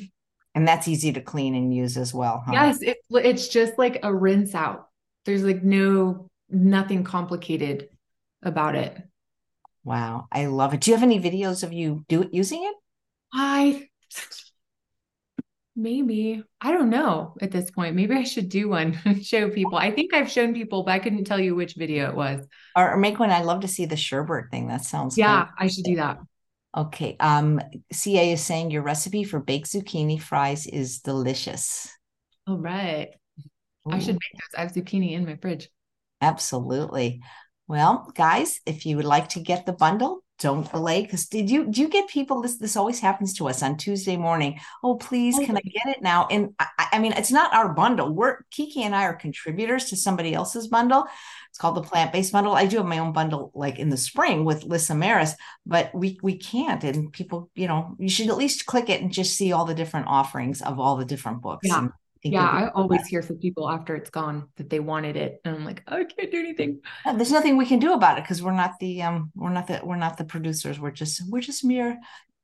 and 0.55 0.67
that's 0.67 0.89
easy 0.89 1.13
to 1.13 1.21
clean 1.21 1.55
and 1.55 1.75
use 1.75 1.97
as 1.97 2.13
well. 2.13 2.43
Huh? 2.47 2.53
Yes, 2.53 2.83
it, 2.83 2.99
it's 3.11 3.49
just 3.49 3.79
like 3.79 4.01
a 4.03 4.15
rinse 4.15 4.55
out. 4.55 4.89
There's 5.25 5.45
like 5.45 5.63
no 5.63 6.29
nothing 6.49 7.05
complicated 7.05 7.89
about 8.43 8.75
it. 8.75 8.97
Wow, 9.85 10.27
I 10.31 10.47
love 10.47 10.75
it. 10.75 10.81
Do 10.81 10.91
you 10.91 10.97
have 10.97 11.05
any 11.05 11.21
videos 11.21 11.63
of 11.63 11.73
you 11.73 12.05
do 12.09 12.29
using 12.33 12.65
it? 12.65 12.75
I 13.33 13.89
maybe 15.77 16.43
I 16.61 16.73
don't 16.73 16.91
know 16.91 17.35
at 17.41 17.51
this 17.51 17.71
point. 17.71 17.97
Maybe 17.97 18.15
I 18.15 18.25
should 18.25 18.49
do 18.49 18.69
one 18.69 18.99
show 19.23 19.51
people. 19.51 19.79
I 19.79 19.91
think 19.91 20.13
I've 20.13 20.31
shown 20.31 20.53
people, 20.55 20.83
but 20.83 20.93
I 20.93 20.99
couldn't 20.99 21.25
tell 21.25 21.41
you 21.41 21.55
which 21.55 21.75
video 21.75 22.09
it 22.09 22.15
was. 22.15 22.47
Or, 22.77 22.93
or 22.93 22.97
make 22.97 23.19
one. 23.19 23.31
I 23.31 23.43
love 23.43 23.61
to 23.61 23.69
see 23.69 23.87
the 23.87 23.97
sherbet 23.97 24.47
thing. 24.51 24.69
That 24.69 24.85
sounds 24.85 25.17
yeah. 25.17 25.45
Cool. 25.45 25.55
I 25.59 25.69
should 25.69 25.85
do 25.85 25.97
that. 25.97 26.19
Okay. 26.77 27.17
Um, 27.19 27.61
CA 27.93 28.33
is 28.33 28.43
saying 28.43 28.71
your 28.71 28.83
recipe 28.83 29.25
for 29.25 29.41
baked 29.41 29.67
zucchini 29.67 30.21
fries 30.21 30.67
is 30.67 31.01
delicious. 31.01 31.93
All 32.47 32.59
right. 32.59 33.09
Ooh. 33.89 33.93
I 33.93 33.99
should 33.99 34.15
make 34.15 34.33
those. 34.35 34.59
I 34.59 34.61
have 34.63 34.73
zucchini 34.73 35.13
in 35.13 35.27
my 35.27 35.37
fridge. 35.37 35.69
Absolutely. 36.21 37.23
Well, 37.67 38.11
guys, 38.15 38.61
if 38.67 38.87
you 38.87 38.97
would 38.97 39.05
like 39.05 39.31
to 39.31 39.41
get 39.41 39.67
the 39.67 39.73
bundle, 39.73 40.20
don't 40.41 40.71
delay. 40.71 41.03
Because 41.03 41.27
did 41.27 41.51
you 41.51 41.67
do 41.67 41.81
you 41.81 41.89
get 41.89 42.09
people? 42.09 42.43
This 42.43 42.57
this 42.57 42.77
always 42.77 42.99
happens 42.99 43.35
to 43.35 43.49
us 43.49 43.63
on 43.63 43.77
Tuesday 43.77 44.17
morning. 44.17 44.59
Oh, 44.83 44.97
please, 44.97 45.39
oh, 45.39 45.45
can 45.45 45.57
I 45.57 45.61
get 45.61 45.87
it 45.87 46.03
now? 46.03 46.27
And 46.31 46.55
I, 46.59 46.89
I 46.93 46.99
mean, 46.99 47.13
it's 47.13 47.31
not 47.31 47.55
our 47.55 47.73
bundle. 47.73 48.13
We're 48.13 48.39
Kiki 48.51 48.83
and 48.83 48.95
I 48.95 49.05
are 49.05 49.15
contributors 49.15 49.87
to 49.87 49.97
somebody 49.97 50.35
else's 50.35 50.67
bundle. 50.67 51.05
It's 51.51 51.59
called 51.59 51.77
the 51.77 51.83
plant 51.83 52.13
based 52.13 52.33
bundle. 52.33 52.55
I 52.55 52.67
do 52.67 52.79
have 52.79 52.87
my 52.87 52.99
own 52.99 53.13
bundle, 53.13 53.53
like 53.55 53.79
in 53.79 53.91
the 53.91 53.97
spring 53.97 54.45
with 54.45 54.65
Lissa 54.65 54.95
Maris, 54.95 55.35
but 55.67 55.95
we 55.95 56.19
we 56.23 56.37
can't. 56.37 56.83
And 56.83 57.13
people, 57.13 57.51
you 57.55 57.69
know, 57.69 57.95
you 57.99 58.09
should 58.09 58.29
at 58.29 58.37
least 58.37 58.67
click 58.67 58.89
it 58.89 59.03
and 59.03 59.13
just 59.13 59.37
see 59.37 59.53
all 59.53 59.67
the 59.67 59.75
different 59.75 60.07
offerings 60.09 60.63
of 60.63 60.81
all 60.81 60.97
the 60.97 61.05
different 61.05 61.43
books. 61.43 61.69
Yeah 61.69 61.89
yeah, 62.23 62.47
I 62.47 62.69
always 62.75 63.07
hear 63.07 63.23
from 63.23 63.39
people 63.39 63.69
after 63.69 63.95
it's 63.95 64.11
gone 64.11 64.49
that 64.57 64.69
they 64.69 64.81
wanted 64.81 65.17
it, 65.17 65.41
and 65.45 65.57
I'm 65.57 65.65
like, 65.65 65.83
I 65.87 66.05
can't 66.05 66.31
do 66.31 66.39
anything. 66.39 66.81
there's 67.05 67.33
nothing 67.33 67.57
we 67.57 67.67
can 67.67 67.79
do 67.79 67.95
about 67.95 68.19
it 68.19 68.25
because 68.25 68.43
we're 68.43 68.53
not 68.53 68.79
the 68.79 69.03
um, 69.03 69.31
we're 69.35 69.53
not 69.53 69.67
the 69.67 69.81
we're 69.83 69.97
not 69.97 70.19
the 70.19 70.25
producers. 70.25 70.79
We're 70.79 70.91
just 70.91 71.23
we're 71.31 71.41
just 71.41 71.65
mere 71.65 71.99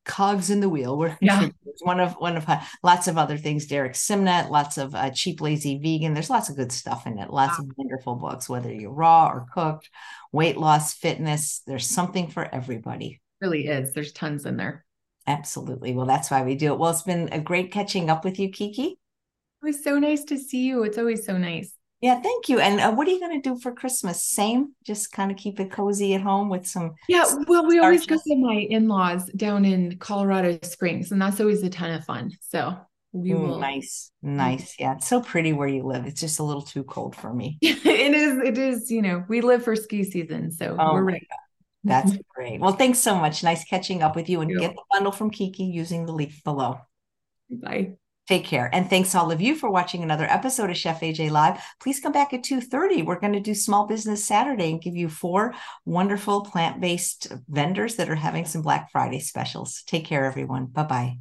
cogs 0.06 0.48
in 0.50 0.60
the 0.60 0.68
wheel. 0.68 0.96
We're 0.96 1.18
yeah. 1.20 1.48
one 1.80 2.00
of 2.00 2.14
one 2.14 2.36
of 2.36 2.48
uh, 2.48 2.60
lots 2.82 3.06
of 3.06 3.18
other 3.18 3.36
things. 3.36 3.66
Derek 3.66 3.92
Simnett, 3.92 4.48
lots 4.48 4.78
of 4.78 4.94
uh, 4.94 5.10
cheap, 5.10 5.42
lazy 5.42 5.78
vegan. 5.78 6.14
There's 6.14 6.30
lots 6.30 6.48
of 6.48 6.56
good 6.56 6.72
stuff 6.72 7.06
in 7.06 7.18
it. 7.18 7.30
Lots 7.30 7.58
wow. 7.58 7.64
of 7.64 7.72
wonderful 7.76 8.14
books, 8.14 8.48
whether 8.48 8.72
you're 8.72 8.92
raw 8.92 9.28
or 9.28 9.46
cooked, 9.52 9.90
weight 10.32 10.56
loss, 10.56 10.94
fitness. 10.94 11.60
There's 11.66 11.86
something 11.86 12.28
for 12.28 12.42
everybody. 12.54 13.20
It 13.40 13.44
really 13.44 13.66
is. 13.66 13.92
There's 13.92 14.12
tons 14.12 14.46
in 14.46 14.56
there. 14.56 14.86
Absolutely. 15.26 15.92
Well, 15.92 16.06
that's 16.06 16.30
why 16.30 16.42
we 16.44 16.54
do 16.54 16.72
it. 16.72 16.78
Well, 16.78 16.92
it's 16.92 17.02
been 17.02 17.28
a 17.32 17.40
great 17.40 17.72
catching 17.72 18.08
up 18.08 18.24
with 18.24 18.38
you, 18.38 18.48
Kiki. 18.48 18.98
It 19.66 19.74
was 19.74 19.82
so 19.82 19.98
nice 19.98 20.22
to 20.26 20.38
see 20.38 20.64
you. 20.64 20.84
It's 20.84 20.96
always 20.96 21.26
so 21.26 21.36
nice. 21.36 21.72
Yeah, 22.00 22.20
thank 22.20 22.48
you. 22.48 22.60
And 22.60 22.78
uh, 22.78 22.92
what 22.92 23.08
are 23.08 23.10
you 23.10 23.18
going 23.18 23.42
to 23.42 23.48
do 23.48 23.58
for 23.58 23.72
Christmas? 23.72 24.22
Same, 24.22 24.76
just 24.84 25.10
kind 25.10 25.32
of 25.32 25.36
keep 25.36 25.58
it 25.58 25.72
cozy 25.72 26.14
at 26.14 26.20
home 26.20 26.48
with 26.48 26.68
some. 26.68 26.94
Yeah, 27.08 27.24
well, 27.48 27.66
we 27.66 27.80
always 27.80 28.06
go 28.06 28.14
to 28.14 28.36
my 28.36 28.64
in-laws 28.70 29.28
down 29.32 29.64
in 29.64 29.98
Colorado 29.98 30.56
Springs, 30.62 31.10
and 31.10 31.20
that's 31.20 31.40
always 31.40 31.64
a 31.64 31.68
ton 31.68 31.90
of 31.90 32.04
fun. 32.04 32.30
So 32.42 32.76
we 33.10 33.32
Ooh, 33.32 33.40
will. 33.40 33.58
Nice, 33.58 34.12
nice. 34.22 34.76
Yeah, 34.78 34.94
it's 34.94 35.08
so 35.08 35.20
pretty 35.20 35.52
where 35.52 35.66
you 35.66 35.82
live. 35.82 36.06
It's 36.06 36.20
just 36.20 36.38
a 36.38 36.44
little 36.44 36.62
too 36.62 36.84
cold 36.84 37.16
for 37.16 37.34
me. 37.34 37.58
it 37.62 38.14
is. 38.14 38.38
It 38.38 38.56
is. 38.56 38.88
You 38.88 39.02
know, 39.02 39.24
we 39.28 39.40
live 39.40 39.64
for 39.64 39.74
ski 39.74 40.04
season, 40.04 40.52
so 40.52 40.76
oh 40.78 40.92
we're 40.92 41.02
ready. 41.02 41.26
That's 41.82 42.12
great. 42.36 42.60
Well, 42.60 42.74
thanks 42.74 43.00
so 43.00 43.16
much. 43.16 43.42
Nice 43.42 43.64
catching 43.64 44.04
up 44.04 44.14
with 44.14 44.28
you, 44.28 44.42
and 44.42 44.56
get 44.56 44.76
the 44.76 44.82
bundle 44.92 45.10
from 45.10 45.30
Kiki 45.30 45.64
using 45.64 46.06
the 46.06 46.12
link 46.12 46.34
below. 46.44 46.78
Bye. 47.50 47.96
Take 48.26 48.44
care. 48.44 48.68
And 48.72 48.90
thanks 48.90 49.14
all 49.14 49.30
of 49.30 49.40
you 49.40 49.54
for 49.54 49.70
watching 49.70 50.02
another 50.02 50.24
episode 50.24 50.68
of 50.68 50.76
Chef 50.76 51.00
AJ 51.00 51.30
Live. 51.30 51.62
Please 51.80 52.00
come 52.00 52.12
back 52.12 52.32
at 52.32 52.42
2:30. 52.42 53.04
We're 53.04 53.20
going 53.20 53.34
to 53.34 53.40
do 53.40 53.54
Small 53.54 53.86
Business 53.86 54.24
Saturday 54.24 54.72
and 54.72 54.82
give 54.82 54.96
you 54.96 55.08
four 55.08 55.54
wonderful 55.84 56.44
plant-based 56.44 57.32
vendors 57.48 57.96
that 57.96 58.10
are 58.10 58.16
having 58.16 58.44
some 58.44 58.62
Black 58.62 58.90
Friday 58.90 59.20
specials. 59.20 59.84
Take 59.86 60.06
care, 60.06 60.24
everyone. 60.24 60.66
Bye-bye. 60.66 61.14